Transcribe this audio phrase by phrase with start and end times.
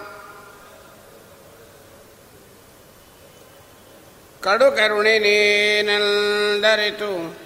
[4.41, 7.39] ಕಡು ಕರುಣಿ ನೀನೆಲ್ದರಿತು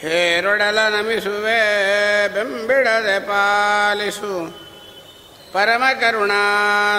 [0.00, 1.60] ಹೇರೊಡಲ ನಮಿಸುವೆ
[2.34, 4.64] ಬೆಂಬಿಡದೆ ಪಾಲಿಸು
[5.52, 6.42] ಪರಮ ಕರುಣಾ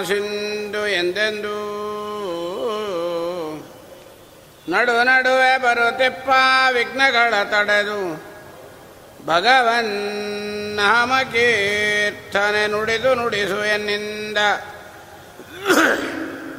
[0.07, 1.57] ಸಿಂಧು ಎಂದೆಂದೂ
[4.69, 6.29] ನಡು ನಡುವೆ ಬರುತ್ತಿಪ್ಪ
[6.73, 8.29] ವಿಘ್ನಗಳ ತಡೆದು.
[9.25, 14.37] ಭಗವನ್ ನಾಮ ಕೀರ್ತನೆ ನುಡಿದು ನುಡಿಸು ಎನ್ನಿಂದ.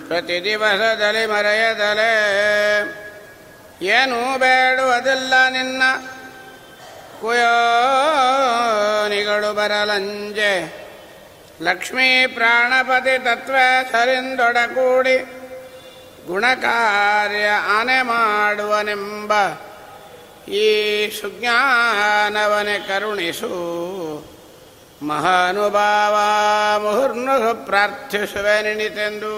[0.09, 2.13] ಪ್ರತಿ ದಿವಸದಲ್ಲಿ ಮರೆಯದಲೆ.
[3.83, 5.83] ಏನೂ ಬೇಡುವುದಿಲ್ಲ ನಿನ್ನ.
[7.21, 10.81] ಕುಯೋನಿಗಳು ಬರಲಂಜೆ.
[11.63, 13.55] ಲಕ್ಷ್ಮೀ ಪ್ರಾಣಪತಿ ತತ್ವ
[13.93, 15.40] ಸರಿಂದೊಡಕೂಡಿ.
[16.28, 19.32] ಗುಣಕಾರ್ಯ ಆನೆ ಮಾಡುವನೆಂಬ
[20.56, 20.58] ಈ
[21.18, 23.52] ಸುಜ್ಞಾನವನೆ ಕರುಣಿಸು
[25.02, 26.16] ಮಹಾನುಭಾವ
[26.84, 29.36] ಮುಹುರ್ನು ಪ್ರಾರ್ಥಿಸುವೆ ನಿಣಿತೆಂದು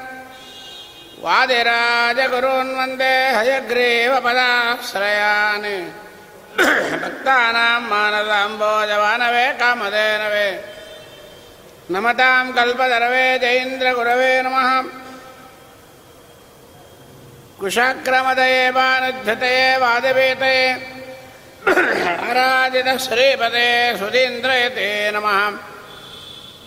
[1.24, 5.68] वादिराजगुरून् वन्दे हयग्रीवपदाश्रयान्
[7.02, 10.48] भक्तानां मानसाम्भोजवानवे कामधेनवे।
[11.92, 14.68] नमतां कल्पतरवे जयीन्द्रगुरवे नमः।
[17.60, 20.60] कुशाक्रमदये वानुद्धतये वादवेतये
[21.68, 23.68] आराधितश्रीपदे
[23.98, 25.58] सुधीन्द्रयते नमः।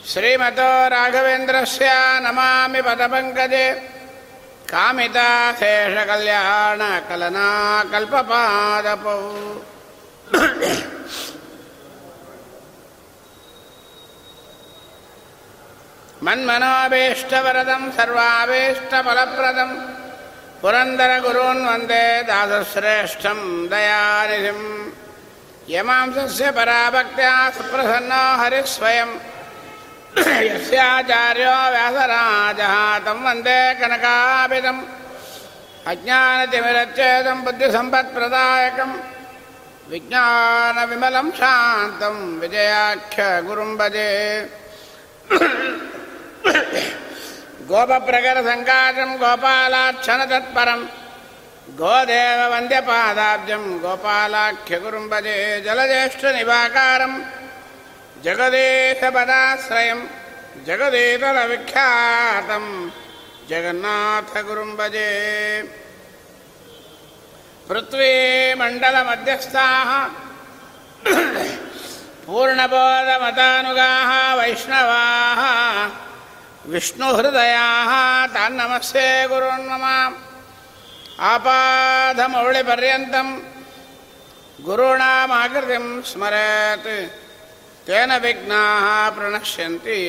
[0.08, 1.90] श्रीमतो राघवेन्द्रस्य
[2.24, 3.68] नमामि पदपङ्कजे।
[4.72, 7.48] कामिताशेषकल्याणकलना
[7.92, 9.22] कल्पपादपौ
[16.24, 20.05] मन्मनोभीष्टवरदं सर्वाभीष्टफलप्रदम्
[20.66, 23.40] पुरन्दरगुरून् वन्दे दासश्रेष्ठं
[23.72, 24.62] दयानिधिं
[25.70, 29.10] यमांसस्य पराभक्त्या सुप्रसन्नो हरिः स्वयं
[30.48, 32.74] यस्याचार्यो व्यासराजः
[33.06, 34.82] तं वन्दे कनकाभिदम्
[35.92, 38.92] अज्ञानतिमिरच्चेदं बुद्धिसम्पत्प्रदायकं
[39.94, 44.12] विज्ञानविमलं शान्तं विजयाख्यगुरुं भजे
[47.71, 50.81] गोपप्रकरसङ्काशं गोपालाक्षणतत्परं
[51.81, 55.37] गोदेववन्द्यपादाब्जं गोपालाख्यगुरुं भजे
[55.67, 57.13] जलज्येष्ठनिवाकारं
[58.25, 60.01] जगदीशपदाश्रयं
[60.69, 62.65] जगदीतलविख्यातं
[63.51, 65.11] जगन्नाथगुरुं भजे
[67.69, 69.91] पृथ्वीमण्डलमध्यस्थाः
[72.27, 75.41] पूर्णबोधमतानुगाः वैष्णवाः
[76.74, 77.92] विष्णुहृदयाः
[78.34, 79.84] तान्नमस्ये गुरून्मम
[81.32, 83.28] आपाधमौळिपर्यन्तं
[84.66, 86.90] गुरूणामाकृतिं स्मरेत्।
[87.88, 90.00] तेन विघ्नाः प्रणश्यन्ति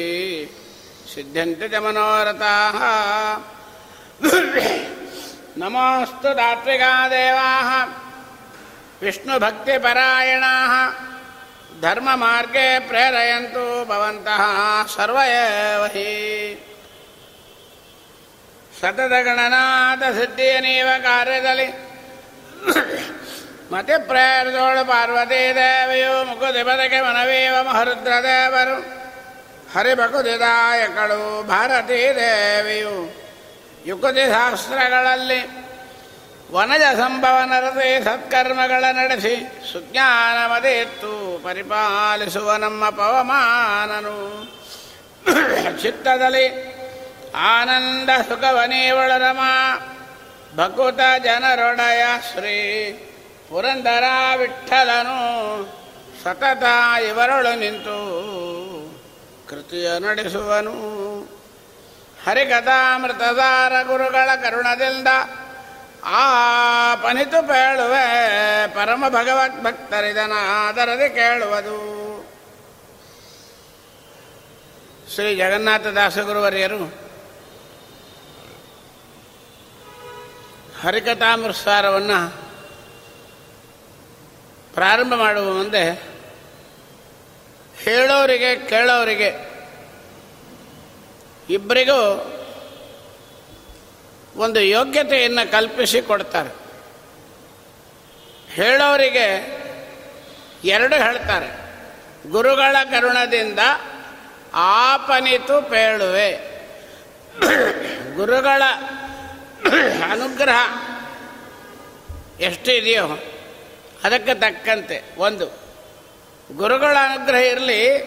[1.12, 2.78] सिद्ध्यन्ति च मनोरथाः।
[5.60, 7.70] नमोऽस्तु तात्विका देवाः
[9.02, 10.72] विष्णुभक्तिपरायणाः
[11.80, 14.40] ಧರ್ಮ ಮಾರ್ಗೇ ಪ್ರೇರಯಂತು ಭವಂತಹ
[14.96, 16.62] ಸರ್ವಯೇವಹಿ ಹಿ.
[18.80, 21.66] ಸತತ ಗಣನಾಥ ಸಿದ್ಧಿಯನೀವ ಕಾರ್ಯದಲ್ಲಿ
[23.72, 29.06] ಮತಿ ಪ್ರೇರಿತೋಳು ಪಾರ್ವತಿ ದೇವಿಯು ಮುಗುದಿ ಬದಕೆ ಮನವೀವ ಮಹರುದ್ರ ದೇವರು.
[29.74, 33.14] ಹರಿಬಕುದಿದಾಯಕಳು ಭಾರತೀ ದೇವಿಯು.
[33.86, 35.65] ಯುಕುತಿ ಶಾಸ್ತ್ರಗಳಲ್ಲಿ
[36.52, 39.32] ವನಜ ಸಂಭವ ನರತೆ ಸತ್ಕರ್ಮಗಳ ನಡೆಸಿ
[39.72, 44.16] ಸುಜ್ಞಾನವದೆತ್ತು ಪರಿಪಾಲಿಸುವ ನಮ್ಮ ಪವಮಾನನು.
[45.82, 46.46] ಚಿತ್ತದಲ್ಲಿ
[47.34, 49.40] ಆನಂದ ಸುಖವನೇ ರಮ
[50.56, 52.02] ಭಕುತ ಜನರೊಡಯ
[52.32, 52.56] ಶ್ರೀ
[53.48, 54.04] ಪುರಂದರ
[54.36, 55.18] ವಿಠಲನು
[56.24, 56.64] ಸತತ
[57.06, 57.98] ಇವರೊಳು ನಿಂತು
[59.48, 60.76] ಕೃತಿಯ ನಡೆಸುವನು.
[62.24, 65.08] ಹರಿಕಥಾಮೃತದಾರ ಗುರುಗಳ ಕರುಣದಿಂದ
[66.04, 68.06] ಆ ಪನಿತು ಪೇಳುವೆ
[68.74, 72.06] ಪರಮ ಭಗವತ್ ಭಕ್ತರಿದನ ಆದರದೆ ಕೇಳುವುದು.
[75.14, 77.06] ಶ್ರೀ ಜಗನ್ನಾಥ ದಾಸಗುರುವರಿಯರು
[80.82, 82.46] ಹರಿಕಥಾಮೃತಸಾರವನ್ನು
[84.74, 85.90] ಪ್ರಾರಂಭ ಮಾಡುವ ಮುಂದೆ
[87.78, 89.56] ಹೇಳೋರಿಗೆ ಕೇಳೋರಿಗೆ
[91.50, 92.32] ಇಬ್ಬರಿಗೂ
[94.36, 96.66] ಒಂದು ಯೋಗ್ಯತೆಯನ್ನು ಕಲ್ಪಿಸಿ ಕೊಡ್ತಾರೆ.
[98.50, 99.56] ಹೇಳೋರಿಗೆ
[100.64, 101.66] ಎರಡು ಹೇಳ್ತಾರೆ.
[102.30, 103.58] ಗುರುಗಳ ಕರುಣದಿಂದ
[104.54, 106.32] ಆಪನಿತು ಪೇಳುವೆ.
[108.14, 108.62] ಗುರುಗಳ
[110.10, 110.88] ಅನುಗ್ರಹ
[112.40, 113.06] ಎಷ್ಟು ಇದೆಯೋ
[114.04, 115.02] ಅದಕ್ಕೆ ತಕ್ಕಂತೆ.
[115.18, 115.46] ಒಂದು,
[116.56, 117.98] ಗುರುಗಳ ಅನುಗ್ರಹ ಇರಲಿ,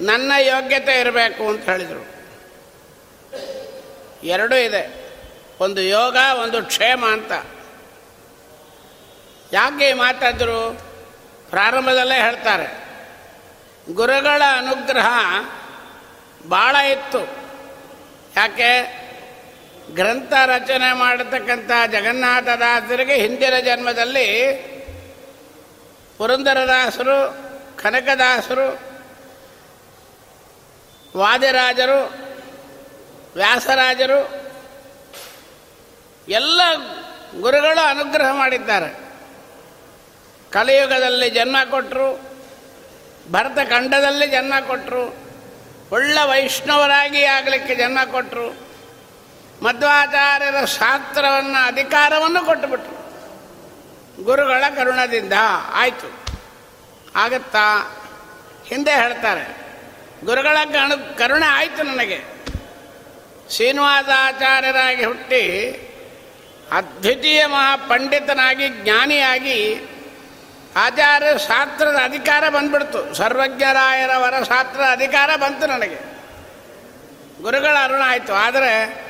[0.00, 2.06] ನನ್ನ ಯೋಗ್ಯತೆ ಇರಬೇಕು ಅಂತ ಹೇಳಿದರು.
[4.24, 5.05] ಎರಡೂ ಇದೆ.
[5.60, 7.32] ಒಂದು ಯೋಗ, ಒಂದು ಕ್ಷೇಮ ಅಂತ.
[9.52, 10.80] ಯಾಕೆ ಮಾತಾದ್ರು?
[11.50, 12.86] ಪ್ರಾರಂಭದಲ್ಲೇ ಹೇಳ್ತಾರೆ.
[13.94, 15.06] ಗುರುಗಳ ಅನುಗ್ರಹ
[16.48, 17.18] ಭಾಳ ಇತ್ತು.
[18.36, 19.06] ಯಾಕೆ?
[19.94, 24.52] ಗ್ರಂಥ ರಚನೆ ಮಾಡತಕ್ಕಂಥ ಜಗನ್ನಾಥದಾಸರಿಗೆ ಹಿಂದಿನ ಜನ್ಮದಲ್ಲಿ
[26.18, 27.36] ಪುರಂದರದಾಸರು,
[27.82, 28.80] ಕನಕದಾಸರು,
[31.18, 32.12] ವಾದಿರಾಜರು,
[33.34, 34.45] ವ್ಯಾಸರಾಜರು
[36.28, 36.60] ಎಲ್ಲ
[37.40, 38.90] ಗುರುಗಳು ಅನುಗ್ರಹ ಮಾಡಿದ್ದಾರೆ.
[40.50, 42.20] ಕಲಿಯುಗದಲ್ಲಿ ಜನ್ಮ ಕೊಟ್ಟರು
[43.30, 45.16] ಭರತ ಖಂಡದಲ್ಲಿ ಜನ್ಮ ಕೊಟ್ಟರು
[45.92, 48.46] ಒಳ್ಳೆ ವೈಷ್ಣವರಾಗಿ ಆಗಲಿಕ್ಕೆ ಜನ್ಮ ಕೊಟ್ಟರು
[49.62, 52.96] ಮಧ್ವಾಚಾರ್ಯರ ಶಾಸ್ತ್ರವನ್ನು, ಅಧಿಕಾರವನ್ನು ಕೊಟ್ಟುಬಿಟ್ರು.
[54.24, 55.32] ಗುರುಗಳ ಕರುಣದಿಂದ
[55.72, 56.08] ಆಯಿತು.
[57.16, 57.66] ಆಗತ್ತಾ?
[58.66, 59.44] ಹಿಂದೆ ಹೇಳ್ತಾರೆ,
[60.24, 60.56] ಗುರುಗಳ
[61.18, 62.20] ಕರುಣೆ ಆಯಿತು ನನಗೆ.
[63.50, 65.42] ಶ್ರೀನಿವಾಸಾಚಾರ್ಯರಾಗಿ ಹುಟ್ಟಿ
[66.72, 69.80] ಅದ್ವಿತೀಯ ಮಹಾಪಂಡಿತನಾಗಿ, ಜ್ಞಾನಿಯಾಗಿ
[70.76, 73.14] ಆಚಾರ್ಯ ಶಾಸ್ತ್ರದ ಅಧಿಕಾರ ಬಂದ್ಬಿಡ್ತು.
[73.14, 76.16] ಸರ್ವಜ್ಞರಾಯರವರ ಶಾಸ್ತ್ರದ ಶಾಸ್ತ್ರ ಅಧಿಕಾರ ಬಂತು ನನಗೆ.
[77.42, 79.04] ಗುರುಗಳ ಅರುಣ ಆಯಿತು ಆದರೆ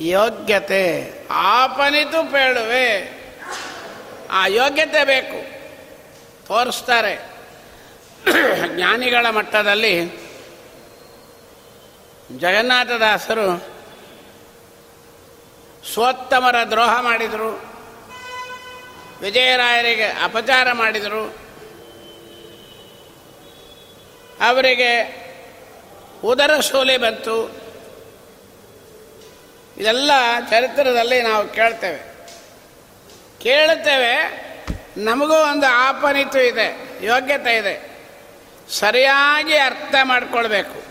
[0.00, 3.18] ಯೋಗ್ಯತೆ ಆಪನಿತು ಪೇಳುವೆ.
[4.30, 5.58] ಆ ಯೋಗ್ಯತೆ ಬೇಕು.
[6.46, 7.38] ತೋರಿಸ್ತಾರೆ.
[8.74, 10.06] ಜ್ಞಾನಿಗಳ ಮಟ್ಟದಲ್ಲಿ
[12.36, 13.77] ಜಗನ್ನಾಥದಾಸರು
[15.92, 17.64] ಸ್ವೋತ್ತಮರ ದ್ರೋಹ ಮಾಡಿದರು.
[19.20, 21.48] ವಿಜಯರಾಯರಿಗೆ ಅಪಚಾರ ಮಾಡಿದರು.
[24.40, 25.18] ಅವರಿಗೆ
[26.24, 27.68] ಉದರ ಸೋಲೆ ಬಂತು.
[29.78, 30.10] ಇದೆಲ್ಲ
[30.50, 31.98] ಚರಿತ್ರದಲ್ಲಿ ನಾವು ಕೇಳ್ತೇವೆ.
[33.42, 34.42] ಕೇಳುತ್ತೇವೆ
[34.96, 37.98] ನಮಗೂ ಒಂದು ಆಪನಿತು ಇದೆ, ಯೋಗ್ಯತೆ ಇದೆ.
[38.70, 40.82] ಸರಿಯಾಗಿ ಅರ್ಥ ಮಾಡಿಕೊಳ್ಬೇಕು.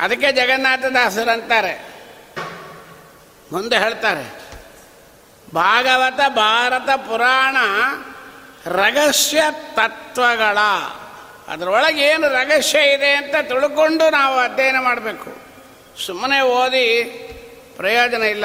[0.00, 1.89] ಅದಕ್ಕೆ ಜಗನ್ನಾಥದಾಸರು ಅಂತಾರೆ
[3.52, 4.40] ಮುಂದೆ ಹೇಳ್ತಾರೆ.
[5.54, 7.56] ಭಾಗವತ, ಭಾರತ ಪುರಾಣ,
[8.66, 10.58] ರಹಸ್ಯ ತತ್ವಗಳ.
[11.48, 15.36] ಅದರೊಳಗೆ ಏನು ರಹಸ್ಯ ಇದೆ ಅಂತ ತಿಳ್ಕೊಂಡು ನಾವು ಅಧ್ಯಯನ ಮಾಡಬೇಕು.
[16.06, 17.04] ಸುಮ್ಮನೆ ಓದಿ
[17.76, 18.44] ಪ್ರಯೋಜನ ಇಲ್ಲ.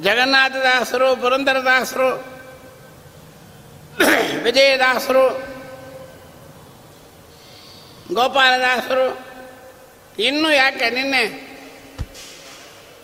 [0.00, 2.08] ಜಗನ್ನಾಥದಾಸರು, ಪುರಂದರದಾಸರು,
[4.42, 5.28] ವಿಜಯದಾಸರು,
[8.14, 9.20] ಗೋಪಾಲದಾಸರು,
[10.22, 11.49] ಇನ್ನೂ ಯಾಕೆ ನಿನ್ನೆ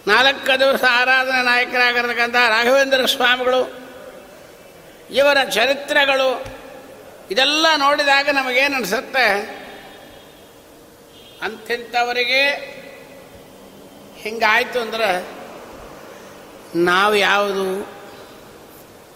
[0.06, 3.90] ನಾಲ್ಕು ದಿವಸ ಆರಾಧನಾ ನಾಯಕರಾಗಿರ್ತಕ್ಕಂಥ ರಾಘವೇಂದ್ರ ಸ್ವಾಮಿಗಳು,
[5.10, 6.44] ಇವರ ಚರಿತ್ರೆಗಳು,
[7.30, 9.56] ಇದೆಲ್ಲ ನೋಡಿದಾಗ ನಮಗೇನು ಅನಿಸುತ್ತೆ?
[11.42, 12.50] ಅಂಥಿಂಥವರಿಗೆ
[14.16, 15.28] ಹಿಂಗಾಯಿತು ಅಂದ್ರೆ
[16.75, 17.80] ನಾವು ಯಾವುದು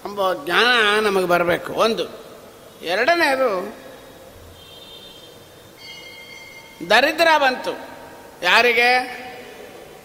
[0.04, 1.72] ಎಂಬ ಜ್ಞಾನ ನಮಗೆ ಬರಬೇಕು.
[1.72, 2.04] ಒಂದು.
[2.82, 3.76] ಎರಡನೇದು,
[6.90, 7.70] ದರಿದ್ರ ಬಂತು.
[8.42, 9.20] ಯಾರಿಗೆ?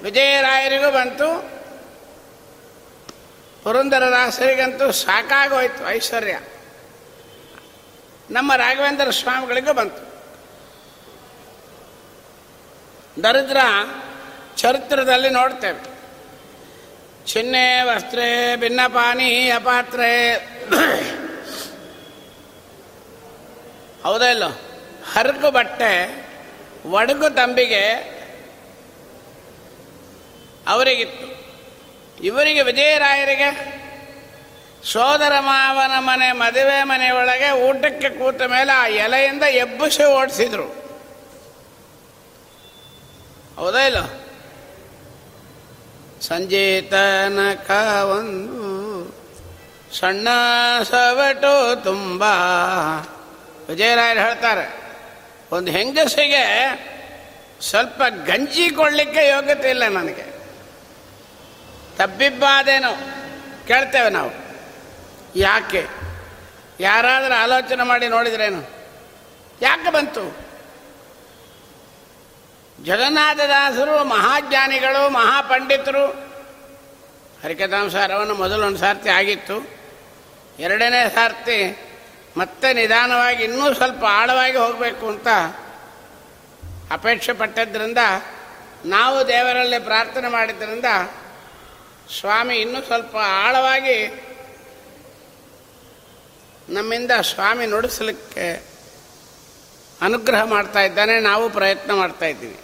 [0.02, 1.56] ವಿಜಯರಾಯರಿಗೂ ಬಂತು.
[3.64, 6.40] ಪುರಂದರದಾಸರಿಗಂತೂ ಸಾಕಾಗೋಯ್ತು ಐಶ್ವರ್ಯ.
[8.30, 10.16] ನಮ್ಮ ರಾಘವೇಂದ್ರ ಸ್ವಾಮಿಗಳಿಗೂ ಬಂತು.
[13.24, 13.58] ದರಿದ್ರ
[14.56, 15.96] ಚರಿತ್ರದಲ್ಲಿ ನೋಡ್ತೇವೆ.
[17.26, 20.36] ಚಿನ್ನೆ ವಸ್ತ್ರೆ ಭಿನ್ನಪಾನಿ ಅಪಾತ್ರೆ
[24.04, 24.48] ಹೌದಾ ಇಲ್ಲೋ?
[25.14, 26.26] ಹರಕು ಬಟ್ಟೆ,
[26.86, 28.15] ಒಡಗು ತಂಬಿಗೆ
[30.68, 31.28] ಅವರಿಗಿತ್ತು.
[32.24, 33.50] ಇವರಿಗೆ ವಿಜಯರಾಯರಿಗೆ
[34.84, 40.68] ಸೋದರ ಮಾವನ ಮನೆ ಮದುವೆ ಮನೆಯೊಳಗೆ ಊಟಕ್ಕೆ ಕೂತ ಮೇಲೆ ಆ ಎಲೆಯಿಂದ ಎಬ್ಬಿಸಿ ಓಡಿಸಿದ್ರು.
[43.56, 44.00] ಹೌದಾ ಇಲ್ಲ?
[46.22, 47.40] ಸಂಜೀತನ
[48.12, 48.66] ಒಂದು
[49.98, 50.28] ಸಣ್ಣ
[50.84, 52.24] ಸವಟು ತುಂಬ.
[53.70, 54.66] ವಿಜಯರಾಯರು ಹೇಳ್ತಾರೆ,
[55.52, 56.46] ಒಂದು ಹೆಂಗಸಿಗೆ
[57.62, 60.35] ಸ್ವಲ್ಪ ಗಂಜಿ ಕೊಡಲಿಕ್ಕೆ ಯೋಗ್ಯತೆ ಇಲ್ಲ ನನಗೆ.
[61.98, 62.92] ತಬ್ಬಿಬ್ಬಾದೇನೋ
[63.68, 64.32] ಕೇಳ್ತೇವೆ ನಾವು.
[65.36, 65.88] ಯಾಕೆ?
[66.80, 68.64] ಯಾರಾದರೂ ಆಲೋಚನೆ ಮಾಡಿ ನೋಡಿದ್ರೇನು?
[69.62, 70.46] ಯಾಕೆ ಬಂತು?
[72.84, 76.08] ಜಗನ್ನಾಥದಾಸರು, ಮಹಾಜ್ಞಾನಿಗಳು, ಮಹಾಪಂಡಿತರು
[77.44, 79.68] ಹರಿಕಥಾಂಸಾರವನ್ನು ಮೊದಲೊಂದು ಸಾರ್ತಿ ಆಗಿತ್ತು.
[80.60, 81.78] ಎರಡನೇ ಸಾರ್ತಿ
[82.38, 85.28] ಮತ್ತೆ ನಿಧಾನವಾಗಿ ಇನ್ನೂ ಸ್ವಲ್ಪ ಆಳವಾಗಿ ಹೋಗಬೇಕು ಅಂತ
[86.92, 87.98] ಅಪೇಕ್ಷೆ ಪಟ್ಟದ್ರಿಂದ
[88.86, 90.86] ನಾವು ದೇವರಲ್ಲಿ ಪ್ರಾರ್ಥನೆ ಮಾಡಿದ್ದರಿಂದ
[92.12, 94.26] ಸ್ವಾಮಿ ಇನ್ನೂ ಸ್ವಲ್ಪ ಆಳವಾಗಿ
[96.70, 98.64] ನಮ್ಮಿಂದ ಸ್ವಾಮಿ ನುಡಿಸಲಿಕ್ಕೆ
[100.02, 102.60] ಅನುಗ್ರಹ ಮಾಡ್ತಾ ಇದ್ದಾನೆ, ನಾವು ಪ್ರಯತ್ನ ಮಾಡ್ತಾ ಇದ್ದೀವಿ.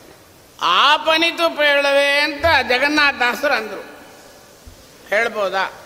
[0.62, 3.82] ಆಪನಿತು ಪೇಳವೆ ಅಂತ ಜಗನ್ನಾಥ ದಾಸರು ಅಂದರು.
[5.10, 5.82] ಹೇಳ್ಬೋದಾ?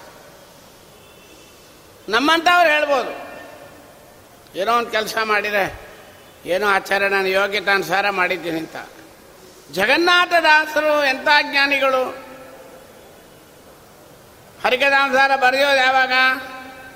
[2.09, 3.25] ನಮ್ಮಂಥವ್ರು ಹೇಳ್ಬೋದು.
[4.59, 5.79] ಏನೋ ಒಂದು ಕೆಲಸ ಮಾಡಿದರೆ
[6.45, 8.75] ಏನೋ ಆಚಾರ್ಯ ನಾನು ಯೋಗ್ಯತಾನುಸಾರ ಮಾಡಿದ್ದೀನಿ ಅಂತ
[9.71, 12.24] ಜಗನ್ನಾಥ ದಾಸರು ಎಂಥ ಜ್ಞಾನಿಗಳು?
[14.65, 16.13] ಹರಿಕದಾನುಸಾರ ಬರೆಯೋದು ಯಾವಾಗ?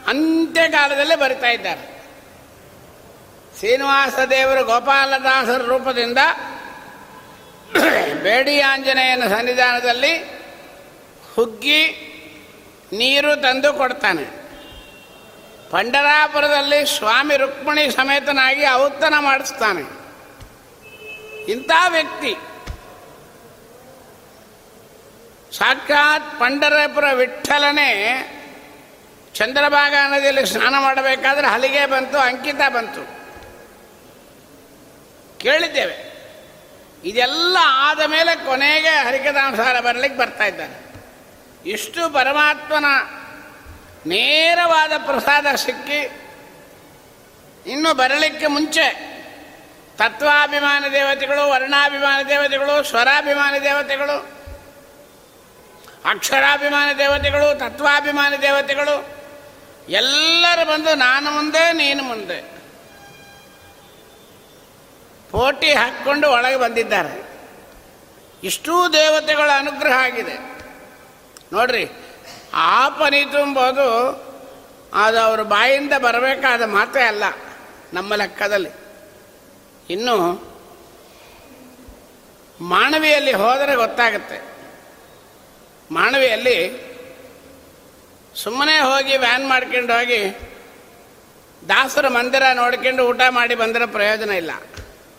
[0.07, 1.99] ಅಂತ್ಯಕಾಲದಲ್ಲೇ ಬರಿತಾ ಇದ್ದಾರೆ.
[3.59, 6.17] ಶ್ರೀನಿವಾಸ ದೇವರು ಗೋಪಾಲದಾಸರ ರೂಪದಿಂದ
[8.23, 10.17] ಬೇಡಿ ಆಂಜನೇಯನ ಸನ್ನಿಧಾನದಲ್ಲಿ
[11.35, 12.05] ಹುಗ್ಗಿ
[12.91, 14.23] ನೀರು ತಂದು ಕೊಡ್ತಾನೆ.
[15.69, 19.99] ಪಂಡರಾಪುರದಲ್ಲಿ ಸ್ವಾಮಿ ರುಕ್ಮಿಣಿ ಸಮೇತನಾಗಿ ಔತಣ ಮಾಡಿಸ್ತಾನೆ.
[21.51, 22.35] ಇಂಥ ವ್ಯಕ್ತಿ
[25.53, 27.91] ಸಾಕ್ಷಾತ್ ಪಂಡರಪುರ ವಿಠಲನೇ
[29.33, 33.19] ಚಂದ್ರಭಾಗ ನದಿಯಲ್ಲಿ ಸ್ನಾನ ಮಾಡಬೇಕಾದ್ರೆ ಹಲಿಗೆ ಬಂತು, ಅಂಕಿತ ಬಂತು.
[35.39, 36.09] ಕೇಳಿದ್ದೇವೆ.
[37.03, 40.89] ಇದೆಲ್ಲ ಆದ ಮೇಲೆ ಕೊನೆಗೆ ಹರಿಕಥಾನುಸಾರ ಬರಲಿಕ್ಕೆ ಬರ್ತಾ ಇದ್ದಾನೆ.
[41.69, 42.85] ಇಷ್ಟು ಪರಮಾತ್ಮನ
[44.05, 46.11] ನೇರವಾದ ಪ್ರಸಾದ ಸಿಕ್ಕಿ
[47.71, 49.09] ಇನ್ನು ಬರಲಿಕ್ಕೆ ಮುಂಚೆ
[49.97, 54.38] ತತ್ವಾಭಿಮಾನ ದೇವತೆಗಳು, ವರ್ಣಾಭಿಮಾನ ದೇವತೆಗಳು, ಸ್ವರಾಭಿಮಾನ ದೇವತೆಗಳು
[56.05, 59.07] ಅಕ್ಷರಾಭಿಮಾನ ದೇವತೆಗಳು, ತತ್ವಾಭಿಮಾನಿ ದೇವತೆಗಳು,
[59.89, 62.59] ಎಲ್ಲರೂ ಬಂದು ನಾನು ಮುಂದೆ, ನೀನು ಮುಂದೆ.
[65.31, 67.29] ಪೋಟಿ ಹಾಕ್ಕೊಂಡು ಒಳಗೆ ಬಂದಿದ್ದಾರೆ.
[68.43, 70.35] ಇಷ್ಟೂ ದೇವತೆಗಳ ಅನುಗ್ರಹ ಆಗಿದೆ.
[71.53, 71.91] ನೋಡ್ರಿ,
[72.53, 73.89] ಆಪನಿ ತುಂಬೋದು
[74.93, 77.23] ಅದು ಅವ್ರ ಬಾಯಿಂದ ಬರಬೇಕಾದ ಮಾತೇ ಅಲ್ಲ,
[77.93, 78.69] ನಮ್ಮ ಲೆಕ್ಕದಲ್ಲಿ.
[79.89, 80.15] ಇನ್ನು,
[82.61, 84.48] ಮಾನವಿಯಲ್ಲಿ ಹೋದರೆ ಗೊತ್ತಾಗುತ್ತೆ.
[85.91, 86.89] ಮಾನವಿಯಲ್ಲಿ
[88.35, 90.39] ಸುಮ್ಮನೆ ಹೋಗಿ ವ್ಯಾನ್ ಮಾಡ್ಕೊಂಡು ಹೋಗಿ
[91.69, 94.51] ದಾಸರ ಮಂದಿರ ನೋಡ್ಕೊಂಡು ಊಟ ಮಾಡಿ ಬಂದರೆ ಪ್ರಯೋಜನ ಇಲ್ಲ.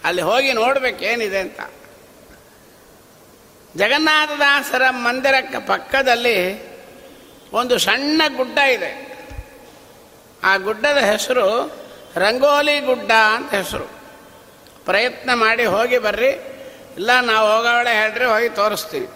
[0.04, 1.60] ಅಲ್ಲಿ ಹೋಗಿ ನೋಡ್ಬೇಕೇನಿದೆ ಅಂತ.
[3.76, 6.70] ಜಗನ್ನಾಥದಾಸರ ಮಂದಿರಕ್ಕೆ ಪಕ್ಕದಲ್ಲಿ
[7.52, 9.18] ಒಂದು ಸಣ್ಣ ಗುಡ್ಡ ಇದೆ.
[10.44, 11.76] ಆ ಗುಡ್ಡದ ಹೆಸರು
[12.16, 14.00] ರಂಗೋಲಿ ಗುಡ್ಡ ಅಂತ ಹೆಸರು.
[14.84, 16.28] ಪ್ರಯತ್ನ ಮಾಡಿ ಹೋಗಿ ಬರ್ರಿ.
[16.96, 19.08] ಇಲ್ಲ, ನಾವು ಹೋಗೋಳೆ ಹೇಳ್ರಿ, ಹೋಗಿ ತೋರಿಸ್ತೀವಿ.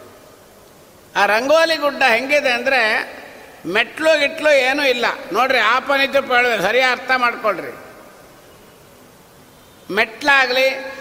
[1.17, 2.81] ಆ ರಂಗೋಲಿ ಗುಡ್ಡ ಹೆಂಗಿದೆ ಅಂದರೆ
[3.67, 5.07] ಮೆಟ್ಲು ಗಿಟ್ಲು ಏನೂ ಇಲ್ಲ.
[5.33, 6.63] ನೋಡ್ರಿ ಆಪನಿತು ಪೇಳುವೆ.
[6.63, 7.73] ಸರಿ ಅರ್ಥ ಮಾಡ್ಕೊಳ್ರಿ.
[9.95, 10.95] ಮೆಟ್ಲಾಗಲಿ,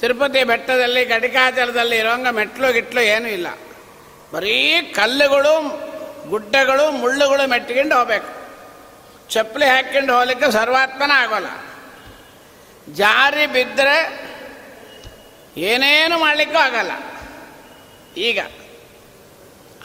[0.00, 3.46] ತಿರುಪತಿ ಬೆಟ್ಟದಲ್ಲಿ ಗಡಿಕಾಚಲದಲ್ಲಿ ಇರೋಂಗ ಮೆಟ್ಲು ಗಿಟ್ಲು ಏನೂ ಇಲ್ಲ.
[4.32, 5.52] ಬರೀ ಕಲ್ಲುಗಳು,
[6.28, 8.42] ಗುಡ್ಡಗಳು, ಮುಳ್ಳುಗಳು ಮೆಟ್ಕೊಂಡು ಹೋಗ್ಬೇಕು.
[9.28, 11.46] ಚಪ್ಪಲಿ ಹಾಕ್ಕೊಂಡು ಹೋಗ್ಲಿಕ್ಕೆ ಸರ್ವಾತ್ಮನ ಆಗೋಲ್ಲ.
[12.92, 14.22] ಜಾರಿ ಬಿದ್ದರೆ
[15.56, 16.90] ಏನೇನು ಮಾಡಲಿಕ್ಕೂ ಆಗಲ್ಲ.
[18.16, 18.38] ಈಗ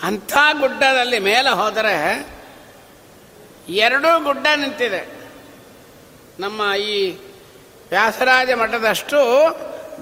[0.03, 2.27] ಅಂಥ ಗುಡ್ಡದಲ್ಲಿ ಮೇಲೆ ಹೋದರೆ
[3.69, 5.17] ಎರಡೂ ಗುಡ್ಡ ನಿಂತಿದೆ.
[6.39, 7.11] ನಮ್ಮ ಈ
[7.89, 9.17] ವ್ಯಾಸರಾಜ ಮಠದಷ್ಟು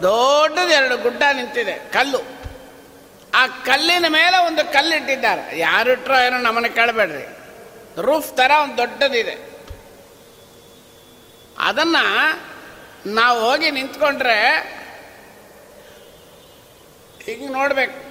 [0.02, 2.20] ದೊಡ್ಡದು ಎರಡು ಗುಡ್ಡ ನಿಂತಿದೆ, ಕಲ್ಲು.
[3.34, 5.60] ಆ ಕಲ್ಲಿನ ಮೇಲೆ ಒಂದು ಕಲ್ಲಿಟ್ಟಿದ್ದಾರೆ.
[5.60, 7.26] ಯಾರಿಟ್ರೋ ಏನೋ ನಮ್ಮನ್ನು ಕೇಳಬೇಡ್ರಿ.
[8.02, 9.50] ರೂಫ್ ಥರ ಒಂದು ದೊಡ್ಡದಿದೆ.
[11.58, 12.40] ಅದನ್ನು
[13.14, 14.40] ನಾವು ಹೋಗಿ ನಿಂತ್ಕೊಂಡ್ರೆ
[17.24, 18.05] ಹಿಂಗೆ ನೋಡಬೇಕು.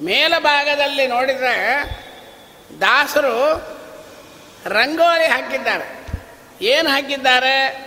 [0.00, 1.84] ಮೇಲಭಾಗದಲ್ಲಿ ನೋಡಿದರೆ
[2.80, 3.54] ದಾಸರು
[4.66, 6.06] ರಂಗೋಲಿ ಹಾಕಿದ್ದಾರೆ.
[6.60, 7.86] ಏನು ಹಾಕಿದ್ದಾರೆ?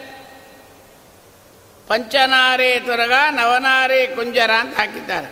[1.87, 5.27] ಪಂಚನಾರಿ ತುರಗ, ನವನಾರಿ ಕುಂಜರ ಅಂತ ಹಾಕಿದ್ದಾರೆ.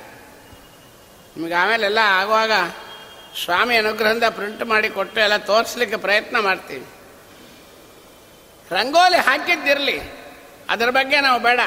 [1.38, 2.52] ನಿಮಗೆ ಆಮೇಲೆಲ್ಲ ಆಗುವಾಗ
[3.44, 6.86] ಸ್ವಾಮಿ ಅನುಗ್ರಹದಿಂದ ಪ್ರಿಂಟ್ ಮಾಡಿ ಕೊಟ್ಟು ಎಲ್ಲ ತೋರಿಸ್ಲಿಕ್ಕೆ ಪ್ರಯತ್ನ ಮಾಡ್ತೀವಿ.
[8.72, 10.00] ರಂಗೋಲಿ ಹಾಕಿದ್ದಿರಲಿ,
[10.70, 11.60] ಅದರ ಬಗ್ಗೆ ನಾವು ಬೇಡ.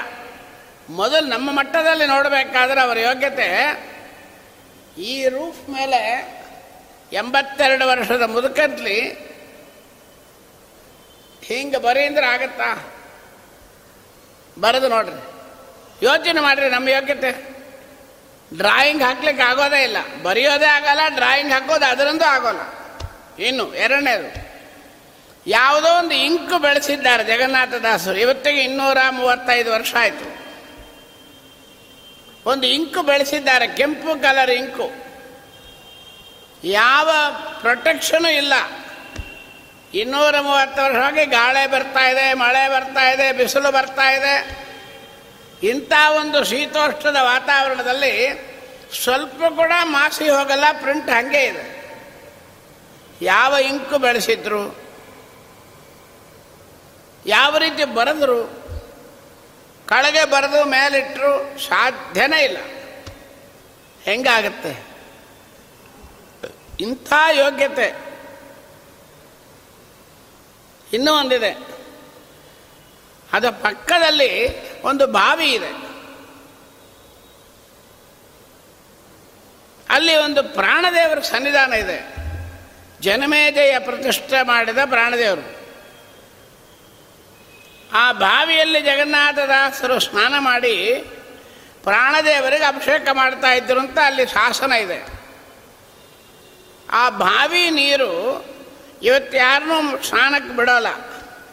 [0.90, 3.89] ಮೊದಲು ನಮ್ಮ ಮಟ್ಟದಲ್ಲಿ ನೋಡಬೇಕಾದ್ರೆ ಅವರ ಯೋಗ್ಯತೆ
[5.00, 6.30] ಈ ರೂಫ್ ಮೇಲೆ
[7.12, 9.00] ಎಂಬತ್ತೆರಡು ವರ್ಷದ ಮುದುಕಂತ್ಲಿ
[11.45, 12.92] ಹಿಂಗೆ ಬರೀ ಅಂದ್ರೆ ಆಗತ್ತಾ?
[14.61, 15.30] ಬರೆದು ನೋಡ್ರಿ.
[16.07, 17.61] ಯೋಚನೆ ಮಾಡಿರಿ ನಮ್ಮ ಯೋಗ್ಯತೆ.
[18.57, 19.97] ಡ್ರಾಯಿಂಗ್ ಹಾಕ್ಲಿಕ್ಕೆ ಆಗೋದೇ ಇಲ್ಲ.
[20.23, 22.61] ಬರೆಯೋದೇ ಆಗಲ್ಲ ಡ್ರಾಯಿಂಗ್ ಹಾಕೋದು ಅದರಂದು ಆಗೋಲ್ಲ.
[23.42, 24.50] ಇನ್ನು ಎರಡನೇದು.
[25.47, 30.39] ಯಾವುದೋ ಒಂದು ಇಂಕು ಬೆಳೆಸಿದ್ದಾರೆ ಜಗನ್ನಾಥದಾಸರು ಇವತ್ತಿಗೆ ಇನ್ನೂರ ಮೂವತ್ತೈದು ವರ್ಷ ಆಯಿತು.
[32.47, 34.90] ಒಂದು ಇಂಕು ಬೆಳೆಸಿದ್ದಾರೆ, ಕೆಂಪು ಕಲರ್ ಇಂಕು.
[36.64, 37.11] ಯಾವ
[37.61, 38.52] ಪ್ರೊಟೆಕ್ಷನು ಇಲ್ಲ.
[39.94, 44.61] ಇನ್ನೂರ ಮೂವತ್ತು ವರ್ಷ ಹೋಗಿ ಗಾಳಿ ಬರ್ತಾ ಇದೆ, ಮಳೆ ಬರ್ತಾ ಇದೆ, ಬಿಸಿಲು ಬರ್ತಾ ಇದೆ.
[45.62, 48.28] ಇಂಥ ಒಂದು ಶೀತೋಷ್ಣದ ವಾತಾವರಣದಲ್ಲಿ
[49.02, 51.80] ಸ್ವಲ್ಪ ಕೂಡ ಮಾಸಿ ಹೋಗಲ್ಲ ಪ್ರಿಂಟ್ ಹಾಗೆ ಇದೆ.
[53.23, 54.78] ಯಾವ ಇಂಕು ಬೆಳೆಸಿದ್ರು,
[57.26, 58.60] ಯಾವ ರೀತಿ ಬರೆದ್ರು
[59.90, 62.56] ಕೆಳಗೆ ಬರೆದು ಮೇಲಿಟ್ಟರು ಸಾಧ್ಯನೇ ಇಲ್ಲ.
[64.02, 64.87] ಹೆಂಗಾಗತ್ತೆ?
[66.80, 67.97] ಇಂಥ ಯೋಗ್ಯತೆ.
[70.92, 71.59] ಇನ್ನೂ ಒಂದಿದೆ.
[73.32, 75.68] ಅದರ ಪಕ್ಕದಲ್ಲಿ ಒಂದು ಬಾವಿ ಇದೆ.
[79.88, 82.14] ಅಲ್ಲಿ ಒಂದು ಪ್ರಾಣದೇವರ ಸನ್ನಿಧಾನ ಇದೆ.
[83.00, 85.60] ಜನಮೇಜಯ ಪ್ರತಿಷ್ಠೆ ಮಾಡಿದ ಪ್ರಾಣದೇವರು.
[87.94, 90.94] ಆ ಬಾವಿಯಲ್ಲಿ ಜಗನ್ನಾಥದಾಸರು ಸ್ನಾನ ಮಾಡಿ
[91.82, 95.20] ಪ್ರಾಣದೇವರಿಗೆ ಅಭಿಷೇಕ ಮಾಡ್ತಾ ಇದ್ದರು ಅಂತ ಅಲ್ಲಿ ಶಾಸನ ಇದೆ.
[96.92, 98.11] ಆ ಬಾವಿ ನೀರು
[99.02, 100.87] ಇವತ್ತು ಯಾರನ್ನೂ ಸ್ನಾನಕ್ಕೆ ಬಿಡೋಲ್ಲ,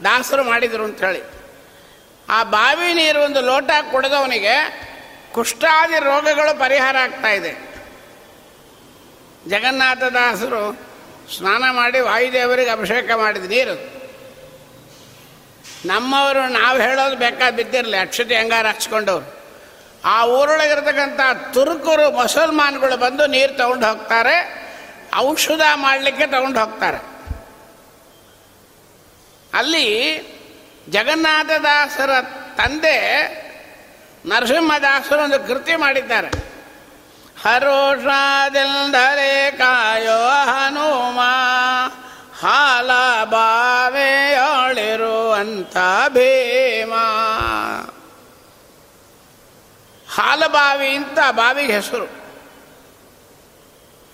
[0.04, 1.22] ದಾಸರು ಮಾಡಿದರು ಅಂಥೇಳಿ.
[2.30, 4.56] ಆ ಬಾವಿ ನೀರು ಒಂದು ಲೋಟ ಕುಡಿದವನಿಗೆ
[5.34, 7.68] ಕುಷ್ಠಾದಿ ರೋಗಗಳು ಪರಿಹಾರ ಆಗ್ತಾ ಇದೆ.
[9.50, 10.88] ಜಗನ್ನಾಥದಾಸರು
[11.38, 13.97] ಸ್ನಾನ ಮಾಡಿ ವಾಯುದೇವರಿಗೆ ಅಭಿಷೇಕ ಮಾಡಿದ ನೀರು
[15.86, 19.38] ನಮ್ಮವರು ನಾವು ಹೇಳೋದು ಬೇಕಾದ ಬಿದ್ದಿರಲಿ ಅಕ್ಷತೆ ಹೆಂಗಾರ ಹಚ್ಕೊಂಡವ್ರು.
[20.06, 21.20] ಆ ಊರೊಳಗಿರ್ತಕ್ಕಂಥ
[21.54, 24.68] ತುರುಕರು ಮುಸಲ್ಮಾನ್ಗಳು ಬಂದು ನೀರು ತಗೊಂಡು ಹೋಗ್ತಾರೆ,
[25.16, 27.18] ಔಷಧ ಮಾಡಲಿಕ್ಕೆ ತಗೊಂಡು ಹೋಗ್ತಾರೆ.
[29.58, 29.88] ಅಲ್ಲಿ
[30.90, 32.10] ಜಗನ್ನಾಥದಾಸರ
[32.58, 32.98] ತಂದೆ
[34.26, 36.30] ನರಸಿಂಹದಾಸರು ಒಂದು ಕೃತಿ ಮಾಡಿದ್ದಾರೆ.
[37.44, 41.20] ಹರೋಷಾದಿಲ್ದರೆ ಕಾಯೋ ಹನುಮ,
[42.42, 42.92] ಹಾಲ
[45.38, 45.78] ಬಾವೆಯೊಳಿರುವಂಥ
[46.10, 46.94] ಭೀಮ.
[50.10, 52.10] ಹಾಲಬಾವಿ ಅಂತ ಬಾವಿಗೆ ಹೆಸರು.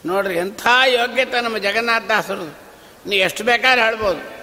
[0.05, 2.57] ನೋಡ್ರಿ, ಎಂಥ ಯೋಗ್ಯತೆ ನಮ್ಮ ಜಗನ್ನಾಥದಾಸರು
[3.05, 4.33] ನೀ ಎಷ್ಟು ಬೇಕಾದ್ರೆ ಹೇಳ್ಬೋದು.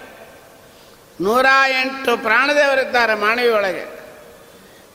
[1.23, 1.45] ನೂರ
[1.81, 4.01] ಎಂಟು ಪ್ರಾಣದೇವರಿದ್ದಾರೆ ಮಾನವಿಯೊಳಗೆ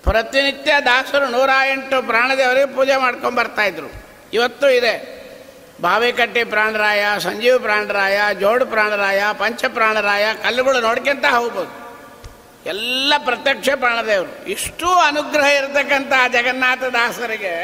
[0.03, 3.87] ಪ್ರತಿನಿತ್ಯ ದಾಸರು ನೂರ ಎಂಟು ಪ್ರಾಣದೇವರಿಗೆ ಪೂಜೆ ಮಾಡ್ಕೊಂಡು ಬರ್ತಾಯಿದ್ರು
[4.33, 5.26] ಇವತ್ತು ಇದೆ.
[5.81, 11.87] ಬಾವಿಕಟ್ಟಿ ಪ್ರಾಣರಾಯ, ಸಂಜೀವ ಪ್ರಾಣರಾಯ, ಜೋಡು ಪ್ರಾಣರಾಯ, ಪಂಚ ಪ್ರಾಣರಾಯ, ಕಲ್ಲುಗಳು ನೋಡ್ಕೊಂತ ಹೋಗ್ಬೋದು.
[12.67, 14.49] ಎಲ್ಲ ಪ್ರತ್ಯಕ್ಷ ಪ್ರಾಣದೇವರು.
[14.49, 17.57] ಇಷ್ಟು ಅನುಗ್ರಹ ಇರತಕ್ಕಂಥ ಜಗನ್ನಾಥ ದಾಸರಿಗೆ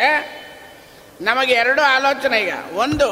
[1.20, 2.52] ನಮಗೆ ಎರಡು ಆಲೋಚನೆ ಈಗ.
[2.74, 3.08] ಒಂದು,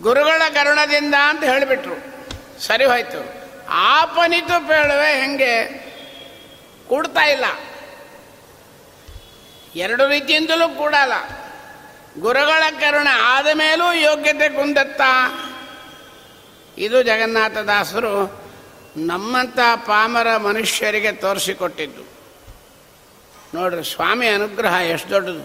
[0.00, 2.14] ಗುರುಗಳ ಕರುಣದಿಂದ ಅಂತ ಹೇಳಿಬಿಟ್ರು.
[2.62, 3.44] ಸರಿ ಹೋಯ್ತು.
[3.68, 5.84] ಆಪನಿತು ಪೇಳುವೆ ಹೆಂಗೆ?
[6.88, 7.44] ಕೂಡ್ತಾ ಇಲ್ಲ.
[9.76, 11.43] ಎರಡು ರೀತಿಯಿಂದಲೂ ಕೂಡಲ್ಲ.
[12.20, 15.02] ಗುರುಗಳ ಕರುಣೆ ಆದ ಮೇಲೂ ಯೋಗ್ಯತೆ ಕುಂದತ್ತ.
[16.78, 18.12] ಇದು ಜಗನ್ನಾಥದಾಸರು
[18.96, 22.02] ನಮ್ಮಂಥ ಪಾಮರ ಮನುಷ್ಯರಿಗೆ ತೋರಿಸಿಕೊಟ್ಟಿದ್ದು.
[23.54, 25.44] ನೋಡ್ರಿ, ಸ್ವಾಮಿ ಅನುಗ್ರಹ ಎಷ್ಟು ದೊಡ್ಡದು.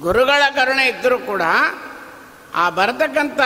[0.00, 1.42] ಗುರುಗಳ ಕರುಣೆ ಇದ್ದರೂ ಕೂಡ
[2.54, 3.40] ಆ ಬರತಕ್ಕಂಥ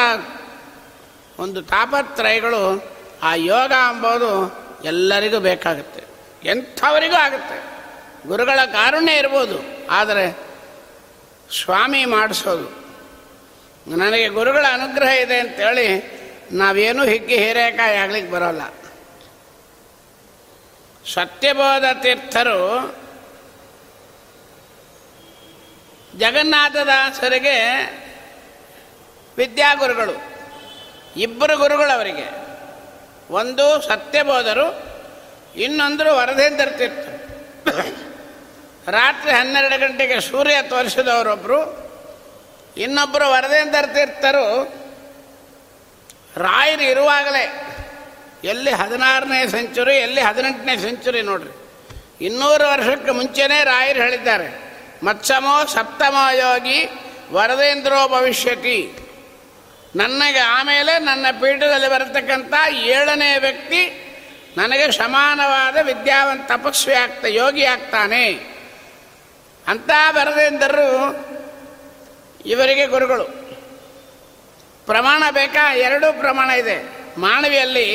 [1.38, 2.62] ಒಂದು ತಾಪತ್ರಯಗಳು
[3.22, 4.30] ಆ ಯೋಗ ಅಂಬೋದು
[4.84, 6.02] ಎಲ್ಲರಿಗೂ ಬೇಕಾಗುತ್ತೆ.
[6.48, 7.58] ಎಂಥವರಿಗೂ ಆಗುತ್ತೆ.
[8.28, 9.58] ಗುರುಗಳ ಕಾರುಣ್ಯ ಇರ್ಬೋದು,
[9.90, 10.53] ಆದರೆ
[11.52, 12.84] ಸ್ವಾಮಿ ಮಾಡಿಸೋದು.
[13.96, 16.14] ನನಗೆ ಗುರುಗಳ ಅನುಗ್ರಹ ಇದೆ ಅಂತೇಳಿ
[16.52, 18.62] ನಾವೇನು ಹಿಗ್ಗಿ ಹೀರೇಕಾಯಿ ಆಗ್ಲಿಕ್ಕೆ ಬರೋಲ್ಲ.
[21.14, 22.60] ಸತ್ಯಬೋಧ ತೀರ್ಥರು
[26.18, 27.58] ಜಗನ್ನಾಥದಾಸರಿಗೆ
[29.36, 30.22] ವಿದ್ಯಾಗುರುಗಳು,
[31.16, 32.44] ಇಬ್ಬರು ಗುರುಗಳು ಅವರಿಗೆ.
[33.30, 34.86] ಒಂದು ಸತ್ಯಬೋಧರು
[35.56, 38.13] ಇನ್ನೊಂದರು ವರದೇಂದ್ರ ತೀರ್ಥರು.
[38.88, 41.84] ರಾತ್ರಿ ಹನ್ನೆರಡು ಗಂಟೆಗೆ ಸೂರ್ಯ ತೋರಿಸಿದವರೊಬ್ಬರು
[42.76, 44.46] ಇನ್ನೊಬ್ಬರು ವರದೇಂದ್ರ ತೀರ್ಥರು
[46.36, 47.44] ರಾಯರು ಇರುವಾಗಲೇ,
[48.44, 51.52] ಎಲ್ಲಿ ಹದಿನಾರನೇ ಸೆಂಚುರಿ ಎಲ್ಲಿ ಹದಿನೆಂಟನೇ ಸೆಂಚುರಿ ನೋಡ್ರಿ.
[52.26, 54.48] ಇನ್ನೂರು ವರ್ಷಕ್ಕೆ ಮುಂಚೆನೇ ರಾಯರು ಹೇಳಿದ್ದಾರೆ,
[55.02, 56.88] ಮತ್ಸಮೋ ಸಪ್ತಮೋ ಯೋಗಿ
[57.32, 58.78] ವರದೇಂದ್ರೋ ಭವಿಷ್ಯತಿ.
[59.96, 63.82] ನನಗೆ ಆಮೇಲೆ ನನ್ನ ಪೀಠದಲ್ಲಿ ಬರತಕ್ಕಂಥ ಏಳನೇ ವ್ಯಕ್ತಿ
[64.56, 68.53] ನನಗೆ ಸಮಾನವಾದ ವಿದ್ಯಾವಂತ ತಪಸ್ವಿ ಆಗ್ತಾ ಯೋಗಿ ಆಗ್ತಾನೆ
[69.68, 70.88] ಅಂತ ಬರದೇಂದರು
[72.46, 73.24] ಇವರಿಗೆ ಗುರುಗಳು,
[74.86, 75.74] ಪ್ರಮಾಣ ಬೇಕಾ?
[75.74, 76.76] ಎರಡೂ ಪ್ರಮಾಣ ಇದೆ.
[77.18, 77.88] ಮಾನವಿಯಲ್ಲಿ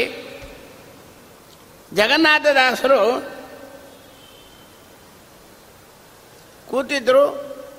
[1.93, 3.21] ಜಗನ್ನಾಥದಾಸರು
[6.69, 7.25] ಕೂತಿದ್ರು.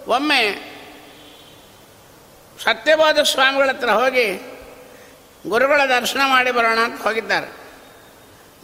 [0.06, 0.70] ಒಮ್ಮೆ
[2.64, 4.26] ಸತ್ಯಬೋಧ ಸ್ವಾಮಿಗಳ ಹತ್ರ ಹೋಗಿ
[5.46, 7.48] ಗುರುಗಳ ದರ್ಶನ ಮಾಡಿ ಬರೋಣ ಅಂತ ಹೋಗಿದ್ದಾರೆ.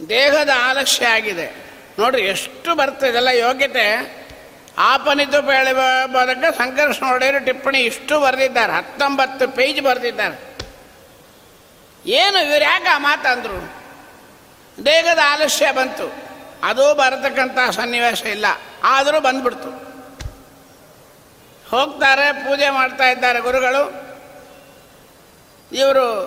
[0.09, 1.47] ದೇಹದ ಆಲಕ್ಷ್ಯ ಆಗಿದೆ.
[1.99, 4.16] ನೋಡ್ರಿ, ಎಷ್ಟು ಬರ್ತದೆಲ್ಲ ಯೋಗ್ಯತೆ.
[4.77, 5.73] ಆಪನಿತು ಪೇಳಿ
[6.13, 8.73] ಬದಕ ಸಂಕರ್ಷಣ ಒಡೆಯರು ಟಿಪ್ಪಣಿ ಇಷ್ಟು ಬರೆದಿದ್ದಾರೆ.
[8.73, 10.57] ಹತ್ತೊಂಬತ್ತು ಪೇಜ್ ಬರೆದಿದ್ದಾರೆ.
[12.05, 13.77] ಏನು ಇವ್ರು ಯಾಕೆ ಆ ಮಾತಂದ್ರು?
[14.85, 16.13] ದೇಹದ ಆಲಸ್ಯ ಬಂತು.
[16.63, 18.45] ಅದು ಬರತಕ್ಕಂಥ ಸನ್ನಿವೇಶ ಇಲ್ಲ.
[18.83, 19.87] ಆದರೂ ಬಂದ್ಬಿಡ್ತು.
[21.69, 24.07] ಹೋಗ್ತಾರೆ, ಪೂಜೆ ಮಾಡ್ತಾ ಇದ್ದಾರೆ ಗುರುಗಳು.
[25.71, 26.25] ಇವರು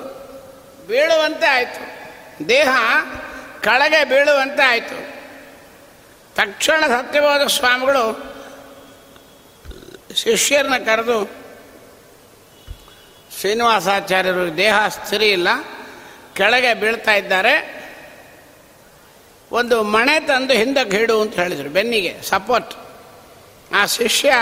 [0.88, 2.00] ಬೀಳುವಂತೆ ಆಯಿತು.
[2.48, 2.68] ದೇಹ
[3.60, 5.20] ಕೆಳಗೆ ಬೀಳುವಂತೆ ಆಯಿತು.
[6.34, 8.29] ತಕ್ಷಣ ಸತ್ಯಬೋಧ ಸ್ವಾಮಿಗಳು
[10.16, 11.30] ಶಿಷ್ಯರನ್ನ ಕರೆದು,
[13.40, 15.48] ಶ್ರೀನಿವಾಸಾಚಾರ್ಯರು, ದೇಹ ಸ್ಥಿರ ಇಲ್ಲ,
[16.34, 17.54] ಕೆಳಗೆ ಬೀಳ್ತಾ ಇದ್ದಾರೆ.
[19.52, 22.74] ಒಂದು ಮಣೆ ತಂದು ಹಿಂದಕ್ಕೆ ಹಿಡು ಅಂತ ಹೇಳಿದರು, ಬೆನ್ನಿಗೆ, ಸಪೋರ್ಟ್.
[23.74, 24.32] ಆ ಶಿಷ್ಯ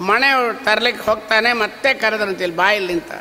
[0.00, 3.12] ಮಣೆ ತರಲಿಕ್ಕೆ ಹೋಗ್ತಾನೆ, ಮತ್ತೆ ಕರೆದ್ರಂತಿಲ್ಲ ಬಾಯಿಲಿಂತ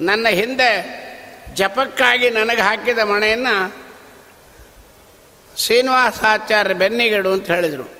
[0.00, 1.06] ನನ್ನ ಹಿಂದೆ
[1.54, 3.74] ಜಪಕ್ಕಾಗಿ ನನಗೆ ಹಾಕಿದ ಮಣೆಯನ್ನು
[5.56, 7.90] ಶ್ರೀನಿವಾಸಾಚಾರ್ಯ ಬೆನ್ನಿಗಿಡು ಅಂತ ಹೇಳಿದರು.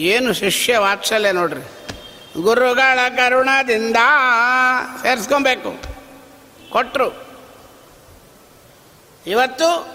[0.00, 1.93] ಏನು ಶಿಷ್ಯ ವಾತ್ಸಲ್ಯ ನೋಡ್ರಿ.
[2.42, 3.96] ಗುರುಗಳ ಕರುಣದಿಂದ
[5.02, 5.82] ಸೇರಿಸ್ಕೊಬೇಕು.
[6.70, 7.24] ಕೊಟ್ಟರು
[9.26, 9.94] ಇವತ್ತು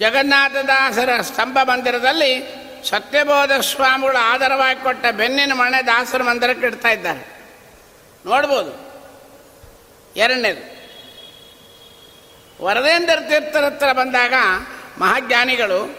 [0.00, 2.54] ಜಗನ್ನಾಥದಾಸರ ಸ್ತಂಭ ಮಂದಿರದಲ್ಲಿ
[2.88, 7.42] ಸತ್ಯಬೋಧ ಸ್ವಾಮಿಗಳು ಆಧಾರವಾಗಿ ಕೊಟ್ಟ ಬೆನ್ನಿನ ಮಣೆ ದಾಸರ ಮಂದಿರಕ್ಕೆ ಇಡ್ತಾ ಇದ್ದಾರೆ.
[8.26, 8.88] ನೋಡ್ಬೋದು.
[10.16, 10.78] ಎರಡನೇದು.
[12.64, 14.34] ವರದೇಂದ್ರ ತೀರ್ಥರ ಹತ್ರ ಬಂದಾಗ
[14.98, 15.98] ಮಹಾಜ್ಞಾನಿಗಳು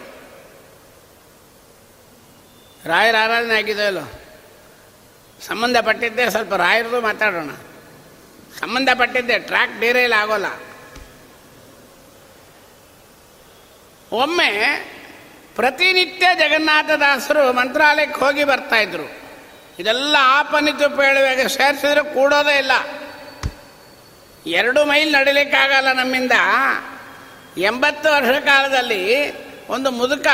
[2.85, 4.28] ರಾಯರ ಆರಾಧನೆ ಆಗಿದೆ ಅಲ್ಲೋ
[5.49, 7.49] ಸಂಬಂಧಪಟ್ಟಿದ್ದೆ ಸ್ವಲ್ಪ ರಾಯರದು ಮಾತಾಡೋಣ.
[8.59, 10.45] ಸಂಬಂಧಪಟ್ಟಿದ್ದೆ ಟ್ರ್ಯಾಕ್ ಡೀರೇಲ್ ಆಗೋಲ್ಲ.
[14.11, 14.51] ಒಮ್ಮೆ
[15.55, 19.19] ಪ್ರತಿನಿತ್ಯ ಜಗನ್ನಾಥದಾಸರು ಮಂತ್ರಾಲಯಕ್ಕೆ ಹೋಗಿ ಬರ್ತಾ ಇದ್ರು.
[19.79, 22.71] ಇದೆಲ್ಲ ಆಪನಿತು ಹೇಳುವಾಗ ಸೇರಿಸಿದ್ರೆ ಕೂಡೋದೇ ಇಲ್ಲ.
[24.45, 26.31] ಎರಡು ಮೈಲ್ ನಡಿಲಿಕ್ಕಾಗಲ್ಲ ನಮ್ಮಿಂದ.
[27.57, 29.33] ಎಂಬತ್ತು ವರ್ಷ ಕಾಲದಲ್ಲಿ
[29.67, 30.27] ಒಂದು ಮುದುಕ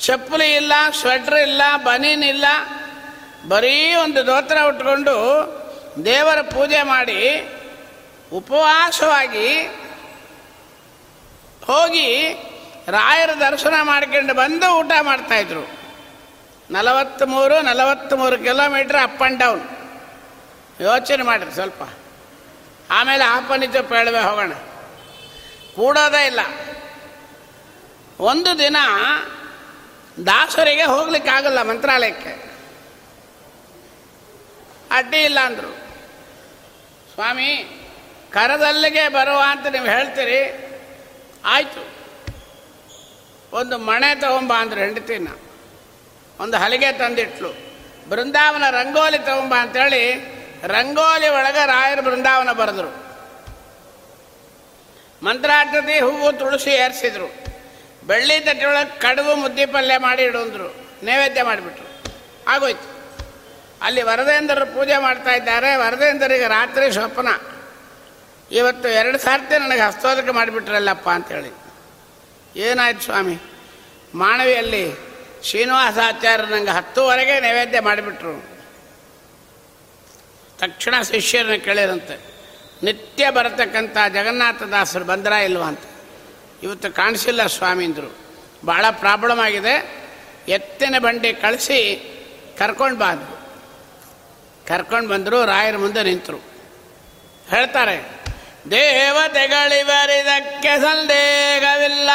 [0.00, 2.44] ಚಪ್ಪಲಿ ಇಲ್ಲ ಸ್ವೆಟ್ರ್ ಇಲ್ಲ, ಬನೀನ್ ಇಲ್ಲ.
[3.48, 5.16] ಬರೀ ಒಂದು ದೋತ್ರ ಉಟ್ಕೊಂಡು
[6.04, 7.48] ದೇವರ ಪೂಜೆ ಮಾಡಿ
[8.32, 9.66] ಉಪವಾಸವಾಗಿ
[11.64, 12.32] ಹೋಗಿ
[12.88, 15.78] ರಾಯರ ದರ್ಶನ ಮಾಡ್ಕೊಂಡು ಬಂದು ಊಟ ಮಾಡ್ತಾಯಿದ್ರು
[16.70, 19.62] ನಲವತ್ತ್ಮೂರು ನಲವತ್ತ್ಮೂರು ಕಿಲೋಮೀಟ್ರ್ ಅಪ್ ಆ್ಯಂಡ್ ಡೌನ್
[20.80, 21.82] ಯೋಚನೆ ಮಾಡಿರಿ ಸ್ವಲ್ಪ.
[22.90, 24.52] ಆಮೇಲೆ ಆಪನಿತ ಪೇಳವೆ ಹೋಗೋಣ.
[25.76, 26.40] ಕೂಡೋದೇ ಇಲ್ಲ.
[28.20, 28.76] ಒಂದು ದಿನ
[30.26, 32.50] ದಾಸರಿಗೆ ಹೋಗ್ಲಿಕ್ಕಾಗಲ್ಲ ಮಂತ್ರಾಲಯಕ್ಕೆ.
[34.90, 35.76] ಅಡ್ಡಿ ಇಲ್ಲ ಅಂದರು.
[37.14, 37.80] ಸ್ವಾಮಿ,
[38.30, 40.66] ಕರದಲ್ಲಿಗೆ ಬರುವ ಅಂತ ನೀವು ಹೇಳ್ತೀರಿ?
[41.44, 41.96] ಆಯಿತು.
[43.56, 45.28] ಒಂದು ಮಣೆ ತಗೊಂಬ ಅಂದ್ರೆ ಹೆಂಡತಿನ.
[46.40, 47.76] ಒಂದು ಹಲಿಗೆ ತಂದಿಟ್ಲು.
[48.08, 53.06] ಬೃಂದಾವನ ರಂಗೋಲಿ ತಗೊಂಬ ಅಂತೇಳಿ ರಂಗೋಲಿ ಒಳಗೆ ರಾಯರ ಬೃಂದಾವನ ಬರೆದ್ರು.
[55.24, 57.55] ಮಂತ್ರಾರ್ಥದಿ ಹೂವು ತುಳಸಿ ಏರಿಸಿದ್ರು.
[58.06, 62.02] ಬೆಳ್ಳಿ ತಟ್ಟೆಯೊಳಗೆ ಕಡುಬು ಮುದ್ದೆ ಪಲ್ಯ ಮಾಡಿ ಇಡುವಂದ್ರು ನೈವೇದ್ಯ ಮಾಡಿಬಿಟ್ರು.
[62.48, 62.96] ಆಗೋಯ್ತು.
[63.82, 65.76] ಅಲ್ಲಿ ವರದೇಂದ್ರರು ಪೂಜೆ ಮಾಡ್ತಾ ಇದ್ದಾರೆ.
[65.76, 67.28] ವರದೇಂದ್ರಿಗೆ ರಾತ್ರಿ ಸ್ವಪ್ನ
[68.52, 71.52] ಇವತ್ತು ಎರಡು ಸಾರ್ತಿ ನನಗೆ ಹಸ್ತೋದಕ ಮಾಡಿಬಿಟ್ರಲ್ಲಪ್ಪ ಅಂತೇಳಿ.
[72.60, 73.38] ಏನಾಯ್ತು ಸ್ವಾಮಿ?
[74.14, 74.96] ಮಾನವಿಯಲ್ಲಿ
[75.42, 78.56] ಶ್ರೀನಿವಾಸಾಚಾರ್ಯ ನನಗೆ ಹತ್ತುವರೆಗೆ ನೈವೇದ್ಯ ಮಾಡಿಬಿಟ್ರು.
[80.58, 82.20] ತಕ್ಷಣ ಶಿಷ್ಯರನ್ನ ಕೇಳಿರಂತೆ.
[82.82, 85.80] ನಿತ್ಯ ಬರತಕ್ಕಂಥ ಜಗನ್ನಾಥದಾಸರು ಬಂದ್ರ ಇಲ್ವಾ ಅಂತ.
[86.62, 88.16] ಇವತ್ತು ಕಾಣಿಸಿಲ್ಲ ಸ್ವಾಮೀಂದರು.
[88.66, 90.06] ಭಾಳ ಪ್ರಾಬ್ಲಮ್ ಆಗಿದೆ.
[90.48, 92.12] ಎತ್ತಿನ ಬಂಡಿ ಕಳಿಸಿ
[92.58, 93.52] ಕರ್ಕೊಂಡು ಬಂದರು.
[94.68, 96.40] ಕರ್ಕೊಂಡು ಬಂದರು, ರಾಯರ ಮುಂದೆ ನಿಂತರು.
[97.50, 98.16] ಹೇಳ್ತಾರೆ
[98.70, 102.10] ದೇವತೆಗಳಿವರಿದಕ್ಕೆ ಸಂದೇಹವಿಲ್ಲ.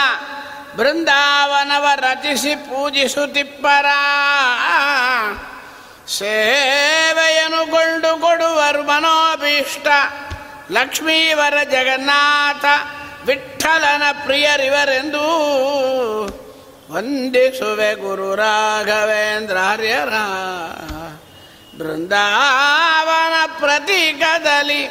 [0.78, 3.86] ಬೃಂದಾವನವ ರಚಿಸಿ ಪೂಜಿಸುತ್ತಿಪ್ಪರ.
[6.08, 9.88] ಸೇವೆಯನ್ನು ಕೊಂಡು ಕೊಡುವರು ಮನೋಭೀಷ್ಟ.
[10.72, 12.66] ಲಕ್ಷ್ಮೀವರ ಜಗನ್ನಾಥ.
[13.26, 15.26] ವಿಠಲನ ಪ್ರಿಯರಿವರೆಂದು
[16.94, 20.14] ವಂದಿಸುವೆ ಗುರು ರಾಘವೇಂದ್ರಾರ್ಯರ
[21.78, 24.88] ಬೃಂದಾವನ ಪ್ರತೀಕದಲ್ಲಿ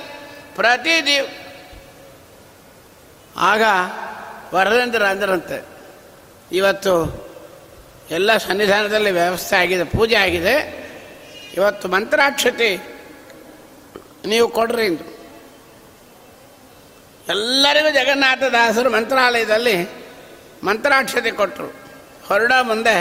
[0.57, 1.19] ಪ್ರತಿದಿ
[3.37, 3.62] ಆಗ
[4.55, 5.64] ವರದೇಂದ್ರ ಅಂದ್ರಂತೆ,
[6.53, 6.95] ಇವತ್ತು
[8.11, 10.55] ಎಲ್ಲ ಸನ್ನಿಧಾನದಲ್ಲಿ ವ್ಯವಸ್ಥೆ ಆಗಿದೆ, ಪೂಜೆ ಆಗಿದೆ.
[11.55, 12.77] ಇವತ್ತು ಮಂತ್ರಾಕ್ಷತೆ
[14.25, 15.20] ನೀವು ಕೊಡ್ರಿ ಎಂದು
[17.31, 19.88] ಎಲ್ಲರಿಗೂ ಜಗನ್ನಾಥದಾಸರು ಮಂತ್ರಾಲಯದಲ್ಲಿ
[20.64, 21.75] ಮಂತ್ರಾಕ್ಷತೆ ಕೊಟ್ಟರು.
[22.29, 22.95] ಹೊರಡ ಮುಂದೆ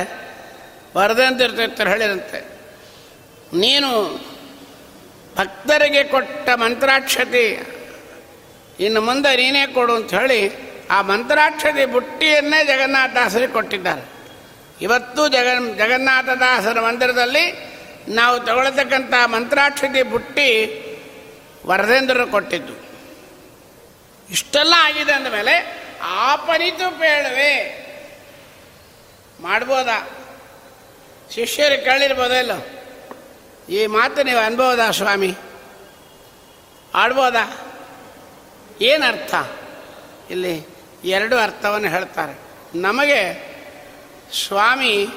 [0.98, 2.40] ವರದಂತಿರ್ತಿರ್ತಾರೆ ಹೇಳಿರಂತೆ
[3.54, 3.90] ನೀನು
[5.38, 7.46] ಭಕ್ತರಿಗೆ ಕೊಟ್ಟ ಮಂತ್ರಾಕ್ಷತೆ
[8.80, 10.42] ಇನ್ನು ಮುಂದೆ ನೀನೇ ಕೊಡು ಅಂತ ಹೇಳಿ
[10.92, 14.04] ಆ ಮಂತ್ರಾಕ್ಷತೆ ಬುಟ್ಟಿಯನ್ನೇ ಜಗನ್ನಾಥದಾಸರಿಗೆ ಕೊಟ್ಟಿದ್ದಾರೆ.
[14.82, 17.46] ಇವತ್ತು ಜಗನ್ ಜಗನ್ನಾಥದಾಸರ ಮಂದಿರದಲ್ಲಿ
[18.08, 20.50] ನಾವು ತಗೊಳ್ತಕ್ಕಂಥ ಮಂತ್ರಾಕ್ಷತೆ ಬುಟ್ಟಿ
[21.66, 22.89] ವರದೇಂದ್ರರು ಕೊಟ್ಟಿದ್ದು.
[24.32, 27.80] ಇಷ್ಟೆಲ್ಲ ಆಗಿದೆ ಅಂದಮೇಲೆ ಆಪನಿತು ಪೇಳುವೆ
[29.42, 30.10] ಮಾಡ್ಬೋದಾ?
[31.32, 32.52] ಶಿಷ್ಯರು ಕೇಳಿರ್ಬೋದಿಲ್ಲ
[33.74, 35.36] ಈ ಮಾತು ನೀವು ಅನ್ಬೋದಾ ಸ್ವಾಮಿ?
[36.94, 37.72] ಆಡ್ಬೋದಾ?
[38.82, 39.36] ಏನರ್ಥ?
[40.32, 40.68] ಇಲ್ಲಿ
[41.06, 42.40] ಎರಡು ಅರ್ಥವನ್ನು ಹೇಳ್ತಾರೆ.
[42.76, 43.50] ನಮಗೆ
[44.48, 45.08] ಸ್ವಾಮಿ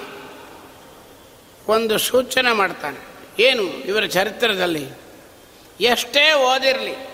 [1.69, 2.99] ಒಂದು ಸೂಚನೆ ಮಾಡ್ತಾನೆ.
[3.43, 3.63] ಏನು?
[3.63, 4.89] ಇವರ ಚರಿತ್ರದಲ್ಲಿ.
[5.81, 7.12] ಎಷ್ಟೇ ಓದಿರಲಿ.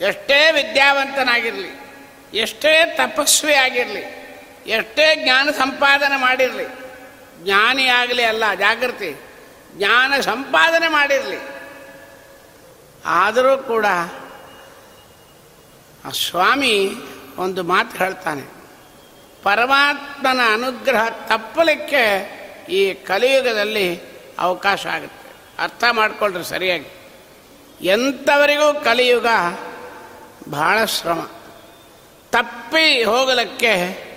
[0.00, 1.70] ಎಷ್ಟೇ ವಿದ್ಯಾವಂತನಾಗಿರಲಿ,
[2.34, 4.04] ಎಷ್ಟೇ ತಪಸ್ವಿ ಆಗಿರಲಿ,
[4.66, 6.66] ಎಷ್ಟೇ ಜ್ಞಾನ ಸಂಪಾದನೆ ಮಾಡಿರಲಿ
[7.44, 9.20] ಜ್ಞಾನಿಯಾಗಲಿ ಅಲ್ಲ, ಜಾಗೃತಿ,
[9.76, 11.38] ಜ್ಞಾನ ಸಂಪಾದನೆ ಮಾಡಿರಲಿ,
[13.04, 13.86] ಆದರೂ ಕೂಡ
[16.04, 16.90] ಆ ಸ್ವಾಮಿ
[17.36, 18.44] ಒಂದು ಮಾತು ಹೇಳ್ತಾನೆ,
[19.42, 22.04] ಪರಮಾತ್ಮನ ಅನುಗ್ರಹ ತಪ್ಪಲಿಕ್ಕೆ
[22.68, 24.00] ಈ ಕಲಿಯುಗದಲ್ಲಿ
[24.38, 25.28] ಅವಕಾಶ ಆಗುತ್ತೆ.
[25.62, 26.90] ಅರ್ಥ ಮಾಡಿಕೊಳ್ಳ್ರಿ ಸರಿಯಾಗಿ.
[27.82, 29.26] ಎಂಥವರಿಗೂ ಕಲಿಯುಗ
[30.50, 31.20] ಬಹಳ ಶ್ರಮ.
[32.32, 34.08] ತಪ್ಪಿ ಹೋಗಲಿಕ್ಕೆ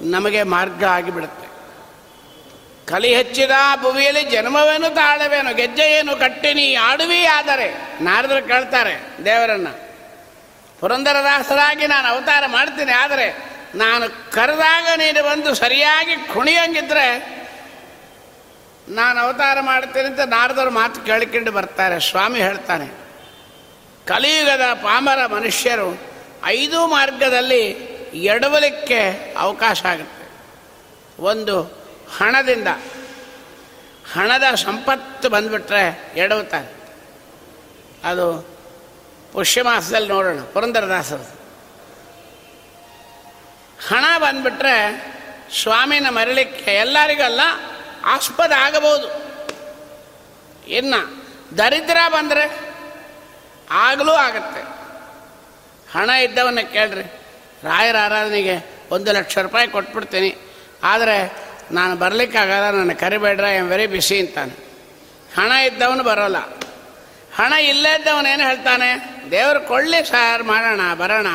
[0.00, 1.50] ನಮಗೆ ಮಾರ್ಗ ಆಗಿಬಿಡುತ್ತೆ.
[2.86, 3.50] ಕಲಿ ಹೆಚ್ಚಿದ
[3.82, 9.68] ಭುವಿಯಲ್ಲಿ ಜನ್ಮವೇನು, ತಾಳವೇನು ಗೆಜ್ಜೆಯೇನು ಕಟ್ಟಿನಿ, ಆಡುವಿ ಆದರೆ, ನಾರದರು ಕೇಳ್ತಾರೆ, ದೇವರನ್ನ,
[10.80, 13.36] ಪುರಂದರದಾಸರಾಗಿ ನಾನು ಅವತಾರ ಮಾಡ್ತೀನಿ ಆದರೆ,
[13.74, 17.40] ನಾನು ಕರೆದಾಗ ನೀನು ಬಂದು ಸರಿಯಾಗಿ ಕುಣಿಯಂಗಿದ್ರೆ,
[18.88, 23.09] ನಾನು ಅವತಾರ ಮಾಡ್ತೀನಿ ಅಂತ ನಾರದರು ಮಾತು ಕೇಳಿಕೊಂಡು ಬರ್ತಾರೆ, ಸ್ವಾಮಿ ಹೇಳ್ತಾನೆ
[24.10, 26.00] ಕಲಿಯುಗದ ಪಾಮರ ಮನುಷ್ಯರು
[26.44, 27.66] ಐದು ಮಾರ್ಗದಲ್ಲಿ
[28.14, 30.30] ಎಡವಲಿಕ್ಕೆ ಅವಕಾಶ ಆಗುತ್ತೆ.
[31.22, 31.62] ಒಂದು
[32.18, 32.68] ಹಣದಿಂದ.
[34.12, 36.74] ಹಣದ ಸಂಪತ್ತು ಬಂದುಬಿಟ್ರೆ ಎಡವುತ್ತಾರೆ
[38.04, 38.48] ಅದು
[39.32, 41.40] ಪುಷ್ಯ ಮಾಸದಲ್ಲಿ ನೋಡೋಣ, ಪುರಂದರದಾಸರು.
[43.88, 45.06] ಹಣ ಬಂದುಬಿಟ್ರೆ
[45.62, 47.40] ಸ್ವಾಮಿನ ಮರಳಿಕ್ಕೆ ಎಲ್ಲರಿಗಲ್ಲ
[48.04, 49.08] ಆಸ್ಪದ ಆಗಬಹುದು.
[50.68, 51.24] ಇನ್ನು
[51.58, 52.69] ದರಿದ್ರ ಬಂದರೆ
[53.70, 54.60] ಆಗಲೂ ಆಗತ್ತೆ.
[55.98, 57.02] ಹಣ ಇದ್ದವನ್ನ ಕೇಳ್ರಿ.
[57.62, 60.36] ರಾಯರ ಆರಾಧನೆಗೆ ಒಂದು ಲಕ್ಷ ರೂಪಾಯಿ ಕೊಟ್ಬಿಡ್ತೀನಿ.
[60.82, 64.52] ಆದರೆ ನಾನು ಬರಲಿಕ್ಕಾಗಲ್ಲ, ನನ್ನ ಕರಿಬೇಡ್ರ ಆಮ್ ವೆರಿ ಬಿಸಿ ಅಂತಾನೆ.
[65.36, 66.36] ಹಣ ಇದ್ದವನು ಬರೋಲ್ಲ.
[67.34, 68.02] ಹಣ ಇಲ್ಲೇ
[68.32, 69.20] ಏನು ಹೇಳ್ತಾನೆ?
[69.30, 71.26] ದೇವರು ಕೊಳ್ಳಿ ಸಾರ್, ಮಾಡೋಣ, ಬರೋಣ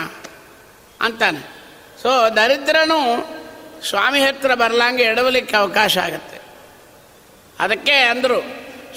[1.01, 1.55] ಅಂತಾನೆ.
[2.01, 2.99] ಸೊ ದರಿದ್ರನು
[3.89, 6.39] ಸ್ವಾಮಿ ಹತ್ರ ಬರಲಂಗೆ ಎಡವಲಿಕ್ಕೆ ಅವಕಾಶ ಆಗುತ್ತೆ.
[7.59, 8.43] ಅದಕ್ಕೆ ಅಂದರು,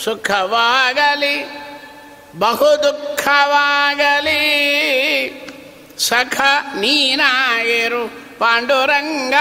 [0.05, 1.68] ಸುಖವಾಗಲಿ
[2.37, 4.39] ಬಹು ದುಃಖವಾಗಲಿ
[5.99, 6.41] ಸಖ
[6.75, 9.35] ನೀನಾಗಿರು ಪಾಂಡುರಂಗ.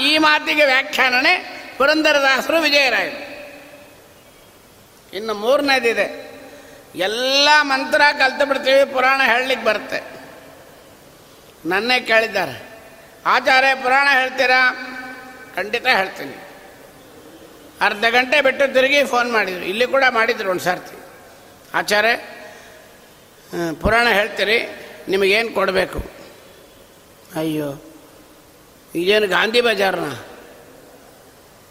[0.00, 3.26] ಈ ಮಾತಿಗೆ ವ್ಯಾಖ್ಯಾನನೆ ಪುರಂದರದಾಸರು ವಿಜಯರಾಯರು.
[5.16, 6.26] ಇನ್ನು ಮೂರನೇದಿದೆ.
[6.94, 10.02] ಎಲ್ಲ ಮಂತ್ರ ಕಲ್ತು ಬಿಡ್ತೀವಿ, ಪುರಾಣ ಹೇಳಲಿಕ್ಕೆ ಬರುತ್ತೆ.
[11.68, 12.68] ನನ್ನೇ ಕೇಳಿದ್ದಾರೆ.
[13.26, 14.72] ಆಚಾರ್ಯ, ಪುರಾಣ ಹೇಳ್ತೀರಾ?
[15.56, 16.48] ಖಂಡಿತ ಹೇಳ್ತೀನಿ.
[17.80, 19.64] ಅರ್ಧ ಗಂಟೆ ಬಿಟ್ಟು ತಿರುಗಿ ಫೋನ್ ಮಾಡಿದರು.
[19.64, 20.95] ಇಲ್ಲಿ ಕೂಡ ಮಾಡಿದರು ಒಂದು ಸರ್ತಿ
[21.76, 22.14] ಆಚಾರ್ಯ
[23.80, 24.58] ಪುರಾಣ ಹೇಳ್ತೀರಿ,
[25.08, 25.98] ನಿಮಗೇನು ಕೊಡಬೇಕು?
[27.38, 27.68] ಅಯ್ಯೋ,
[28.94, 30.08] ಈಗೇನು ಗಾಂಧಿ ಬಜಾರ್ನ?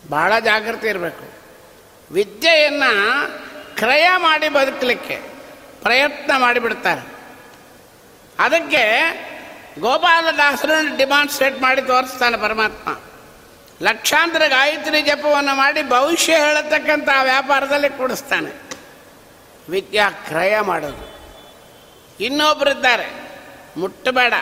[0.10, 1.26] ಭಾಳ ಜಾಗೃತಿ ಇರಬೇಕು.
[2.12, 2.91] ವಿದ್ಯೆಯನ್ನು
[3.78, 5.15] ಕ್ರಯ ಮಾಡಿ ಬದುಕಲಿಕ್ಕೆ
[5.82, 7.04] ಪ್ರಯತ್ನ ಮಾಡಿಬಿಡ್ತಾರೆ.
[8.39, 8.84] ಅದಕ್ಕೆ
[9.80, 12.89] ಗೋಪಾಲದಾಸರನ್ನು ಡಿಮಾನ್ಸ್ಟ್ರೇಟ್ ಮಾಡಿ ತೋರಿಸ್ತಾನೆ ಪರಮಾತ್ಮ.
[13.82, 18.64] ಲಕ್ಷಾಂತರ ಗಾಯತ್ರಿ ಜಪವನ್ನು ಮಾಡಿ ಭವಿಷ್ಯ ಹೇಳತಕ್ಕಂಥ ವ್ಯಾಪಾರದಲ್ಲಿ ಕೂಡಿಸ್ತಾನೆ.
[19.69, 21.15] ವಿದ್ಯಾ ಕ್ರಯ ಮಾಡೋದು.
[22.23, 23.06] ಇನ್ನೊಬ್ಬರಿದ್ದಾರೆ
[23.78, 24.34] ಮುಟ್ಟಬೇಡ.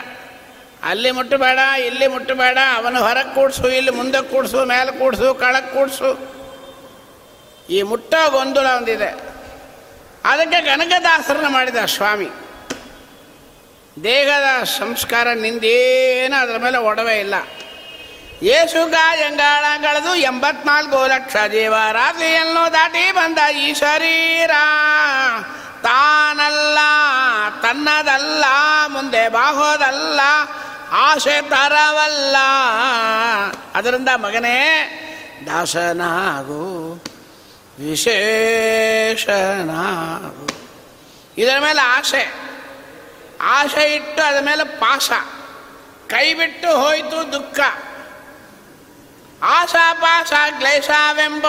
[0.84, 2.58] ಅಲ್ಲಿ ಮುಟ್ಟಬೇಡ, ಇಲ್ಲಿ ಮುಟ್ಟಬೇಡ.
[2.76, 6.34] ಅವನು ಹೊರಗೆ ಕೂಡಿಸು, ಇಲ್ಲಿ ಮುಂದೆ ಕೂಡಿಸು, ಮೇಲೆ ಕೂಡಿಸು ಕಳಕ್ಕೆ ಕೂಡಿಸು.
[7.70, 9.34] ಈ ಮುಟ್ಟೋ ಗೊಂದಲ ಒಂದಿದೆ.
[10.26, 12.28] ಅದಕ್ಕೆ ಕನಕದಾಸರನ್ನ ಮಾಡಿದ ಸ್ವಾಮಿ.
[14.04, 17.34] ದೇಹದ ಸಂಸ್ಕಾರ ನಿಂದೇನು ಅದರ ಮೇಲೆ ಒಡವೆ ಇಲ್ಲ.
[18.44, 24.52] ಏಸುಗ ಜಂಗಾಳಗಳದು ಎಂಬತ್ನಾಲ್ಕು ಲಕ್ಷ ದೇವರಾತ್ರಿಯನ್ನು ದಾಟಿ ಬಂದ ಈ ಶರೀರ
[25.84, 26.78] ತಾನಲ್ಲ,
[27.62, 28.44] ತನ್ನದಲ್ಲ,
[28.88, 30.20] ಮುಂದೆ ಬಾಹೋದಲ್ಲ
[30.92, 32.36] ಆಸೆ ತರವಲ್ಲ
[33.76, 34.60] ಅದರಿಂದ ಮಗನೇ,
[35.46, 37.04] ದಾಸನಾಗು,
[37.80, 40.50] ವಿಶೇಷನಾಗು.
[41.38, 42.34] ಇದರ ಮೇಲೆ ಆಸೆ.
[43.42, 45.12] ಆಸೆ ಇಟ್ಟು ಅದರ ಮೇಲೆ ಪಾಶ.
[46.08, 47.60] ಕೈ ಬಿಟ್ಟು ಹೋಯಿತು ದುಃಖ.
[49.44, 51.48] ಆಶಾಪಾಶ ಕ್ಲೇಶವೆಂಬ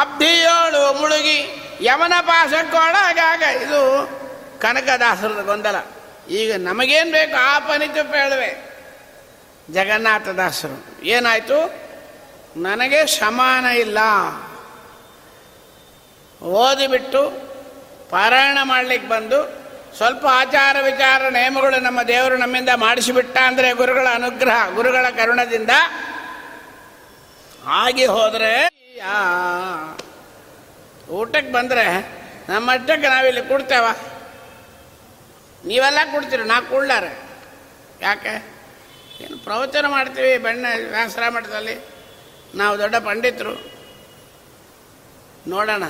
[0.00, 3.80] ಅಬ್ಧಿಯೋಳು ಮುಳುಗಿ ಯಮನ ಪಾಶಕ್ಕೊಳಗಾಗ ಇದು
[4.60, 5.76] ಕನಕದಾಸರದ ಗೊಂದಲ.
[6.30, 8.70] ಈಗ ನಮಗೇನು ಬೇಕು ಆ ಪನಿತು ಹೇಳುವೆ
[9.72, 11.90] ಜಗನ್ನಾಥದಾಸರು ಏನಾಯಿತು?
[12.56, 13.98] ನನಗೆ ಸಮಾನ ಇಲ್ಲ.
[16.42, 17.50] ಓದಿಬಿಟ್ಟು
[18.10, 19.60] ಪಾರಾಯಣ ಮಾಡಲಿಕ್ಕೆ ಬಂದು
[19.96, 25.70] ಸ್ವಲ್ಪ ಆಚಾರ ವಿಚಾರ ನಿಯಮಗಳು ನಮ್ಮ ದೇವರು ನಮ್ಮಿಂದ ಮಾಡಿಸಿಬಿಟ್ಟ ಅಂದರೆ ಗುರುಗಳ ಅನುಗ್ರಹ, ಗುರುಗಳ ಕರುಣದಿಂದ
[27.66, 28.70] ಆಗಿ ಹೋದರೆ
[31.10, 31.84] ಊಟಕ್ಕೆ ಬಂದರೆ
[32.48, 33.84] ನಮ್ಮ ಅಷ್ಟಕ್ಕೆ ನಾವಿಲ್ಲಿ ಕೊಡ್ತೇವ.
[35.64, 37.04] ನೀವೆಲ್ಲ ಕೊಡ್ತೀರಿ, ನಾ ಕೊಡ್ಲಾರ
[38.00, 38.46] ಯಾಕೆ?
[39.20, 41.88] ಏನು ಪ್ರವಚನ ಮಾಡ್ತೀವಿ ಬೆಣ್ಣೆ ವ್ಯಾಸರ ಮಠದಲ್ಲಿ.
[42.54, 43.72] ನಾವು ದೊಡ್ಡ ಪಂಡಿತರು.
[45.48, 45.82] ನೋಡೋಣ.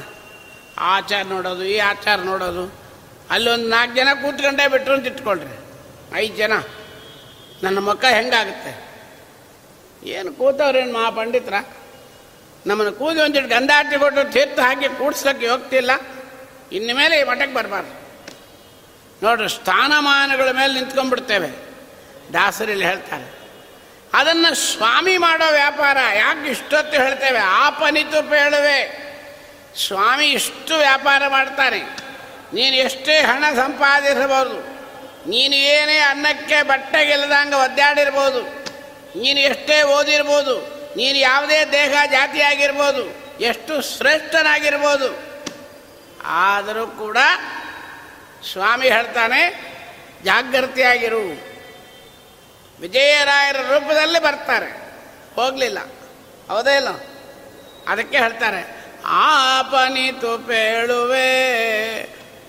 [0.78, 2.74] ಆಚಾರ ನೋಡೋದು, ಈ ಆಚಾರ ನೋಡೋದು.
[3.30, 5.58] ಅಲ್ಲೊಂದು ನಾಲ್ಕು ಜನ ಕೂತ್ಕೊಂಡೇ ಬಿಟ್ಟರು ಅಂತ ಇಟ್ಕೊಳ್ರಿ.
[6.14, 6.52] ಐದು ಜನ.
[7.62, 8.89] ನನ್ನ ಮುಖ ಹೆಂಗಾಗುತ್ತೆ?
[10.04, 11.54] ಏನು ಕೂತವ್ರೇನು ಮಹಾ ಪಂಡಿತರ?
[12.66, 15.90] ನಮ್ಮನ್ನು ಕೂದಿ ಒಂದಿಟ್ಟು ಗಂಧಾಟಿ ಕೊಟ್ಟು ತೀರ್ಥ ಹಾಕಿ ಕೂಡ್ಸೋಕ್ಕೆ ಹೋಗ್ತಿಲ್ಲ
[16.72, 18.00] ಇನ್ನು ಮೇಲೆ ಈ ಮಠಕ್ಕೆ ಬರಬಾರ್ದು.
[19.22, 21.70] ನೋಡ್ರಿ, ಸ್ಥಾನಮಾನಗಳ ಮೇಲೆ ನಿಂತ್ಕೊಂಡ್ಬಿಡ್ತೇವೆ.
[22.32, 23.40] ದಾಸರಲ್ಲಿ ಹೇಳ್ತಾರೆ.
[24.14, 27.38] ಅದನ್ನು ಸ್ವಾಮಿ ಮಾಡೋ ವ್ಯಾಪಾರ ಯಾಕೆ ಇಷ್ಟೊತ್ತು ಹೇಳ್ತೇವೆ?
[27.38, 29.10] ಆಪನಿತು ಪೇಳುವೆ.
[29.86, 31.78] ಸ್ವಾಮಿ ಇಷ್ಟು ವ್ಯಾಪಾರ ಮಾಡ್ತಾನೆ
[32.54, 34.60] ನೀನು ಎಷ್ಟೇ ಹಣ ಸಂಪಾದಿಸಬಹುದು
[35.30, 38.59] ನೀನು ಏನೇ ಅನ್ನಕ್ಕೆ ಬಟ್ಟೆಗೆಲ್ಲದಂಗೆ ಒದ್ದಾಡಿರ್ಬೋದು.
[39.16, 40.54] ನೀನು ಎಷ್ಟೇ ಓದಿರ್ಬೋದು,
[40.96, 43.04] ನೀನು ಯಾವುದೇ ದೇಹ ಜಾತಿ ಆಗಿರ್ಬೋದು
[43.40, 45.08] ಎಷ್ಟು ಶ್ರೇಷ್ಠನಾಗಿರ್ಬೋದು,
[46.24, 47.18] ಆದರೂ ಕೂಡ
[48.52, 49.40] ಸ್ವಾಮಿ ಹೇಳ್ತಾನೆ
[50.24, 51.22] ಜಾಗೃತಿಯಾಗಿರು
[52.80, 54.70] ವಿಜಯರಾಯರ ರೂಪದಲ್ಲಿ ಬರ್ತಾರೆ,
[55.34, 55.78] ಹೋಗಲಿಲ್ಲ,
[56.48, 56.88] ಹೌದೇ ಇಲ್ಲ?
[57.88, 58.62] ಅದಕ್ಕೆ ಹೇಳ್ತಾರೆ
[59.04, 61.30] ಆಪನಿತು ಪೇಳುವೆ.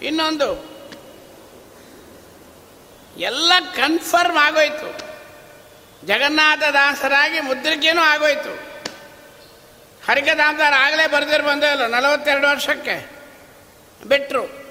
[0.02, 0.50] ಇನ್ನೊಂದು,
[3.18, 5.11] ಎಲ್ಲ ಕನ್ಫರ್ಮ್ ಆಗೋಯ್ತು.
[6.06, 8.72] ಜಗನ್ನಾಥ ದಾಸರಾಗಿ ಮುದ್ರಿಕೆನೂ ಆಗೋಯ್ತು.
[10.08, 13.12] ಹರಿಕದಾಮದಾರ ಆಗಲೇ ಬರೆದಿರು ಬಂದೇ ಇಲ್ಲ ನಲವತ್ತೆರಡು ವರ್ಷಕ್ಕೆ.
[14.08, 14.62] ಬಿಟ್ಟರು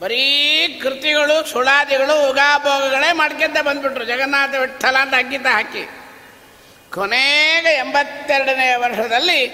[0.00, 4.04] ಬರೀ ಕೃತಿಗಳು, ಸುಳಾದಿಗಳು, ಉಗಾಭೋಗಗಳೇ ಮಾಡ್ಕೊಂತ ಬಂದ್ಬಿಟ್ರು.
[4.04, 5.88] ಜಗನ್ನಾಥ ವಿಠಲ ಅಂತ ಅಂಕಿತ ಹಾಕಿ.
[6.94, 9.46] ಕೊನೆಗೆ ಎಂಬತ್ತೆರಡನೇ ವರ್ಷದಲ್ಲಿ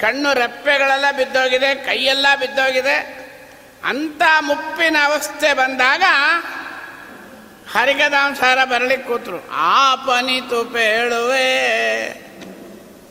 [0.00, 3.28] ಕಣ್ಣು ರೆಪ್ಪೆಗಳೆಲ್ಲ ಬಿದ್ದೋಗಿದೆ, ಕೈಯೆಲ್ಲ ಬಿದ್ದೋಗಿದೆ.
[3.84, 6.02] ಅಂಥ ಮುಪ್ಪಿನ ಅವಸ್ಥೆ ಬಂದಾಗ
[7.72, 9.50] ಹರಿಕದಾಂಸಾರ ಬರಲಿಕ್ಕೆ ಕೂತರು.
[9.52, 12.08] ಆ ಪನಿತು ಪೇಳುವೆ.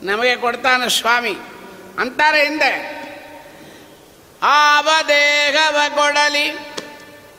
[0.06, 1.36] ನಮಗೆ ಕೊಡ್ತಾನೆ ಸ್ವಾಮಿ.
[1.98, 2.98] ಅಂತಾರೆ ಹಿಂದೆ.
[4.42, 6.74] ಆವ ದೇಹವ ಕೊಡಲಿ.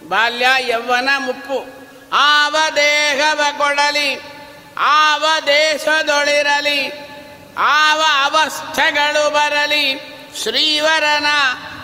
[0.09, 1.89] ಬಾಲ್ಯ ಯೌವನ ಮುಪ್ಪು.
[2.13, 4.21] ಆವ ದೇಹವ ಕೊಡಲಿ.
[4.77, 7.09] ಆವ ದೇಶದೊಳಿರಲಿ
[7.57, 10.15] ಆವ ಅವಸ್ಥೆಗಳು ಬರಲಿ.
[10.41, 11.25] ಶ್ರೀವರನ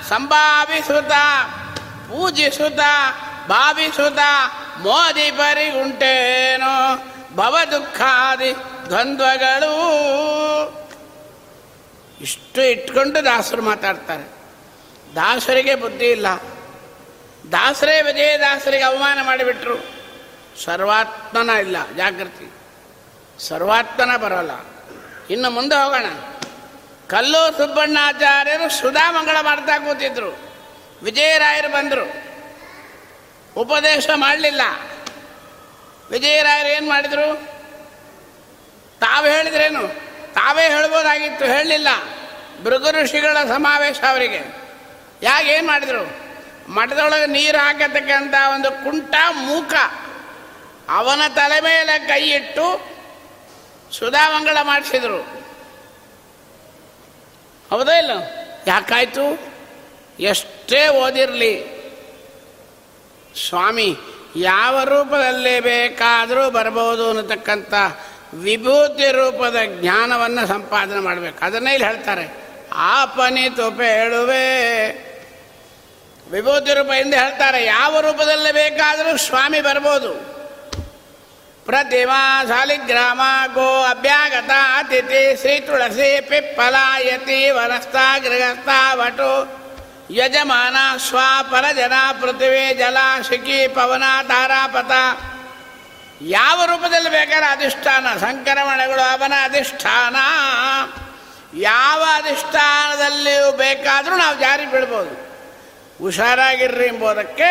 [0.10, 1.12] ಸಂಭಾವಿಸುತ್ತ,
[1.82, 2.80] ಪೂಜಿಸುತ್ತ,
[3.48, 4.20] ಭಾವಿಸುತ್ತ
[4.78, 6.96] ಮೋದಿ ಪರಿಗುಂಟೇನೋ
[7.36, 8.56] ಭವ ದುಃಖಾದಿ
[8.88, 9.76] ದ್ವಂದ್ವಗಳು.
[12.22, 14.36] ಇಷ್ಟು ಇಟ್ಕೊಂಡು ದಾಸರು ಮಾತಾಡ್ತಾರೆ.
[15.16, 16.28] ದಾಸರಿಗೆ ಬುದ್ಧಿ ಇಲ್ಲ.
[17.52, 19.96] ದಾಸರೇ ವಿಜಯದಾಸರಿಗೆ ಅವಮಾನ ಮಾಡಿಬಿಟ್ರು.
[20.64, 22.52] ಸರ್ವಾತ್ಮನ ಇಲ್ಲ, ಜಾಗೃತಿ.
[23.40, 24.52] ಸರ್ವಾತ್ಮನ ಬರೋಲ್ಲ.
[25.30, 26.06] ಇನ್ನು ಮುಂದೆ ಹೋಗೋಣ.
[27.08, 30.38] ಕಲ್ಲು ಸುಬ್ಬಣ್ಣಾಚಾರ್ಯರು ಸುಧಾಮಂಗಳ ಮಾಡ್ತಾ ಕೂತಿದ್ರು.
[31.04, 32.25] ವಿಜಯರಾಯರು ಬಂದರು.
[33.58, 34.62] ಉಪದೇಶ ಮಾಡಲಿಲ್ಲ.
[36.10, 37.36] ವಿಜಯರಾಯರು ಏನು ಮಾಡಿದರು?
[39.00, 39.88] ತಾವು ಹೇಳಿದ್ರೇನು?
[40.34, 41.88] ತಾವೇ ಹೇಳ್ಬೋದಾಗಿತ್ತು, ಹೇಳಲಿಲ್ಲ.
[42.64, 44.66] ಭೃಗು ಋಷಿಗಳ ಸಮಾವೇಶ ಅವರಿಗೆ.
[45.24, 46.26] ಯಾಕೆ ಏನು ಮಾಡಿದರು?
[46.72, 49.74] ಮಠದೊಳಗೆ ನೀರು ಹಾಕತಕ್ಕಂಥ ಒಂದು ಕುಂಟ ಮೂಕ
[50.90, 52.96] ಅವನ ತಲೆ ಮೇಲೆ ಕೈ ಇಟ್ಟು
[53.92, 55.46] ಸುಧಾಮಂಗಳ ಮಾಡಿಸಿದರು.
[57.70, 58.12] ಹೌದಾ ಇಲ್ಲ?
[58.68, 59.40] ಯಾಕಾಯಿತು?
[60.20, 61.75] ಎಷ್ಟೇ ಓದಿರಲಿ.
[63.50, 63.98] ಸ್ವಾಮಿ,
[64.36, 67.74] ಯಾವ ರೂಪದಲ್ಲೇ ಬೇಕಾದರೂ ಬರಬಹುದು ಅನ್ನತಕ್ಕಂಥ
[68.34, 71.46] ವಿಭೂತಿ ರೂಪದ ಜ್ಞಾನವನ್ನು ಸಂಪಾದನೆ ಮಾಡಬೇಕು.
[71.46, 72.46] ಅದನ್ನೇ ಇಲ್ಲಿ ಹೇಳ್ತಾರೆ.
[72.74, 74.46] ಆಪನಿ ತೊಪೆ ಹೇಳುವೆ.
[76.32, 77.66] ವಿಭೂತಿ ರೂಪ ಎಂದು ಹೇಳ್ತಾರೆ.
[77.66, 80.36] ಯಾವ ರೂಪದಲ್ಲಿ ಬೇಕಾದರೂ ಸ್ವಾಮಿ ಬರ್ಬೋದು.
[81.66, 83.22] ಪ್ರತಿಮಾ ಸಾಲಿಗ್ರಾಮ
[83.54, 89.65] ಗೋ ಅಭ್ಯಾಗತ ಅತಿಥಿ ಶ್ರೀ ತುಳಸಿ ಪಿಪ್ಪಲ ಯತಿ ವನಸ್ಥ ಗೃಹಸ್ಥ ವಟು
[90.10, 91.20] ಯಜಮಾನ ಸ್ವ
[91.52, 92.98] ಪರಜನ ಪೃಥ್ವಿ ಜಲ
[93.30, 94.92] ಶಿಖಿ ಪವನ ತಾರಾಪಥ
[96.22, 100.16] ಯಾವ ರೂಪದಲ್ಲಿ ಬೇಕಾದ್ರೆ ಅಧಿಷ್ಠಾನ, ಸಂಕ್ರಮಣಗಳು ಅವನ ಅಧಿಷ್ಠಾನ.
[101.54, 105.14] ಯಾವ ಅಧಿಷ್ಠಾನದಲ್ಲಿಯೂ ಬೇಕಾದರೂ ನಾವು ಜಾರಿ ಬಿಡ್ಬೋದು
[106.04, 107.50] ಹುಷಾರಾಗಿರ್ರಿ ಎಂಬುದಕ್ಕೆ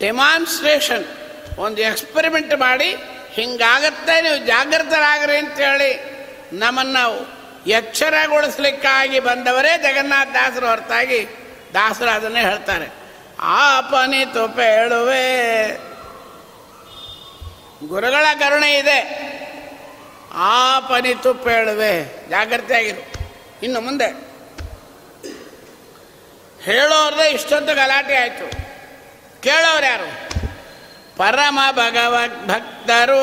[0.00, 1.04] ಡೆಮಾನ್ಸ್ಟ್ರೇಷನ್
[1.58, 2.90] ಒಂದು ಎಕ್ಸ್ಪೆರಿಮೆಂಟ್ ಮಾಡಿ,
[3.32, 5.92] ಹಿಂಗಾಗತ್ತೆ, ನೀವು ಜಾಗೃತರಾಗ್ರಿ ಅಂತೇಳಿ
[6.58, 7.04] ನಮ್ಮನ್ನು
[7.66, 11.28] ಎಚ್ಚರಗೊಳಿಸ್ಲಿಕ್ಕಾಗಿ ಬಂದವರೇ ಜಗನ್ನಾಥ ದಾಸರು ಹೊರತಾಗಿ
[11.74, 12.88] ದಾಸರು ಅದನ್ನೇ ಹೇಳ್ತಾರೆ.
[13.40, 15.68] ಆಪನಿ ತೊಪೆ ಹೇಳುವೆ
[17.88, 19.32] ಗುರುಗಳ ಕರುಣೆ ಇದೆ.
[20.34, 23.12] ಆಪನಿ ತುಪ್ಪ ಹೇಳುವೆ ಜಾಗ್ರತೆಯಾಗಿರು.
[23.62, 24.32] ಇನ್ನು ಮುಂದೆ.
[26.64, 28.50] ಹೇಳೋರ್ದೆ ಇಷ್ಟೊಂದು ಗಲಾಟೆ ಆಯಿತು.
[29.42, 30.28] ಕೇಳೋರು ಯಾರು?
[31.16, 33.20] ಪರಮ ಭಗವ ಭಕ್ತರು.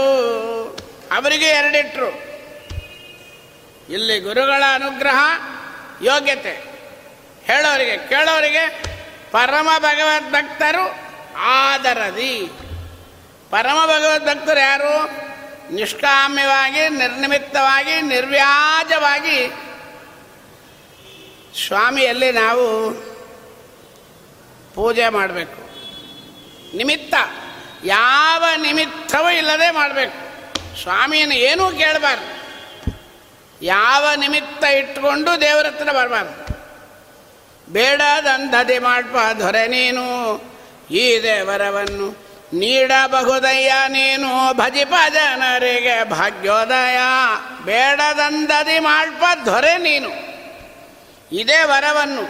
[1.11, 2.28] ಅವರಿಗೆ ಎರಡಿಟ್ರು.
[3.89, 5.17] ಇಲ್ಲಿ ಗುರುಗಳ ಅನುಗ್ರಹ
[6.01, 6.63] ಯೋಗ್ಯತೆ.
[7.43, 8.83] ಹೇಳೋರಿಗೆ, ಕೇಳೋರಿಗೆ
[9.31, 10.97] ಪರಮ ಭಗವದ್ ಭಕ್ತರು
[11.37, 12.51] ಆದರದಿ.
[13.49, 15.11] ಪರಮ ಭಗವದ್ ಭಕ್ತರು ಯಾರು?
[15.73, 19.51] ನಿಷ್ಕಾಮ್ಯವಾಗಿ, ನಿರ್ನಿಮಿತ್ತವಾಗಿ, ನಿರ್ವ್ಯಾಜವಾಗಿ.
[21.67, 22.93] ಸ್ವಾಮಿಯಲ್ಲಿ ನಾವು
[24.75, 25.69] ಪೂಜೆ ಮಾಡಬೇಕು.
[26.77, 27.13] ನಿಮಿತ್ತ,
[27.85, 30.29] ಯಾವ ನಿಮಿತ್ತವೂ ಇಲ್ಲದೆ ಮಾಡಬೇಕು.
[30.81, 32.38] ಸ್ವಾಮಿಯನ್ನು ಏನೂ ಕೇಳಬಾರ್ದು.
[33.61, 36.49] ಯಾವ ನಿಮಿತ್ತ ಇಟ್ಕೊಂಡು ದೇವರ ಹತ್ರ ಬರಬಾರ್ದು.
[37.73, 40.05] ಬೇಡದಂಧದೆ ಮಾಡ್ಪ ದೊರೆ ನೀನು,
[40.91, 46.97] ಈ ದೇವರವನ್ನು ನೀಡಬಹುದಯ್ಯ ನೀನು ಭಜಿಪ ಜನರಿಗೆ ಭಾಗ್ಯೋದಯ
[47.65, 50.09] ಬೇಡದಂದದಿ ಮಾಡ್ಪ ದೊರೆ ನೀನು,
[51.31, 52.23] ಇದೇ ವರವನ್ನು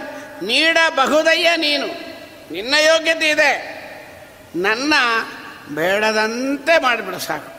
[0.46, 1.88] ನೀಡಬಹುದಯ್ಯ ನೀನು.
[2.52, 3.80] ನಿನ್ನ ಯೋಗ್ಯತೆ ಇದೆ.
[4.56, 4.94] ನನ್ನ
[5.76, 7.52] ಬೇಡದಂತೆ ಮಾಡಿಬಿಡು ಸಾಕು.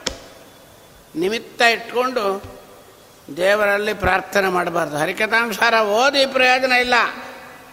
[1.19, 2.60] ನಿಮಿತ್ತ ಇಟ್ಕೊಂಡು
[3.37, 4.97] ದೇವರಲ್ಲಿ ಪ್ರಾರ್ಥನೆ ಮಾಡಬಾರ್ದು.
[4.97, 6.95] ಹರಿಕಥಾಂಸಾರ ಓದಿ ಪ್ರಯೋಜನ ಇಲ್ಲ.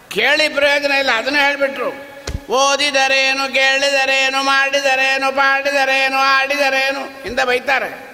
[0.09, 1.11] ಕೇಳಿ ಪ್ರಯೋಜನ ಇಲ್ಲ.
[1.11, 2.07] ಅದನ್ನು ಹೇಳಿಬಿಟ್ರು.
[2.53, 8.07] ಓದಿದರೇನು, ಕೇಳಿದರೇನು, ಮಾಡಿದರೇನು, ಪಾಡಿದರೇನು ಆಡಿದರೇನು ಇಂದ ಬೈತಾರೆ.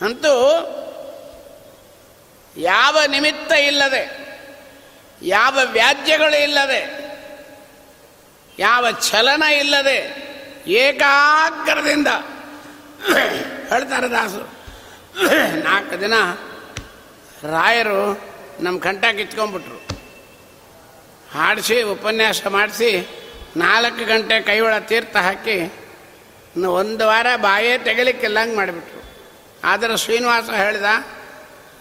[0.00, 0.34] ಅಂತೂ
[2.56, 4.32] ಯಾವ ನಿಮಿತ್ತ ಇಲ್ಲದೆ,
[5.22, 6.80] ಯಾವ ವ್ಯಾಜ್ಯಗಳು ಇಲ್ಲದೆ,
[8.58, 10.28] ಯಾವ ಚಲನ ಇಲ್ಲದೆ
[10.66, 12.06] ಏಕಾಗ್ರದಿಂದ
[13.68, 14.61] ಹೇಳ್ತಾರೆ ದಾಸರು.
[15.62, 16.14] ನಾಲ್ಕು ದಿನ
[17.50, 18.20] ರಾಯರು
[18.60, 19.82] ನಮ್ಮ ಕಂಠ ಕಿತ್ಕೊಂಡ್ಬಿಟ್ರು
[21.34, 23.06] ಹಾಡಿಸಿ, ಉಪನ್ಯಾಸ ಮಾಡಿಸಿ,
[23.56, 25.72] ನಾಲ್ಕು ಗಂಟೆ ಕೈ ಒಳ ತೀರ್ಥ ಹಾಕಿ
[26.66, 29.02] ಒಂದು ವಾರ ಬಾಯೇ ತೆಗಲಿಕ್ಕಿಲ್ಲಂಗೆ ಮಾಡಿಬಿಟ್ರು.
[29.64, 30.84] ಆದರೆ ಶ್ರೀನಿವಾಸ ಹೇಳಿದ,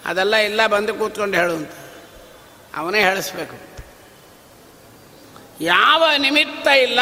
[0.06, 1.72] ಅದೆಲ್ಲ ಇಲ್ಲ, ಬಂದು ಕೂತ್ಕೊಂಡು ಹೇಳು ಅಂತ.
[2.76, 3.56] ಅವನೇ ಹೇಳಿಸ್ಬೇಕು.
[5.62, 7.00] ಯಾವ ನಿಮಿತ್ತ ಇಲ್ಲ,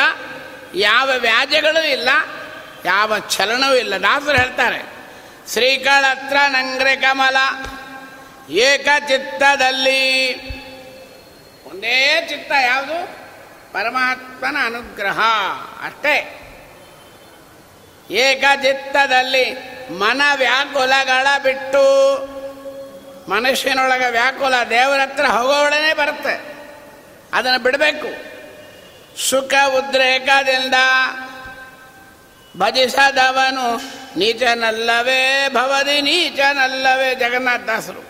[0.76, 2.10] ಯಾವ ವ್ಯಾಜ್ಯಗಳೂ ಇಲ್ಲ,
[2.86, 3.98] ಯಾವ ಚಲನವೂ ಇಲ್ಲ.
[3.98, 4.99] ದಾಸರು ಹೇಳ್ತಾರೆ
[5.54, 7.38] ಶ್ರೀಕಳತ್ರ ನಂಗ್ರೆ ಕಮಲ
[8.52, 10.34] ಏಕಚಿತ್ತದಲ್ಲಿ.
[11.70, 13.20] ಒಂದೇ ಚಿತ್ತ ಯಾವುದು?
[13.74, 15.20] ಪರಮಾತ್ಮನ ಅನುಗ್ರಹ.
[15.86, 16.36] ಅಷ್ಟೇ.
[18.12, 19.52] ಏಕಚಿತ್ತದಲ್ಲಿ
[19.93, 21.82] ಮನ ವ್ಯಾಕುಲಗಳ ಬಿಟ್ಟು
[23.32, 26.43] ಮನುಷ್ಯನೊಳಗೆ ವ್ಯಾಕುಲ ದೇವರ ಹತ್ರ ಹೋಗೋವಳನೇ ಬರುತ್ತೆ.
[27.34, 28.39] ಅದನ್ನು ಬಿಡಬೇಕು.
[29.30, 30.74] ಸುಖ ಉದ್ರೇಕದಿಂದ
[32.58, 33.78] ಭಜಿಸದವನು
[34.20, 38.10] ನೀಚನಲ್ಲವೇ ಭವದಿ ನೀಚನಲ್ಲವೇ ಜಗನ್ನಾಥದಾಸರು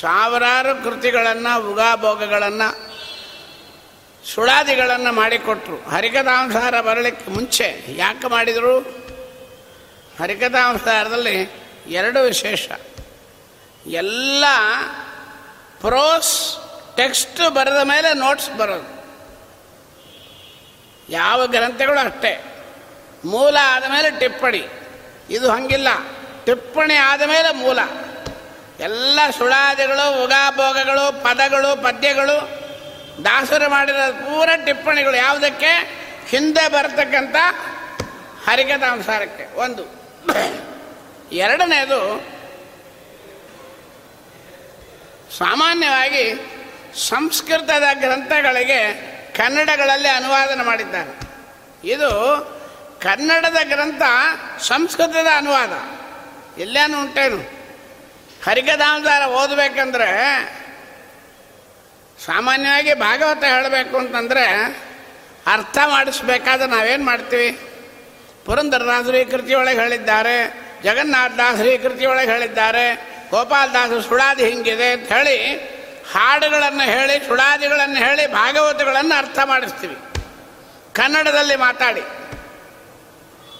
[0.00, 2.94] ಸಾವಿರಾರು ಕೃತಿಗಳನ್ನು, ಉಗಾಭೋಗಗಳನ್ನು,
[4.26, 5.90] ಸುಳಾದಿಗಳನ್ನು ಮಾಡಿಕೊಟ್ರು.
[5.90, 8.80] ಹರಿಕಥಾಂಸಾರ ಬರಲಿಕ್ಕೆ ಮುಂಚೆ ಯಾಕೆ ಮಾಡಿದರು?
[10.20, 11.50] ಹರಿಕಥಾಂಸಾರದಲ್ಲಿ
[11.88, 12.68] ಎರಡು ವಿಶೇಷ.
[13.86, 14.44] ಎಲ್ಲ
[15.80, 16.56] ಪ್ರೋಸ್,
[16.96, 19.04] ಟೆಕ್ಸ್ಟ್ ಬರೆದ ಮೇಲೆ ನೋಟ್ಸ್ ಬರೋದು.
[21.12, 22.53] ಯಾವ ಗ್ರಂಥಗಳು ಅಷ್ಟೇ.
[23.24, 24.68] ಮೂಲ ಆದಮೇಲೆ ಟಿಪ್ಪಣಿ.
[25.30, 25.88] ಇದು ಹಂಗಿಲ್ಲ.
[26.44, 27.78] ಟಿಪ್ಪಣಿ ಆದಮೇಲೆ ಮೂಲ
[28.80, 32.64] ಎಲ್ಲ ಸುಳಾದಿಗಳು, ಉಗಾಭೋಗಗಳು, ಪದಗಳು, ಪದ್ಯಗಳು,
[33.24, 35.16] ದಾಸರು ಮಾಡಿರೋ ಪೂರ ಟಿಪ್ಪಣಿಗಳು.
[35.16, 36.04] ಯಾವುದಕ್ಕೆ?
[36.28, 37.36] ಹಿಂದೆ ಬರತಕ್ಕಂಥ
[38.48, 39.82] ಹರಿಕತಾಂಸಾರಕ್ಕೆ ಒಂದು.
[41.32, 42.26] ಎರಡನೇದು,
[45.38, 46.34] ಸಾಮಾನ್ಯವಾಗಿ
[47.08, 51.20] ಸಂಸ್ಕೃತದ ಗ್ರಂಥಗಳಿಗೆ ಕನ್ನಡಗಳಲ್ಲಿ ಅನುವಾದನ ಮಾಡಿದ್ದಾರೆ.
[51.88, 52.10] ಇದು
[53.04, 54.02] ಕನ್ನಡದ ಗ್ರಂಥ
[54.60, 55.72] ಸಂಸ್ಕೃತದ ಅನುವಾದ.
[56.60, 57.36] ಎಲ್ಲೇನು ಉಂಟೇನು?
[58.44, 60.08] ಹರಿಕದಾಮದಾರ ಓದಬೇಕಂದ್ರೆ
[62.26, 64.44] ಸಾಮಾನ್ಯವಾಗಿ ಭಾಗವತ ಹೇಳಬೇಕು ಅಂತಂದರೆ
[65.46, 67.58] ಅರ್ಥ ಮಾಡಿಸ್ಬೇಕಾದ್ರೆ ನಾವೇನು ಮಾಡ್ತೀವಿ?
[68.44, 72.94] ಪುರಂದರದಾಸರು ಈ ಕೃತಿಯೊಳಗೆ ಹೇಳಿದ್ದಾರೆ ಜಗನ್ನಾಥದಾಸರು ಈ ಕೃತಿಯೊಳಗೆ ಹೇಳಿದ್ದಾರೆ
[73.30, 75.56] ಗೋಪಾಲದಾಸರು ಸುಳಾದಿ ಹಿಂಗಿದೆ ಅಂತ ಹೇಳಿ
[76.12, 79.96] ಹಾಡುಗಳನ್ನು ಹೇಳಿ ಸುಳಾದಿಗಳನ್ನು ಹೇಳಿ ಭಾಗವತಗಳನ್ನು ಅರ್ಥ ಮಾಡಿಸ್ತೀವಿ.
[80.92, 82.02] ಕನ್ನಡದಲ್ಲಿ ಮಾತಾಡಿ.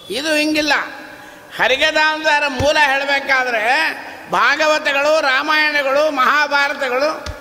[0.09, 0.73] ಇದು ಹಿಂಗಿಲ್ಲ.
[1.57, 3.93] ಹರಿಗದಾಮದಾರ ಮೂಲ ಹೇಳಬೇಕಾದ್ರೆ
[4.31, 7.35] ಭಾಗವತಗಳು, ರಾಮಾಯಣಗಳು, ಮಹಾಭಾರತಗಳು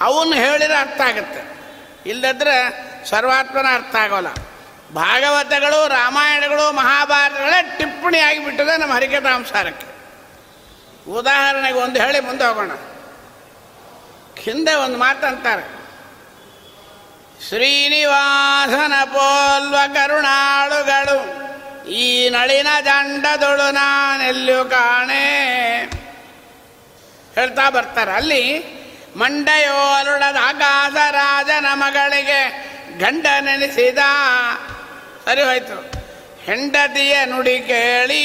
[0.00, 1.58] ಅವನ್ನು ಹೇಳಿದ್ರೆ ಅರ್ಥ ಆಗುತ್ತೆ.
[2.06, 4.26] ಇಲ್ಲದ್ರೆ ಸರ್ವಾತ್ಮನ ಅರ್ಥ ಆಗೋಲ್ಲ.
[4.94, 9.86] ಭಾಗವತಗಳು, ರಾಮಾಯಣಗಳು, ಮಹಾಭಾರತಗಳೇ ಟಿಪ್ಪಣಿ ಆಗಿಬಿಟ್ಟಿದೆ ನಮ್ಮ ಹರಿಕಥಾಂಸಾರಕ್ಕೆ
[11.10, 12.70] ಉದಾಹರಣೆಗೆ ಒಂದು ಹೇಳಿ ಮುಂದೆ ಹೋಗೋಣ.
[14.38, 15.77] ಹಿಂದೆ ಒಂದು ಮಾತಂತಾರೆ.
[17.46, 21.18] ಶ್ರೀನಿವಾಸನ ಪೋಲ್ವ ಕರುಣಾಳುಗಳು
[21.88, 25.24] ಈ ನಳಿನ ಜಂಡದೊಳು ನಾನೆಲ್ಲೂ ಕಾಣೆ.
[27.34, 28.12] ಹೇಳ್ತಾ ಬರ್ತಾರೆ.
[28.12, 28.64] ಅಲ್ಲಿ
[29.16, 33.98] ಮಂಡಯೋಲುಡದ ಆಕಾಶ ರಾಜನ ಮಗಳಿಗೆ ಗಂಡ ನೆನೆಸಿದ.
[35.24, 35.98] ಸರಿ ಹೋಯ್ತು.
[36.44, 38.24] ಹೆಂಡತಿಯ ನುಡಿ ಕೇಳಿ,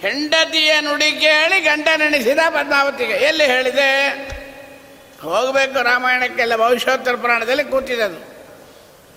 [0.00, 3.12] ಹೆಂಡತಿಯ ನುಡಿ ಕೇಳಿ ಗಂಡ ನೆನೆಸಿದ ಪದ್ಮಾವತಿಗೆ.
[3.12, 3.90] ಎಲ್ಲಿ ಹೇಳಿದೆ?
[5.24, 8.34] ಹೋಗಬೇಕು ರಾಮಾಯಣಕ್ಕೆಲ್ಲ ಭವಿಷ್ಯೋತ್ತರ ಪುರಾಣದಲ್ಲಿ ಕೂತಿದೆ ಅದು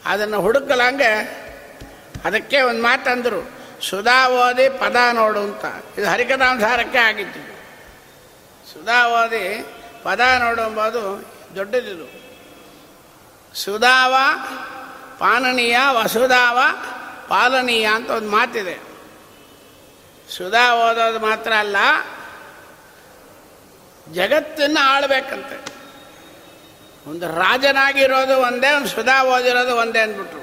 [0.06, 1.12] ಅದನ್ನು ಹುಡುಕಲಂಗೆ
[2.26, 3.42] ಅದಕ್ಕೆ ಒಂದು ಮಾತಂದರು,
[3.90, 5.66] ಸುಧಾ ಓದಿ ಪದ ನೋಡು ಅಂತ.
[5.98, 7.42] ಇದು ಹರಿಕಥಾಂಸಾರಕ್ಕೆ ಆಗಿತ್ತು.
[8.74, 9.66] ಸುಧಾ ಓದಿ
[10.04, 12.08] ಪದ ನೋಡು ಎಂಬುದು ದೊಡ್ಡದಿದು.
[13.56, 14.16] ಸುಧಾವ
[15.18, 16.60] ಪಾನನೀಯ, ವಸುಧಾವ
[17.28, 18.78] ಪಾಲನೀಯ ಅಂತ ಒಂದು ಮಾತಿದೆ.
[20.32, 21.78] ಸುಧಾ ಓದೋದು ಮಾತ್ರ ಅಲ್ಲ,
[24.14, 25.77] ಜಗತ್ತನ್ನು ಆಳ್ಬೇಕಂತೆ.
[27.08, 30.42] ಒಂದು ರಾಜನಾಗಿರೋದು ಒಂದೇ, ಒಂದು ಸುಧಾ ಓದಿರೋದು ಒಂದೇ ಅಂದ್ಬಿಟ್ರು.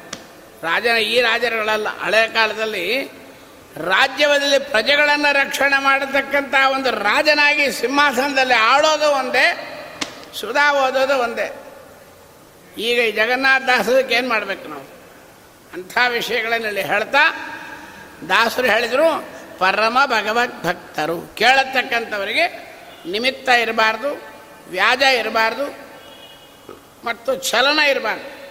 [0.63, 1.89] ರಾಜನ ಈ ರಾಜರುಗಳಲ್ಲ.
[1.89, 3.05] ಹಳೆ ಕಾಲದಲ್ಲಿ
[3.77, 9.47] ರಾಜ್ಯದಲ್ಲಿ ಪ್ರಜೆಗಳನ್ನು ರಕ್ಷಣೆ ಮಾಡತಕ್ಕಂಥ ಒಂದು ರಾಜನಾಗಿ ಸಿಂಹಾಸನದಲ್ಲಿ ಆಳೋದು ಒಂದೇ,
[10.35, 11.55] ಸುಧಾ ಓದೋದು ಒಂದೇ.
[12.79, 14.83] ಈಗ ಈ ಜಗನ್ನಾಥ ದಾಸದಕ್ಕೆ ಏನು ಮಾಡಬೇಕು ನಾವು?
[15.73, 17.25] ಅಂಥ ವಿಷಯಗಳನ್ನಲ್ಲಿ ಹೇಳ್ತಾ
[18.29, 21.35] ದಾಸರು ಹೇಳಿದರು, ಪರಮ ಭಗವತ್ ಭಕ್ತರು.
[21.35, 22.47] ಕೇಳತಕ್ಕಂಥವರಿಗೆ
[23.07, 24.23] ನಿಮಿತ್ತ ಇರಬಾರ್ದು,
[24.71, 25.84] ವ್ಯಾಜ ಇರಬಾರ್ದು
[27.05, 28.45] ಮತ್ತು ಚಲನ ಇರಬಾರ್ದು.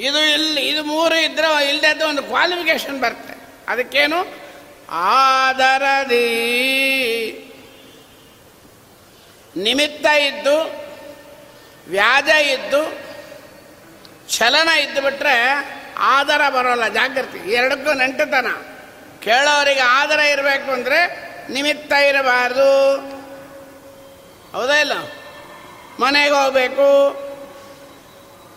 [0.00, 3.34] ಇದು ಇಲ್ಲಿ, ಇದು ಮೂರು ಇದ್ರೆ ಇಲ್ಲದೆ ಒಂದು ಕ್ವಾಲಿಫಿಕೇಶನ್ ಬರುತ್ತೆ.
[3.68, 4.42] ಅದಕ್ಕೇನು?
[4.90, 6.28] ಆದರದಿ.
[9.56, 10.86] ನಿಮಿತ್ತ ಇದ್ದು,
[11.88, 12.98] ವ್ಯಾಜ ಇದ್ದು,
[14.28, 15.54] ಚಲನ ಇದ್ದು ಬಿಟ್ಟರೆ
[15.98, 16.88] ಆಧಾರ ಬರೋಲ್ಲ.
[16.88, 18.46] ಜಾಗೃತಿ ಎರಡಕ್ಕೂ ನೆಂಟುತನ.
[19.24, 21.06] ಕೇಳೋರಿಗೆ ಆಧಾರ ಇರಬೇಕು ಅಂದರೆ
[21.52, 22.96] ನಿಮಿತ್ತ ಇರಬಾರ್ದು.
[24.52, 25.21] ಹೌದಾ ಇಲ್ಲ?
[26.00, 26.88] ಮನೆಗೆ ಹೋಗಬೇಕು.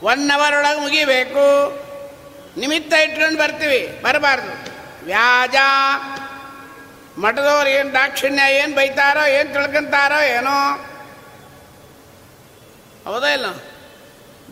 [0.01, 1.85] ಒನ್ ಅವರ್ ಒಳಗೆ ಮುಗಿಬೇಕು.
[2.59, 4.75] ನಿಮಿತ್ತ ಇಟ್ಕೊಂಡು ಬರ್ತೀವಿ, ಬರಬಾರ್ದು.
[5.05, 5.55] ವ್ಯಾಜ,
[7.17, 10.73] ಮಠದವ್ರು ಏನು ದಾಕ್ಷಿಣ್ಯ, ಏನು ಬೈತಾರೋ, ಏನು ತಿಳ್ಕೊಂತಾರೋ ಏನೋ.
[13.05, 13.45] ಹೌದಾ ಇಲ್ಲ?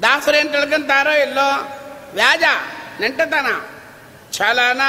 [0.04, 1.80] ದಾಸರು ಏನು ತಿಳ್ಕೊಂತಾರೋ ಇಲ್ಲೋ?
[2.14, 2.44] ವ್ಯಾಜ,
[3.00, 3.46] ನೆಂಟತನ.
[4.32, 4.82] ಚಲನ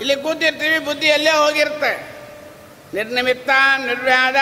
[0.00, 2.18] ಇಲ್ಲಿ ಕೂತಿರ್ತೀವಿ, ಬುದ್ಧಿ ಎಲ್ಲೇ ಹೋಗಿರುತ್ತೆ.
[2.94, 4.34] ನಿರ್ನಿಮಿತ್ತ, ನಿರ್ವ್ಯಾಜ,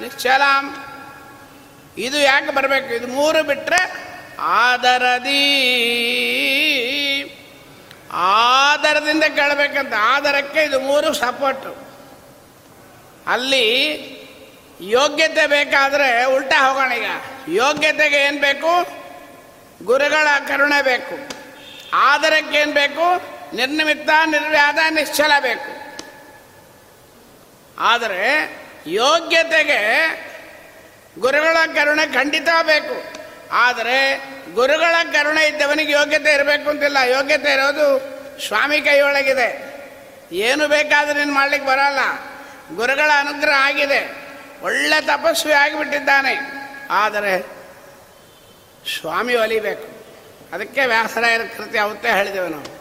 [0.00, 0.89] ನಿಶ್ಚಲಾಂ.
[2.00, 2.94] ಇದು ಯಾಕೆ ಬರಬೇಕು?
[2.94, 3.80] ಇದು ಮೂರು ಬಿಟ್ಟರೆ
[4.38, 5.46] ಆದರದಿ.
[8.12, 11.90] ಆದರದಿಂದ ಕೇಳಬೇಕಂತ, ಆದರಕ್ಕೆ ಇದು ಮೂರು ಸಪೋರ್ಟು
[13.26, 13.66] ಅಲ್ಲಿ
[14.80, 17.06] ಯೋಗ್ಯತೆ ಬೇಕಾದರೆ ಉಲ್ಟಾ ಹೋಗೋಣ ಈಗ.
[17.48, 18.72] ಯೋಗ್ಯತೆಗೆ ಏನು ಬೇಕು?
[19.84, 21.18] ಗುರುಗಳ ಕರುಣೆ ಬೇಕು.
[21.92, 23.06] ಆದರಕ್ಕೆ ಏನು ಬೇಕು?
[23.56, 25.72] ನಿರ್ನಿಮಿತ್ತ ನಿರ್ವ್ಯಾದ ನಿಶ್ಚಲ ಬೇಕು.
[27.78, 28.50] ಆದರೆ
[28.86, 29.80] ಯೋಗ್ಯತೆಗೆ
[31.18, 33.20] ಗುರುಗಳ ಕರುಣೆ ಖಂಡಿತ ಬೇಕು.
[33.52, 36.96] ಆದರೆ ಗುರುಗಳ ಕರುಣೆ ಇದ್ದವನಿಗೆ ಯೋಗ್ಯತೆ ಇರಬೇಕು ಅಂತಿಲ್ಲ.
[36.96, 39.70] ಯೋಗ್ಯತೆ ಇರೋದು ಸ್ವಾಮಿ ಕೈಯೊಳಗಿದೆ.
[40.32, 41.98] ಏನು ಬೇಕಾದರೂ ನೀನು ಮಾಡ್ಲಿಕ್ಕೆ ಬರಲ್ಲ.
[42.76, 44.30] ಗುರುಗಳ ಅನುಗ್ರಹ ಆಗಿದೆ.
[44.62, 46.38] ಒಳ್ಳೆ ತಪಸ್ವಿ ಆಗಿಬಿಟ್ಟಿದ್ದಾನೆ.
[46.90, 47.40] ಆದರೆ
[49.00, 50.04] ಸ್ವಾಮಿ ಒಲಿಬೇಕು.
[50.52, 52.80] ಅದಕ್ಕೆ ವ್ಯಾಸರಾಯರ ಕೃತಿ ಅವತ್ತೇ ಹೇಳಿದೆವು ನಾವು.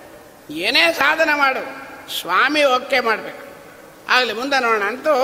[0.54, 1.90] ಏನೇ ಸಾಧನೆ ಮಾಡು.
[2.20, 3.50] ಸ್ವಾಮಿ ಓಕೆ ಮಾಡಬೇಕು.
[4.10, 5.16] ಆಗಲಿ ಮುಂದೆ ನೋಡೋಣ ಅಂತೂ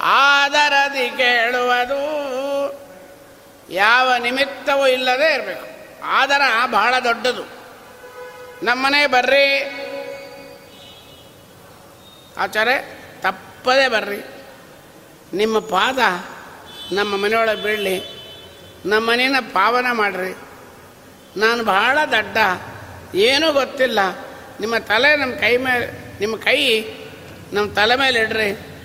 [0.00, 2.28] ಆದರದಿ ಕೇಳುವುದು
[3.70, 5.66] ಯಾವ ನಿಮಿತ್ತವೂ ಇಲ್ಲದೆ ಇರಬೇಕು.
[6.04, 6.40] ಆದರ
[6.70, 7.42] ಬಹಳ ದೊಡ್ಡದು.
[8.62, 9.64] ನಮ್ಮನೆ ಬರ್ರಿ.
[12.38, 12.72] ಆಚಾರ್ಯ,
[13.20, 14.20] ತಪ್ಪದೇ ಬರ್ರಿ.
[15.32, 15.98] ನಿಮ್ಮ ಪಾದ
[16.94, 18.02] ನಮ್ಮ ಮನೆಯೊಳಗೆ ಬೀಳಲಿ.
[18.86, 20.36] ನಮ್ಮ ಮನೇನ ಪಾವನ ಮಾಡಿರಿ.
[21.40, 22.36] ನಾನು ಬಹಳ ದಡ್ಡ.
[23.14, 23.98] ಏನೂ ಗೊತ್ತಿಲ್ಲ.
[24.60, 26.84] ನಿಮ್ಮ ತಲೆ ನಮ್ಮ ಕೈ ಮೇಲೆ, ನಿಮ್ಮ ಕೈ
[27.52, 28.77] ನಮ್ಮ ತಲೆ ಮೇಲೆ ಇಡ್ರಿ.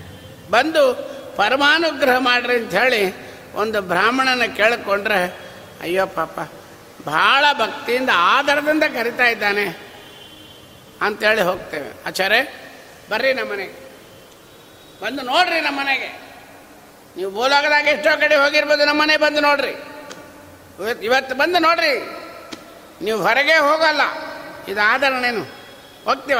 [0.49, 0.93] ಬಂದು
[1.35, 5.25] ಪರಮಾನುಗ್ರಹ ಮಾಡ್ರಿ ಅಂಥೇಳಿ ಒಂದು ಬ್ರಾಹ್ಮಣನ ಕೇಳಿಕೊಂಡ್ರೆ,
[5.81, 6.39] ಅಯ್ಯೋ ಪಾಪ
[7.05, 9.93] ಭಾಳ ಭಕ್ತಿಯಿಂದ ಆಧಾರದಿಂದ ಕರಿತಾ ಇದ್ದಾನೆ
[11.01, 12.07] ಅಂತೇಳಿ ಹೋಗ್ತೇವೆ.
[12.07, 12.41] ಆಚಾರ್ಯ,
[13.09, 13.83] ಬರ್ರಿ ನಮ್ಮ ಮನೆಗೆ.
[15.01, 16.21] ಬಂದು ನೋಡ್ರಿ ನಮ್ಮ ಮನೆಗೆ.
[17.17, 19.71] ನೀವು ಬೋಲಾಗದಾಗ ಎಷ್ಟೋ ಕಡೆ ಹೋಗಿರ್ಬೋದು, ನಮ್ಮ ಮನೆ ಬಂದು ನೋಡ್ರಿ.
[20.79, 22.23] ಇವತ್ತು ಇವತ್ತು ಬಂದು ನೋಡ್ರಿ.
[23.01, 24.01] ನೀವು ಹೊರಗೆ ಹೋಗಲ್ಲ.
[24.67, 25.43] ಇದು ಆಧರಣೆನು
[26.05, 26.39] ಹೋಗ್ತೀವ?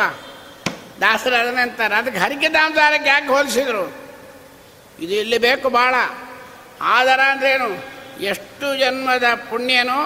[1.03, 3.83] ದಾಸರು ಅದನ್ನೇ ಅಂತಾರೆ ಅದಕ್ಕೆ ಹರಿಕೆ ದಾಮದಾರಕ್ಕೆ ಯಾಕೆ ಹೋಲಿಸಿದ್ರು?
[4.99, 5.95] ಇದು ಇಲ್ಲಿ ಬೇಕು ಭಾಳ
[6.81, 7.69] ಆಧಾರ ಅಂದ್ರೇನು?
[8.21, 9.99] ಎಷ್ಟು ಜನ್ಮದ ಪುಣ್ಯನು,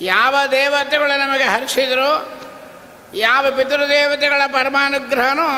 [0.00, 2.10] ಯಾವ ದೇವತೆಗಳು ನಮಗೆ ಹರಿಸಿದ್ರು,
[3.14, 5.48] ಯಾವ ಪಿತೃದೇವತೆಗಳ ಪರಮಾನುಗ್ರಹನೂ,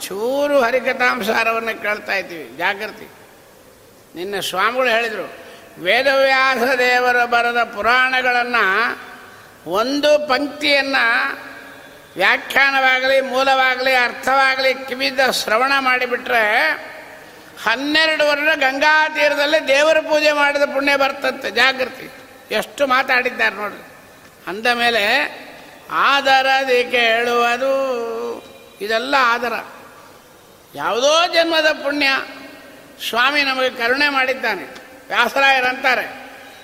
[0.00, 2.58] ಚೂರು ಹರಿಕಥಾಂಸಾರವನ್ನು ಕೇಳ್ತಾ ಇದ್ದೀವಿ.
[2.58, 3.08] ಜಾಗೃತಿ.
[4.14, 5.26] ನಿನ್ನ ಸ್ವಾಮಿಗಳು ಹೇಳಿದರು,
[5.82, 8.98] ವೇದವ್ಯಾಸ ದೇವರು ಬರೆದ ಪುರಾಣಗಳನ್ನು
[9.70, 11.51] ಒಂದು ಪಂಕ್ತಿಯನ್ನು
[12.16, 16.70] ವ್ಯಾಖ್ಯಾನವಾಗಲಿ, ಮೂಲವಾಗಲಿ, ಅರ್ಥವಾಗಲಿ ಕಿವಿದ ಶ್ರವಣ ಮಾಡಿಬಿಟ್ರೆ
[17.62, 22.10] ಹನ್ನೆರಡು ವರ್ಷ ಗಂಗಾ ತೀರದಲ್ಲಿ ದೇವರ ಪೂಜೆ ಮಾಡಿದ ಪುಣ್ಯ ಬರ್ತಂತೆ, ಜಾಗೃತಿ.
[22.50, 23.82] ಎಷ್ಟು ಮಾತಾಡಿದ್ದಾರೆ ನೋಡ್ರಿ.
[24.46, 25.38] ಅಂದ ಮೇಲೆ
[25.90, 27.72] ಆದರದಿ ಕೇಳುವುದು.
[28.80, 29.52] ಇದೆಲ್ಲ ಆದರ.
[30.74, 32.08] ಯಾವುದೋ ಜನ್ಮದ ಪುಣ್ಯ.
[33.08, 34.62] ಸ್ವಾಮಿ ನಮಗೆ ಕರುಣೆ ಮಾಡಿದ್ದಾನೆ.
[35.08, 36.22] ವ್ಯಾಸರಾಯರಂತಾರೆ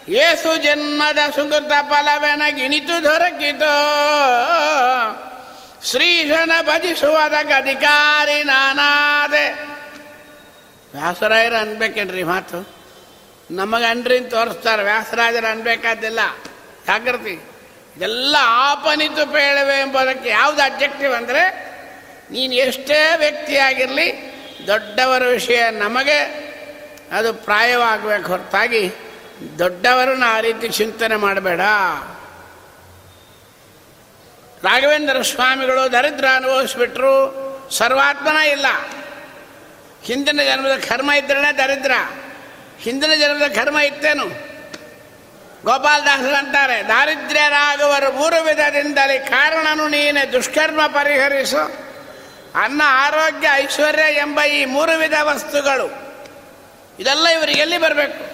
[0.09, 3.94] ಏಸು ಜನ್ಮದ ಸುಕೃತ ಫಲವೆನ ಇಣಿತು ದೊರಕಿತೋ
[5.85, 6.53] ಶ್ರೀಶನ
[7.57, 9.53] ಅಧಿಕಾರಿ ನಾನಾದೆ.
[10.95, 12.79] ವ್ಯಾಸರಾಯರು ಅನ್ಬೇಕೇನ್ರಿ ಮಾತು?
[13.51, 16.20] ನಮಗೆ ಅನ್ರಿ ತೋರಿಸ್ತಾರೆ, ವ್ಯಾಸರಾಜರು ಅನ್ಬೇಕಾದಿಲ್ಲ.
[16.87, 17.45] ಜಾಗೃತಿ
[18.01, 21.43] ಎಲ್ಲ ಆಪನಿತು ಪೇಳವೆ ಎಂಬುದಕ್ಕೆ ಯಾವುದು ಅಬ್ಜೆಕ್ಟಿವ್ ಅಂದರೆ,
[22.31, 26.49] ನೀನು ಎಷ್ಟೇ ವ್ಯಕ್ತಿಯಾಗಿರಲಿ, ದೊಡ್ಡವರ ವಿಷಯ ನಮಗೆ
[27.12, 28.93] ಅದು ಪ್ರಾಯವಾಗಬೇಕು ಹೊರತಾಗಿ
[29.59, 31.61] ದೊಡ್ಡವರನ್ನ ಆ ರೀತಿ ಚಿಂತನೆ ಮಾಡಬೇಡ.
[34.64, 37.38] ರಾಘವೇಂದ್ರ ಸ್ವಾಮಿಗಳು ದರಿದ್ರ ಅನುಭವಿಸ್ಬಿಟ್ರು.
[37.72, 38.66] ಸರ್ವಾತ್ಮನ ಇಲ್ಲ.
[40.02, 41.90] ಹಿಂದಿನ ಜನ್ಮದ ಕರ್ಮ ಇದ್ರೇ ದರಿದ್ರ.
[42.80, 44.24] ಹಿಂದಿನ ಜನ್ಮದ ಕರ್ಮ ಇತ್ತೇನು?
[45.64, 51.59] ಗೋಪಾಲದಾಸರು ಅಂತಾರೆ ದಾರಿದ್ರ್ಯರಾಗುವರು ಮೂರು ವಿಧದಿಂದಲೇ ಕಾರಣನು ನೀನೆ, ದುಷ್ಕರ್ಮ ಪರಿಹರಿಸು.
[52.54, 55.86] ಅನ್ನ ಆರೋಗ್ಯ, ಐಶ್ವರ್ಯ ಎಂಬ ಈ ಮೂರು ವಿಧ ವಸ್ತುಗಳು.
[57.00, 58.24] ಇದೆಲ್ಲ ಇವರಿಗೆ ಎಲ್ಲಿ ಬರಬೇಕು?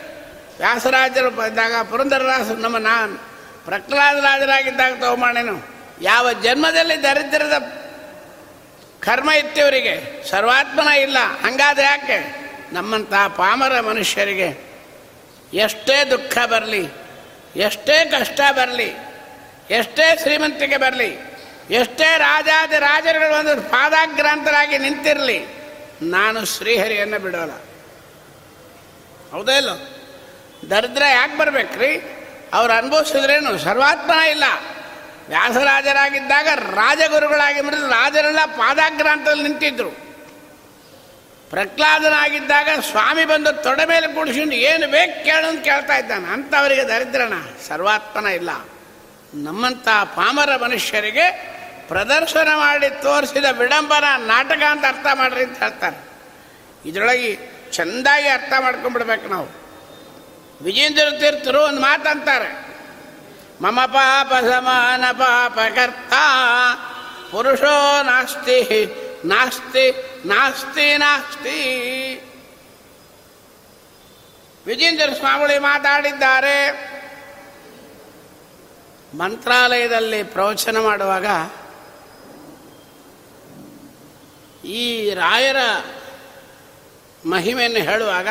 [0.59, 3.17] ವ್ಯಾಸರಾಜರು ಬಂದಾಗ ಪುರಂದರದಾಸರು, ನಮ್ಮ ನಾನು
[3.65, 7.85] ಪ್ರಹ್ಲಾದರಾಜರಾಗಿದ್ದಾಗ ತಗೊಂಬಾಣೇನು ಯಾವ ಜನ್ಮದಲ್ಲಿ ದರಿದ್ರದ
[9.01, 10.25] ಕರ್ಮ ಇತ್ತವರಿಗೆ?
[10.31, 11.17] ಸರ್ವಾತ್ಮನ ಇಲ್ಲ.
[11.19, 12.45] ಹಂಗಾದ್ರೆ ಯಾಕೆ?
[12.73, 14.75] ನಮ್ಮಂಥ ಪಾಮರ ಮನುಷ್ಯರಿಗೆ
[15.55, 16.89] ಎಷ್ಟೇ ದುಃಖ ಬರಲಿ,
[17.57, 18.97] ಎಷ್ಟೇ ಕಷ್ಟ ಬರಲಿ,
[19.71, 21.19] ಎಷ್ಟೇ ಶ್ರೀಮಂತಿಕೆ ಬರಲಿ,
[21.71, 25.47] ಎಷ್ಟೇ ರಾಜಾದಿ ರಾಜರುಗಳು ಒಂದು ಪಾದಾಗ್ರಾಂತರಾಗಿ ನಿಂತಿರಲಿ,
[26.03, 27.53] ನಾನು ಶ್ರೀಹರಿಯನ್ನು ಬಿಡೋಲ್ಲ.
[29.33, 29.71] ಹೌದೇ ಇಲ್ಲ?
[30.71, 32.21] ದರಿದ್ರ ಯಾಕೆ ಬರ್ಬೇಕ್ರಿ?
[32.53, 33.59] ಅವ್ರು ಅನುಭವಿಸಿದ್ರೇನು?
[33.59, 34.45] ಸರ್ವಾತ್ಮನ ಇಲ್ಲ.
[35.29, 39.91] ವ್ಯಾಸರಾಜರಾಗಿದ್ದಾಗ ರಾಜಗುರುಗಳಾಗಿ ಬಿಡಿದ್ರು ರಾಜರೆಲ್ಲ ಪಾದಾಗ್ರಾಂತದಲ್ಲಿ ನಿಂತಿದ್ರು.
[41.51, 46.33] ಪ್ರಹ್ಲಾದನಾಗಿದ್ದಾಗ ಸ್ವಾಮಿ ಬಂದು ತೊಡೆ ಮೇಲೆ ಕೂಡಿಸಿಕೊಂಡು, ಏನು ಬೇಕು ಕೇಳು ಅಂತ ಕೇಳ್ತಾ ಇದ್ದಾನೆ.
[46.33, 47.33] ಅಂಥವರಿಗೆ ದರಿದ್ರಣ
[47.69, 48.51] ಸರ್ವಾತ್ಮನ ಇಲ್ಲ.
[49.35, 51.55] ನಮ್ಮಂಥ ಪಾಮರ ಮನುಷ್ಯರಿಗೆ
[51.89, 55.97] ಪ್ರದರ್ಶನ ಮಾಡಿ ತೋರಿಸಿದ ವಿಡಂಬನ ನಾಟಕ ಅಂತ ಅರ್ಥ ಮಾಡ್ರಿ ಅಂತ ಹೇಳ್ತಾರೆ.
[56.89, 57.39] ಇದರೊಳಗೆ
[57.73, 59.49] ಚೆಂದಾಗಿ ಅರ್ಥ ಮಾಡ್ಕೊಂಡ್ಬಿಡ್ಬೇಕು ನಾವು.
[60.65, 62.74] ವಿಜೇಂದ್ರ ತೀರ್ಥರು ಒಂದು ಮಾತಂತಾರೆ.
[63.65, 66.13] ಮಮ ಪಾಪ ಸಮಾನ ಪಾಪಕರ್ತ
[67.31, 68.85] ಪುರುಷೋ ನಾಸ್ತಿ
[69.25, 69.91] ನಾಸ್ತಿ
[70.27, 71.61] ನಾಸ್ತಿ ನಾಸ್ತಿ
[74.67, 76.73] ವಿಜೇಂದ್ರ ಸ್ವಾಮಿ ಮಾತಾಡಿದ್ದಾರೆ
[79.17, 81.27] ಮಂತ್ರಾಲಯದಲ್ಲಿ ಪ್ರವಚನ ಮಾಡುವಾಗ
[84.67, 85.57] ಈ ರಾಯರ
[87.29, 88.29] ಮಹಿಮೆಯನ್ನು ಹೇಳುವಾಗ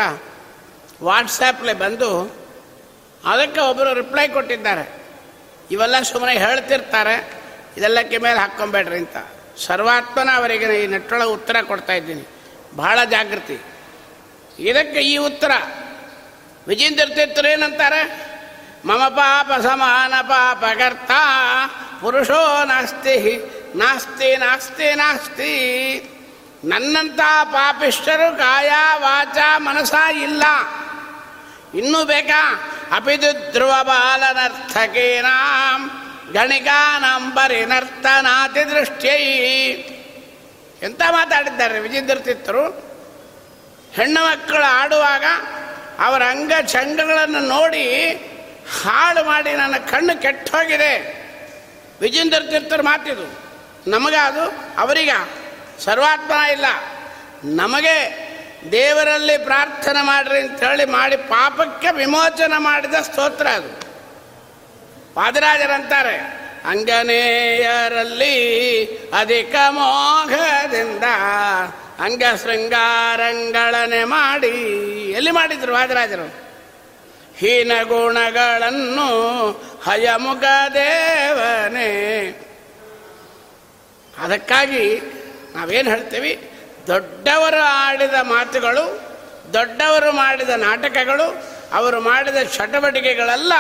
[1.04, 2.22] ವಾಟ್ಸಾಪ್ಲೆ ಬಂದು
[3.26, 5.03] ಅದಕ್ಕೆ ಒಬ್ಬರು ರಿಪ್ಲೈ ಕೊಟ್ಟಿದ್ದಾರೆ.
[5.74, 7.34] ಇವೆಲ್ಲ ಸುಮ್ಮನೆ ಹೇಳ್ತಿರ್ತಾರೆ
[7.78, 9.18] ಇದೆಲ್ಲಕ್ಕೆ ಮೇಲೆ ಹಾಕ್ಕೊಂಬೇಡ್ರಿ ಅಂತ.
[9.66, 12.28] ಸರ್ವಾತ್ಮನ ಅವರಿಗೆ ಈ ನೆಟ್ಟೊಳಗೆ ಉತ್ತರ ಕೊಡ್ತಾ ಇದ್ದೀನಿ.
[12.76, 13.62] ಬಹಳ ಜಾಗೃತಿ.
[14.60, 15.52] ಇದಕ್ಕೆ ಈ ಉತ್ತರ.
[16.68, 18.34] ವಿಜೇಂದ್ರ ಏನಂತಾರೆ?
[18.86, 21.12] ಮಮ ಪಾಪ ಸಮಾನ ಪಾಪಕರ್ತ,
[22.02, 23.44] ಪುರುಷೋ ನಾಸ್ತಿ
[23.76, 25.54] ನಾಸ್ತಿ ನಾಸ್ತಿ ನಾಸ್ತಿ.
[26.64, 30.44] ನನ್ನಂಥ ಪಾಪಿಷ್ಟರು ಕಾಯ ವಾಚ ಮನಸ ಇಲ್ಲ.
[31.74, 32.70] ಇನ್ನೂ ಬೇಕಾ?
[32.94, 35.82] ಅಪಿದು ಧ್ರುವ ಬಾಲನರ್ಥಕೀನಾಂ
[36.34, 39.24] ಗಣಿಕಾನಂಬರಿ ನರ್ತನಾತಿ ದೃಷ್ಟ್ಯೈ
[40.82, 42.64] ಎಂತ ಮಾತಾಡಿದ್ದಾರೆ ವಿಜೇಂದ್ರ ತಿತ್ತರು
[43.94, 45.24] ಹೆಣ್ಣು ಮಕ್ಕಳು ಆಡುವಾಗ
[46.00, 48.12] ಅವರ ಅಂಗ ಚಂಗಗಳನ್ನು ನೋಡಿ
[48.84, 51.24] ಹಾಳು ಮಾಡಿ ನನ್ನ ಕಣ್ಣು ಕೆಟ್ಟ ಹೋಗಿದೆ
[52.02, 53.26] ವಿಜೇಂದ್ರ ತೀರ್ಥರು ಮಾತಿದು.
[53.92, 54.44] ನಮಗ ಅದು
[54.78, 55.10] ಅವರಿಗ
[55.80, 56.66] ಸರ್ವಾತ್ಮ ಇಲ್ಲ.
[57.44, 58.23] ನಮಗೆ
[58.72, 63.70] ದೇವರಲ್ಲಿ ಪ್ರಾರ್ಥನೆ ಮಾಡ್ರಿ ಅಂತ ಹೇಳಿ ಮಾಡಿ ಪಾಪಕ್ಕೆ ವಿಮೋಚನೆ ಮಾಡಿದ ಸ್ತೋತ್ರ ಅದು.
[65.14, 66.18] ಪಾದರಾಜರಂತಾರೆ,
[66.66, 68.36] ಅಂಗನೇಯರಲ್ಲಿ
[69.20, 71.04] ಅಧಿಕ ಮೋಹದಿಂದ
[72.00, 74.48] ಅಂಗ ಶೃಂಗಾರಂಗಳನೆ ಮಾಡಿ
[75.12, 76.44] ಎಲ್ಲಿ ಮಾಡಿದ್ರು ವಾದರಾಜರು
[77.38, 79.52] ಹೀನ ಗುಣಗಳನ್ನು
[79.84, 80.44] ಹಯಮುಖ
[80.74, 81.90] ದೇವನೇ.
[84.18, 85.02] ಅದಕ್ಕಾಗಿ
[85.56, 86.50] ನಾವೇನು ಹೇಳ್ತೀವಿ?
[86.88, 89.02] ದೊಡ್ಡವರು ಆಡಿದ ಮಾತುಗಳು,
[89.54, 93.54] ದೊಡ್ಡವರು ಮಾಡಿದ ನಾಟಕಗಳು, ಅವರು ಮಾಡಿದ ಚಟುವಟಿಕೆಗಳೆಲ್ಲ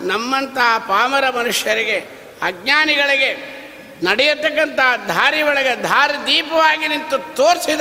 [0.00, 1.98] ನಮ್ಮಂತಹ ಪಾಮರ ಮನುಷ್ಯರಿಗೆ,
[2.42, 3.62] ಅಜ್ಞಾನಿಗಳಿಗೆ
[4.02, 7.80] ನಡೆಯತಕ್ಕಂಥ ದಾರಿ ಒಳಗೆ ದಾರಿ ದೀಪವಾಗಿ ನಿಂತು ತೋರಿಸಿದ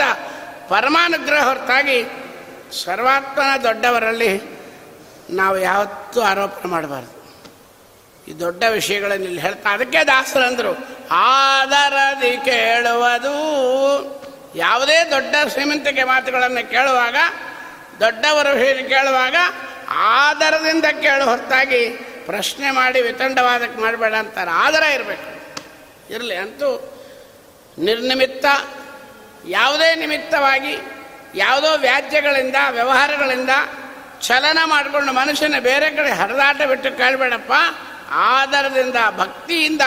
[0.68, 2.06] ಪರಮಾನುಗ್ರಹ ಹೊರತಾಗಿ
[2.86, 4.42] ಸರ್ವಾತ್ಮನ ದೊಡ್ಡವರಲ್ಲಿ
[5.30, 7.22] ನಾವು ಯಾವತ್ತೂ ಆರೋಪಣೆ ಮಾಡಬಾರ್ದು.
[8.32, 13.36] ಈ ದೊಡ್ಡ ವಿಷಯಗಳನ್ನು ಇಲ್ಲಿ ಹೇಳ್ತಾ, ಅದಕ್ಕೆ ದಾಸರಂದರು, ಆದರದಿ ಕೇಳುವುದು
[14.56, 17.16] ಯಾವುದೇ ದೊಡ್ಡ ಶ್ರೀಮಂತಿಕೆ ಮಾತುಗಳನ್ನು ಕೇಳುವಾಗ,
[18.00, 19.36] ದೊಡ್ಡವರ ಹೇಳಿ ಕೇಳುವಾಗ,
[19.90, 21.90] ಆದರದಿಂದ ಕೇಳು ಹೊರತಾಗಿ
[22.26, 24.52] ಪ್ರಶ್ನೆ ಮಾಡಿ ವಿತಂಡವಾದಕ್ಕೆ ಮಾಡಬೇಡ ಅಂತಾರೆ.
[24.52, 25.42] ಆದರ ಇರಬೇಕು.
[26.14, 26.98] ಇರಲಿ ಅಂತೂ
[27.78, 28.46] ನಿರ್ನಿಮಿತ್ತ,
[29.48, 30.78] ಯಾವುದೇ ನಿಮಿತ್ತವಾಗಿ
[31.36, 33.50] ಯಾವುದೋ ವ್ಯಾಜ್ಯಗಳಿಂದ, ವ್ಯವಹಾರಗಳಿಂದ
[34.22, 37.52] ಚಲನ ಮಾಡಿಕೊಂಡು ಮನುಷ್ಯನ ಬೇರೆ ಕಡೆ ಹರಿದಾಟ ಬಿಟ್ಟು ಕೇಳಬೇಡಪ್ಪ.
[38.10, 39.82] ಆಧಾರದಿಂದ ಭಕ್ತಿಯಿಂದ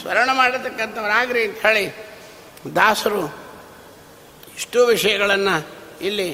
[0.00, 1.94] ಸ್ಮರಣ ಮಾಡತಕ್ಕಂಥವ್ರಾಗ್ರಿ ಅಂತ ಹೇಳಿ
[2.76, 3.41] ದಾಸರು
[4.56, 5.68] ಇಷ್ಟು ವಿಷಯಗಳನ್ನು
[6.00, 6.32] ಇಲ್ಲಿ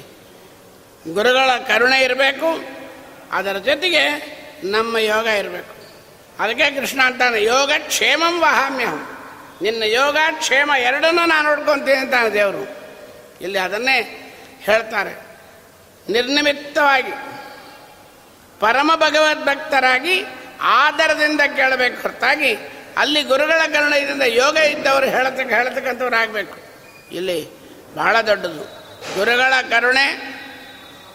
[1.12, 2.64] ಗುರುಗಳ ಕರುಣೆ ಇರಬೇಕು,
[3.32, 4.02] ಅದರ ಜೊತೆಗೆ
[4.64, 5.78] ನಮ್ಮ ಯೋಗ ಇರಬೇಕು.
[6.42, 9.18] ಅದಕ್ಕೆ ಕೃಷ್ಣ ಅಂತಾನೆ, ಯೋಗ ಕ್ಷೇಮಂ ವಹಾಮ್ಯಹಂ.
[9.62, 12.78] ನಿನ್ನ ಯೋಗ ಕ್ಷೇಮ ಎರಡನ್ನೂ ನಾನು ನೋಡ್ಕೊತೀನಿ ಅಂತಾನೆ ದೇವರು.
[13.40, 14.24] ಇಲ್ಲಿ ಅದನ್ನೇ
[14.60, 15.28] ಹೇಳ್ತಾರೆ.
[16.10, 17.12] ನಿರ್ನಿಮಿತ್ತವಾಗಿ
[18.60, 20.24] ಪರಮ ಭಗವದ್ ಭಕ್ತರಾಗಿ
[20.60, 22.56] ಆಧಾರದಿಂದ ಕೇಳಬೇಕು ಹೊರತಾಗಿ
[22.96, 26.58] ಅಲ್ಲಿ ಗುರುಗಳ ಕರುಣೆಯಿಂದ ಯೋಗ ಇದ್ದವರು ಹೇಳತಕ್ಕ ಹೇಳತಕ್ಕಂಥವ್ರು ಆಗಬೇಕು
[27.12, 27.57] ಇಲ್ಲಿ
[27.98, 28.64] ಬಹಳ ದೊಡ್ಡದು.
[29.14, 30.38] ಗುರುಗಳ ಕರುಣೆ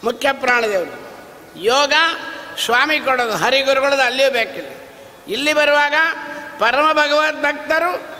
[0.03, 1.03] ಮುಖ್ಯ ಪ್ರಾಣದೇವರು.
[1.59, 1.93] ಯೋಗ
[2.65, 4.69] ಸ್ವಾಮಿ ಕೊಡೋದು ಹರಿಗುರುಗಳದು ಅಲ್ಲಿಯೂ ಬೇಕಿಲ್ಲ.
[5.27, 5.93] ಇಲ್ಲಿ ಬರುವಾಗ
[6.59, 8.13] ಪರಮ ಭಗವದ್ ಭಕ್ತರು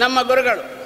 [0.00, 0.80] ನಮ್ಮ ಗುರುಗಳು.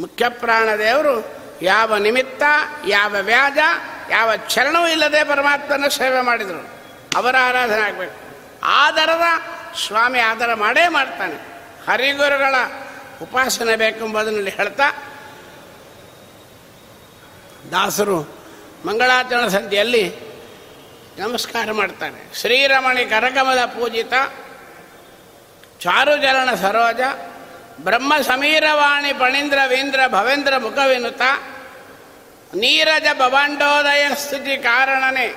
[0.00, 2.42] ಮುಖ್ಯ ಪ್ರಾಣದೇವರು, ಯಾವ ನಿಮಿತ್ತ,
[2.88, 3.58] ಯಾವ ವ್ಯಾಜ
[4.10, 6.68] ಯಾವ ಚರಣವೂ ಇಲ್ಲದೆ ಪರಮಾತ್ಮನ ಸೇವೆ ಮಾಡಿದರು.
[7.16, 8.36] ಅವರ ಆರಾಧನೆ ಆಗಬೇಕು.
[8.62, 9.22] ಆದರದ
[9.86, 11.34] ಸ್ವಾಮಿ ಆದರ ಮಾಡೇ ಮಾಡ್ತಾನೆ.
[11.90, 12.54] ಹರಿಗುರುಗಳ
[13.22, 14.88] ಉಪಾಸನೆ ಬೇಕೆಂಬುದನ್ನು ಹೇಳ್ತಾ,
[17.70, 18.20] ದಾಸರು
[18.86, 20.16] ಮಂಗಳಾಚರಣ ಸಂಧಿಯಲ್ಲಿ
[21.18, 22.38] ನಮಸ್ಕಾರ ಮಾಡ್ತಾರೆ.
[22.38, 24.12] ಶ್ರೀರಮಣಿ ಕರಕಮಲ ಪೂಜಿತ
[25.80, 27.00] ಚಾರುಚರಣ ಸರೋಜ,
[27.80, 31.22] ಬ್ರಹ್ಮ ಸಮೀರವಾಣಿ ಪಣೀಂದ್ರ ವೀಂದ್ರ ಭವೇಂದ್ರ ಮುಖವಿನುತ,
[32.54, 35.28] ನೀರಜ ಭವಾಂಡೋದಯ ಸ್ಥಿತಿ ಕಾರಣನೇ,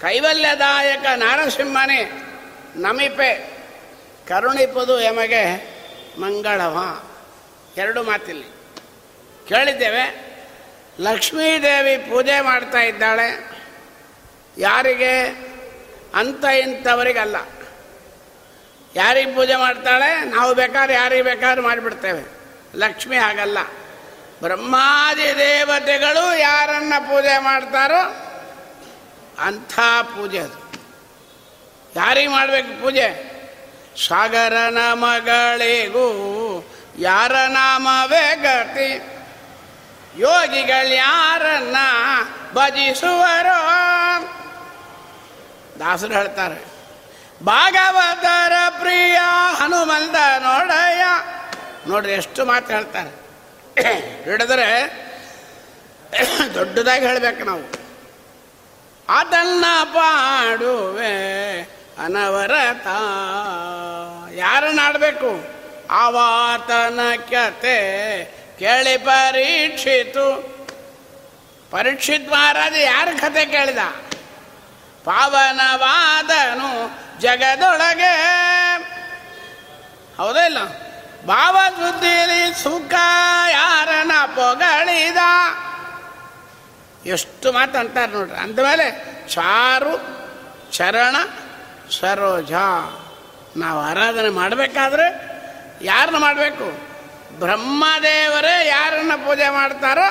[0.00, 2.00] ಕೈವಲ್ಯದಾಯಕ ನಾರಸಿಂಹನೇ
[2.76, 3.30] ನಮಿಪೆ,
[4.28, 5.73] ಕರುಣಿಪುದು ಎಮಗೆ
[6.18, 7.02] ಮಂಗಳವ.
[7.76, 8.46] ಎರಡು ಮಾತಿಲ್ಲಿ.
[9.48, 10.34] ಕೇಳಿದ್ದೇವೆ
[11.00, 13.50] ಲಕ್ಷ್ಮೀದೇವಿ ಪೂಜೆ ಮಾಡ್ತಾ ಇದ್ದಾಳೆ.
[14.58, 15.26] ಯಾರಿಗೆ?
[16.14, 17.36] ಅಂತ ಇಂಥವರಿಗಲ್ಲ.
[18.96, 20.24] ಯಾರಿಗೆ ಪೂಜೆ ಮಾಡ್ತಾಳೆ?
[20.24, 22.24] ನಾವು ಬೇಕಾದ್ರೆ ಯಾರಿಗೆ ಬೇಕಾದ್ರೆ ಮಾಡಿಬಿಡ್ತೇವೆ.
[22.74, 23.58] ಲಕ್ಷ್ಮಿ ಹಾಗಲ್ಲ.
[24.42, 28.30] ಬ್ರಹ್ಮಾದಿ ದೇವತೆಗಳು ಯಾರನ್ನು ಪೂಜೆ ಮಾಡ್ತಾರೋ
[29.38, 30.72] ಅಂಥ ಪೂಜೆ ಅದು.
[31.96, 33.33] ಯಾರಿಗೆ ಮಾಡಬೇಕು ಪೂಜೆ?
[33.96, 36.08] ಸಾಗರನ ಮಗಳಿಗೂ
[36.98, 38.90] ಯಾರ ನಾಮವೇ ಗತಿ?
[40.16, 41.76] ಯೋಗಿಗಳು ಯಾರನ್ನ
[42.52, 43.60] ಭಜಿಸುವರೋ?
[45.78, 46.58] ದಾಸರು ಹೇಳ್ತಾರೆ,
[47.44, 49.18] ಭಾಗವತರ ಪ್ರಿಯ
[49.54, 51.04] ಹನುಮಂತ ನೋಡಯ್ಯ.
[51.88, 53.10] ನೋಡ್ರಿ ಎಷ್ಟು ಮಾತು ಹೇಳ್ತಾರೆ.
[54.24, 54.70] ಹಿಡಿದ್ರೆ
[56.54, 57.64] ದೊಡ್ಡದಾಗಿ ಹೇಳ್ಬೇಕು ನಾವು.
[59.08, 61.14] ಅದನ್ನ ಪಾಡುವೆ
[61.98, 62.86] ಅನವರತ.
[64.34, 65.44] ಯಾರನ್ನು ಆಡಬೇಕು?
[65.90, 68.24] ಆವಾತನ ಕತೆ
[68.58, 70.54] ಕೇಳಿ ಪರೀಕ್ಷಿತು.
[71.70, 73.78] ಪರೀಕ್ಷಿತ್ ಮಹಾರಾಜ ಯಾರ ಕತೆ ಕೇಳಿದ?
[75.04, 76.90] ಪಾವನವಾದನು
[77.20, 78.14] ಜಗದೊಳಗೆ.
[80.16, 80.58] ಹೌದೇ ಇಲ್ಲ?
[81.26, 82.94] ಭಾವ ಸುದ್ದಿಲಿ ಸುಖ
[83.50, 85.16] ಯಾರನ ಪೊಗಳಿದ?
[87.06, 88.36] ಎಷ್ಟು ಮಾತು ಅಂತಾರೆ ನೋಡ್ರಿ.
[88.36, 89.96] ಅಂದಮೇಲೆ ಚಾರು,
[90.72, 91.16] ಚರಣ
[91.90, 92.52] ಸರೋಜ,
[93.56, 95.06] ನಾವು ಆರಾಧನೆ ಮಾಡಬೇಕಾದ್ರೆ
[95.82, 96.78] ಯಾರನ್ನ ಮಾಡಬೇಕು?
[97.38, 100.08] ಬ್ರಹ್ಮದೇವರೇ ಯಾರನ್ನ ಪೂಜೆ ಮಾಡ್ತಾರೋ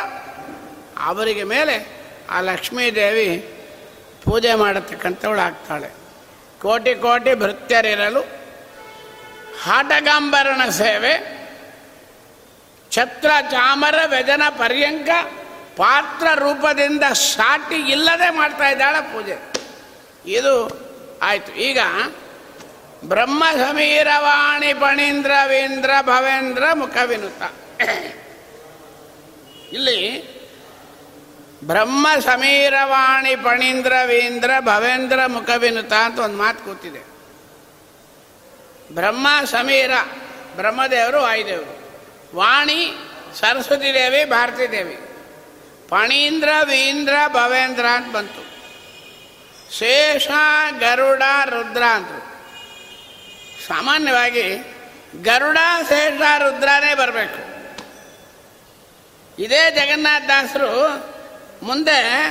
[1.06, 1.76] ಅವರಿಗೆ ಮೇಲೆ
[2.30, 3.38] ಆ ಲಕ್ಷ್ಮೀದೇವಿ
[4.24, 5.90] ಪೂಜೆ ಮಾಡತಕ್ಕಂಥವಳು ಆಗ್ತಾಳೆ.
[6.62, 8.22] ಕೋಟಿ ಕೋಟಿ ಭೃತ್ಯರಿರಲು
[9.64, 11.14] ಹಾಟಗಾಂಬರಣ ಸೇವೆ,
[12.92, 15.10] ಛತ್ರ ಚಾಮರ ವ್ಯಜನ ಪರ್ಯಂಕ
[15.78, 19.54] ಪಾತ್ರ ರೂಪದಿಂದ ಸಾಟಿ ಇಲ್ಲದೆ ಮಾಡ್ತಾ ಇದ್ದಾಳೆ ಪೂಜೆ.
[20.26, 20.83] ಇದು
[21.24, 21.52] ಆಯಿತು.
[21.52, 21.80] ಈಗ
[23.04, 27.42] ಬ್ರಹ್ಮ ಸಮೀರವಾಣಿ ಪಣೀಂದ್ರ ವೀಂದ್ರ ಭವೇಂದ್ರ ಮುಖವಿನುತ
[29.74, 30.34] ಇಲ್ಲಿ
[31.64, 37.14] ಬ್ರಹ್ಮ ಸಮೀರವಾಣಿ ಪಣೀಂದ್ರ ವೀಂದ್ರ ಭವೇಂದ್ರ ಮುಖವಿನುತ ಅಂತ ಒಂದು ಮಾತು ಕೂತಿದೆ.
[38.96, 39.92] ಬ್ರಹ್ಮ ಸಮೀರ
[40.56, 41.84] ಬ್ರಹ್ಮದೇವರು, ವಾಯುದೇವರು.
[42.38, 42.94] ವಾಣಿ,
[43.40, 44.96] ಸರಸ್ವತಿ ದೇವಿ, ಭಾರತೀ ದೇವಿ.
[45.90, 48.53] ಪಣೀಂದ್ರ, ವೀಂದ್ರ, ಭವೇಂದ್ರ ಅಂತ ಬಂತು.
[49.80, 50.28] ಶೇಷ
[50.80, 52.34] ಗರುಡ ರುದ್ರ ಅಂದರು.
[53.68, 54.56] ಸಾಮಾನ್ಯವಾಗಿ
[55.22, 55.58] ಗರುಡ,
[55.90, 57.54] ಶೇಷ, ರುದ್ರನೇ ಬರಬೇಕು.
[59.42, 61.06] ಇದೇ ಜಗನ್ನಾಥ ದಾಸರು
[61.64, 62.30] ಮುಂದೆ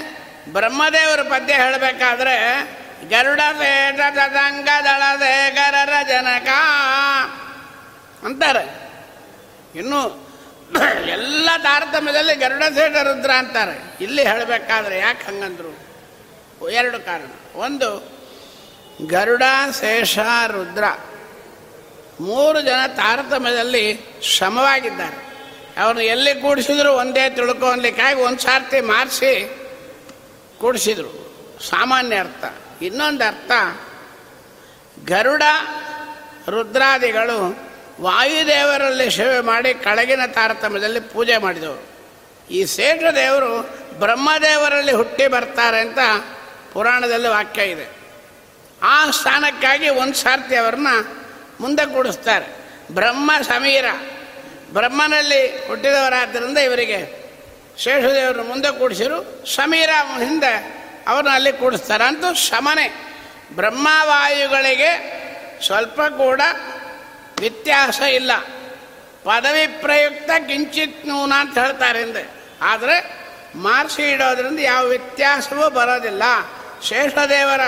[0.53, 2.62] ಬ್ರಹ್ಮದೇವರು ಪದ್ಯ ಹೇಳಬೇಕಾದ್ರೆ,
[3.09, 4.68] ಗರುಡ, ಶೇಷ ತದಂಗ
[5.55, 6.49] ಗರರ ಜನಕ
[8.24, 8.90] ಅಂತಾರೆ.
[9.78, 10.30] ಇನ್ನು
[11.07, 14.05] ಎಲ್ಲ ತಾರತಮ್ಯದಲ್ಲಿ ಗರುಡ, ಶೇಷ, ರುದ್ರ ಅಂತಾರೆ.
[14.05, 15.82] ಇಲ್ಲಿ ಹೇಳಬೇಕಾದ್ರೆ ಯಾಕೆ ಹಂಗಂದ್ರು?
[16.71, 17.61] ಎರಡು ಕಾರಣ.
[17.61, 18.13] ಒಂದು,
[19.07, 19.43] ಗರುಡ,
[19.81, 20.85] ಶೇಷ, ರುದ್ರ.
[22.21, 25.33] ಮೂರು ಜನ ತಾರತಮ್ಯದಲ್ಲಿ ಶ್ರಮವಾಗಿದ್ದಾರೆ
[25.81, 29.59] ಅವ್ರನ್ನ ಎಲ್ಲಿ ಕೂಡಿಸಿದ್ರು ಒಂದೇ ತಿಳ್ಕೊಳ್ಲಿಕ್ಕಾಗಿ ಒಂದು ಸಾರ್ತಿ ಮಾರಿಸಿ
[30.61, 31.23] ಕೂಡಿಸಿದ್ರು.
[31.69, 32.45] ಸಾಮಾನ್ಯ ಅರ್ಥ.
[32.83, 33.53] ಇನ್ನೊಂದು ಅರ್ಥ,
[35.05, 35.43] ಗರುಡ,
[36.49, 37.59] ರುದ್ರಾದಿಗಳು
[38.01, 41.93] ವಾಯುದೇವರಲ್ಲಿ ಸೇವೆ ಮಾಡಿ ಕೆಳಗಿನ ತಾರತಮ್ಯದಲ್ಲಿ ಪೂಜೆ ಮಾಡಿದವರು.
[42.51, 42.65] ಈ
[43.15, 43.63] ದೇವರು
[43.99, 45.99] ಬ್ರಹ್ಮದೇವರಲ್ಲಿ ಹುಟ್ಟಿ ಬರ್ತಾರೆ ಅಂತ
[46.73, 47.87] ಪುರಾಣದಲ್ಲಿ ವಾಕ್ಯ ಇದೆ.
[48.83, 50.87] ಆ ಸ್ಥಾನಕ್ಕಾಗಿ ಒಂದು ಸಾರ್ತಿ ಅವ್ರನ್ನ
[51.61, 52.47] ಮುಂದೆ ಕೂಡಿಸ್ತಾರೆ.
[52.93, 53.85] ಬ್ರಹ್ಮ ಸಮೀರ.
[54.73, 57.23] ಬ್ರಹ್ಮನಲ್ಲಿ ಹುಟ್ಟಿದವರಾದ್ದರಿಂದ ಇವರಿಗೆ
[57.79, 59.47] ಶೇಷದೇವರನ್ನು ಮುಂದೆ ಕೂಡಿಸಿರು.
[59.55, 59.91] ಸಮೀರ
[60.23, 62.05] ಹಿಂದೆ ಅವ್ರನ್ನ ಅಲ್ಲಿ ಕೂಡಿಸ್ತಾರೆ.
[62.05, 63.16] ಅಂತೂ ಶಮನೆ.
[63.53, 65.23] ಬ್ರಹ್ಮವಾಯುಗಳಿಗೆ
[65.66, 66.41] ಸ್ವಲ್ಪ ಕೂಡ
[67.39, 68.37] ವ್ಯತ್ಯಾಸ ಇಲ್ಲ.
[69.25, 72.31] ಪದವಿ ಪ್ರಯುಕ್ತ ಕಿಂಚಿತ್ ನೂನ ಅಂತ ಹೇಳ್ತಾರೆ ಹಿಂದೆ.
[72.62, 73.23] ಆದರೆ
[73.55, 76.23] ಮಾರ್ಸಿ ಇಡೋದ್ರಿಂದ ಯಾವ ವ್ಯತ್ಯಾಸವೂ ಬರೋದಿಲ್ಲ.
[76.83, 77.61] ಶೇಷದೇವರ.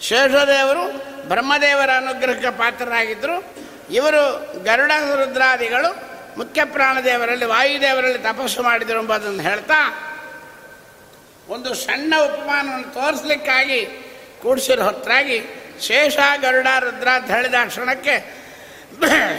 [0.00, 0.84] ಶೇಷದೇವರು
[1.28, 3.54] ಬ್ರಹ್ಮದೇವರ ಅನುಗ್ರಹಕ್ಕೆ ಪಾತ್ರರಾಗಿದ್ದರು.
[3.90, 6.08] ಇವರು ಗರುಡ ರುದ್ರಾದಿಗಳು
[6.38, 10.04] ಮುಖ್ಯ ಪ್ರಾಣದೇವರಲ್ಲಿ, ವಾಯುದೇವರಲ್ಲಿ ತಪಸ್ಸು ಮಾಡಿದರು ಎಂಬುದನ್ನು ಹೇಳ್ತಾ,
[11.48, 13.86] ಒಂದು ಸಣ್ಣ ಉಪಮಾನವನ್ನು ತೋರಿಸ್ಲಿಕ್ಕಾಗಿ
[14.42, 15.44] ಕೂಡಿಸಿರೋ ಹೊತ್ತರಾಗಿ
[15.80, 18.38] ಶೇಷ, ಗರುಡ, ರುದ್ರ ಅಂತ ಹೇಳಿದ ಕ್ಷಣಕ್ಕೆ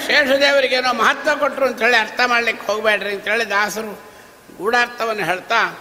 [0.07, 4.01] ಶೇಷದೇವರಿಗೇನೋ ಮಹತ್ವ ಕೊಟ್ಟರು ಅಂತ ಹೇಳಿ ಅರ್ಥ ಮಾಡ್ಲಿಕ್ಕೆ ಹೋಗಬೇಡ್ರಿ ಅಂತೇಳಿ ದಾಸರು
[4.57, 5.79] ಗೂಢಾರ್ಥವನ್ನು ಹೇಳ್ತಾ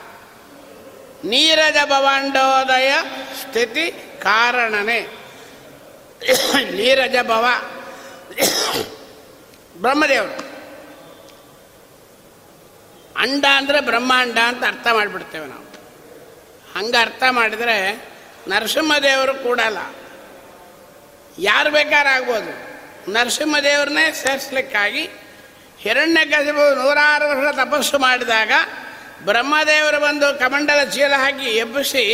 [1.25, 2.93] ನೀರಜ ಭವಾಂಡೋದಯ
[3.41, 3.91] ಸ್ಥಿತಿ
[4.23, 5.01] ಕಾರಣನೇ.
[6.71, 7.47] ನೀರಜ ಭವ.
[9.81, 10.49] ಬ್ರಹ್ಮದೇವರು.
[13.17, 15.69] ಅಂಡ ಅಂದರೆ ಬ್ರಹ್ಮಾಂಡ ಅಂತ ಅರ್ಥ ಮಾಡಿಬಿಡ್ತೇವೆ ನಾವು.
[16.79, 18.09] ಹಂಗೆ ಅರ್ಥ ಮಾಡಿದರೆ
[18.49, 19.79] ನರಸಿಂಹದೇವರು ಕೂಡಲ್ಲ
[21.39, 22.79] ಯಾರು ಬೇಕಾರಾಗ್ಬೋದು
[23.13, 25.09] ನರಸಿಂಹದೇವ್ರನ್ನೇ ಸೇರಿಸ್ಲಿಕ್ಕಾಗಿ
[25.79, 28.53] ಹಿರಣ್ಯ ಕಸಿಬು ನೂರಾರು ವರ್ಷ ತಪಸ್ಸು ಮಾಡಿದಾಗ
[29.25, 32.05] ಬ್ರಹ್ಮದೇವರು ಬಂದು ಕಮಂಡಲ ಚೀಲ ಹಾಕಿ ಎಬ್ಬಿಸಿ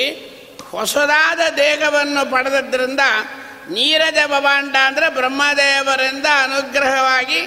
[0.70, 3.00] ಹೊಸದಾದ ದೇಹವನ್ನು ಪಡೆದದ್ರಿಂದ
[3.70, 7.40] ನೀರಜ ಭವಾಂಡ ಅಂದರೆ ಬ್ರಹ್ಮದೇವರಿಂದ ಅನುಗ್ರಹವಾಗಿ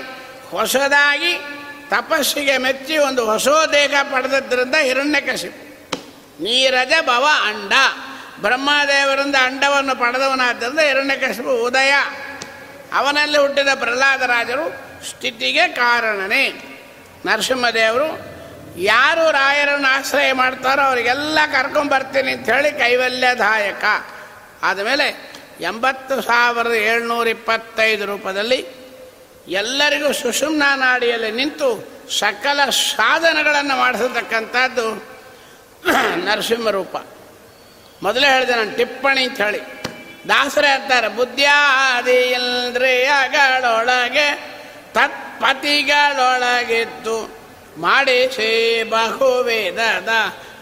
[0.49, 1.33] ಹೊಸದಾಗಿ
[1.89, 5.67] ತಪಸ್ಸಿಗೆ ಮೆಚ್ಚಿ ಒಂದು ಹೊಸ ದೇಹ ಪಡೆದದ್ರಿಂದ ಹಿರಣ್ಯಕಶಿಪು
[6.43, 7.73] ನೀರಜ ಭವ ಅಂಡ.
[8.41, 11.91] ಬ್ರಹ್ಮದೇವರಿಂದ ಅಂಡವನ್ನು ಪಡೆದವನಾದ್ದರಿಂದ ಹಿರಣ್ಯಕಶಿಪು ಉದಯ.
[12.93, 14.69] ಅವನಲ್ಲಿ ಹುಟ್ಟಿದ ಪ್ರಹ್ಲಾದರಾಜರು
[15.09, 16.73] ಸ್ಥಿತಿಗೆ ಕಾರಣನೇ.
[17.25, 18.36] ನರಸಿಂಹದೇವರು
[18.77, 23.85] ಯಾರು ರಾಯರನ್ನು ಆಶ್ರಯ ಮಾಡ್ತಾರೋ ಅವರಿಗೆಲ್ಲ ಕರ್ಕೊಂಬರ್ತೀನಿ ಅಂತ ಹೇಳಿ ಕೈವಲ್ಯದಾಯಕ.
[24.63, 28.65] ಆದಮೇಲೆ ಎಂಬತ್ತು ಸಾವಿರದ ಏಳ್ನೂರ ಇಪ್ಪತ್ತೈದು ರೂಪದಲ್ಲಿ
[29.47, 35.17] ಎಲ್ಲರಿಗೂ ಸುಷುಮ್ನ ನಾಡಿಯಲ್ಲಿ ನಿಂತು ಸಕಲ ಸಾಧನಗಳನ್ನು ಮಾಡಿಸತಕ್ಕಂಥದ್ದು
[36.25, 36.97] ನರಸಿಂಹ ರೂಪ.
[38.03, 39.59] ಮೊದಲೇ ಹೇಳಿದೆ ನಾನು ಟಿಪ್ಪಣಿ ಅಂತ ಹೇಳಿ.
[40.27, 44.57] ದಾಸರೇ ಅಂತಾರೆ, ಬುದ್ಧಿಯಾದಿ ಇಂದ್ರಿಯಗಳೊಳಗೆ
[44.93, 47.46] ತತ್ಪತಿಗಳೊಳಗಿದ್ದು
[47.77, 50.09] ಮಾಡಿಸಿ ಬಹುವಿಧದ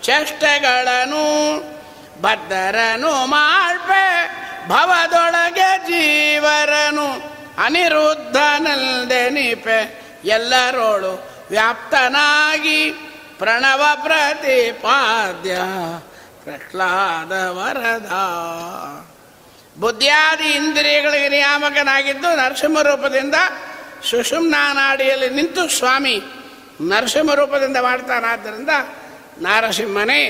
[0.03, 1.25] ಚೇಷ್ಟೆಗಳನ್ನು
[2.21, 4.03] ಬದ್ಧರನು ಮಾಡ್ಬೆ,
[4.67, 7.07] ಭವದೊಳಗೆ ಜೀವರನು
[8.45, 9.79] ಅನಿರುದ್ಧನಲ್ದೆನಿಪೆ
[10.25, 11.11] ಎಲ್ಲರೋಳು
[11.49, 12.79] ವ್ಯಾಪ್ತನಾಗಿ
[13.39, 15.55] ಪ್ರಣವ ಪ್ರತಿಪಾದ್ಯ
[16.43, 18.11] ಪ್ರಹ್ಲಾದ ವರದ
[19.79, 23.35] ಬುದ್ಧಿಯಾದಿ ಇಂದ್ರಿಯಗಳಿಗೆ ನಿಯಾಮಕನಾಗಿದ್ದು ನರಸಿಂಹ ರೂಪದಿಂದ
[24.09, 26.15] ಸುಷುಮ್ನಾನಾಡಿಯಲ್ಲಿ ನಿಂತು ಸ್ವಾಮಿ
[26.81, 28.69] ನರಸಿಂಹ ರೂಪದಿಂದ ಮಾಡ್ತಾನಾದ್ದರಿಂದ
[29.37, 30.21] ನಾರಸಿಂಹನೇ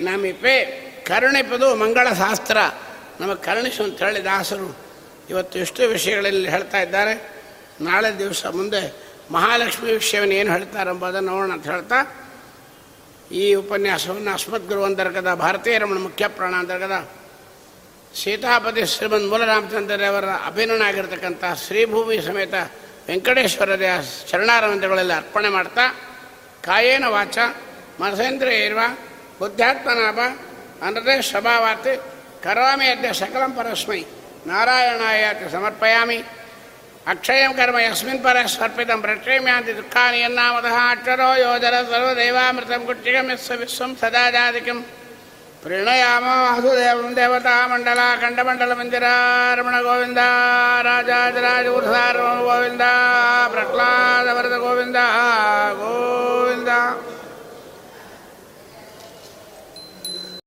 [0.00, 2.56] ನಮಿಪೆ ಕರುಣಿಪದು ಮಂಗಳ ಶಾಸ್ತ್ರ
[3.20, 4.78] ನಮಗೆ ಕರುಣಿಸು ಅಂತ ಹೇಳಿ ದಾಸರು
[5.30, 7.40] ಇವತ್ತು ಎಷ್ಟು ವಿಷಯಗಳಲ್ಲಿ ಹೇಳ್ತಾ ಇದ್ದಾರೆ.
[7.80, 12.28] ನಾಳೆ ದಿವಸ ಮುಂದೆ ಮಹಾಲಕ್ಷ್ಮಿ ವಿಷಯವನ್ನು ಏನು ಹೇಳ್ತಾರೆಂಬುದನ್ನು ನೋಡೋಣ ಅಂತ ಹೇಳ್ತಾ
[13.30, 17.08] ಈ ಉಪನ್ಯಾಸವನ್ನು ಅಸ್ಮದ್ಗುರು ಅಂತರ್ಗದ ಭಾರತೀಯ ರಮಣ ಮುಖ್ಯ ಪ್ರಾಣ ಅಂತರ್ಗದ
[18.22, 22.54] ಸೀತಾಪತಿ ಶ್ರೀಮಂತ್ ಮೂಲರಾಮಚಂದ್ರರವರ ಅಭಿನನಾಗಿರ್ತಕ್ಕಂಥ ಶ್ರೀಭೂಮಿ ಸಮೇತ
[23.09, 23.95] ವೆಂಕಟೇಶ್ವರ ದೇವ
[24.29, 25.85] ಚರಣಾರವಿಂದಗಳಲ್ಲಿ ಅರ್ಪಣೆ ಮಾಡ್ತಾ
[26.61, 27.37] ಕಾಯೇನ ವಾಚ
[27.99, 28.81] ಮನಸೇಂದ್ರ ಇರುವ
[29.39, 30.19] ಬುದ್ಧಾತ್ಮನಾಭ
[30.85, 31.91] ಅನೃತ ಸ್ವಭಾವಾತ್
[32.43, 34.01] ಕರೋಮಿ ಅದ್ಯ ಸಕಲಂ ಪರಸ್ಮೈ
[34.47, 36.19] ನಾರಾಯಣಾಯ ಸಮರ್ಪಯಾಮಿ
[37.07, 44.29] ಅಕ್ಷಯಂ ಕರ್ಮ ಯಸ್ಮಿನ್ ಪರ ಸಮರ್ಪಿತಂ ಪ್ರಕ್ಷೇಮ್ಯಾಂತಿ ದುಃಖಾನಿ ಯನ್ನಾಮತಃ ಅಕ್ಷರೋ ಯೋಜನ ಸರ್ವದೇವಾಮೃತಂ ಕುಟ್ಟಿಗಂ ಯಸ್ಸ ವಿಶ್ವಂ ಸದಾ
[44.29, 44.79] ಜಾತಿಕಂ
[45.64, 50.20] ప్రణయామో వాసుదేవం దేవతామండల ఖండమండల మందిరారమణ గోవింద
[50.86, 52.84] రాజాజరాజగురుసారమణ గోవింద
[53.54, 54.96] ప్రహ్లాదవరద గోవింద
[55.82, 56.70] గోవింద.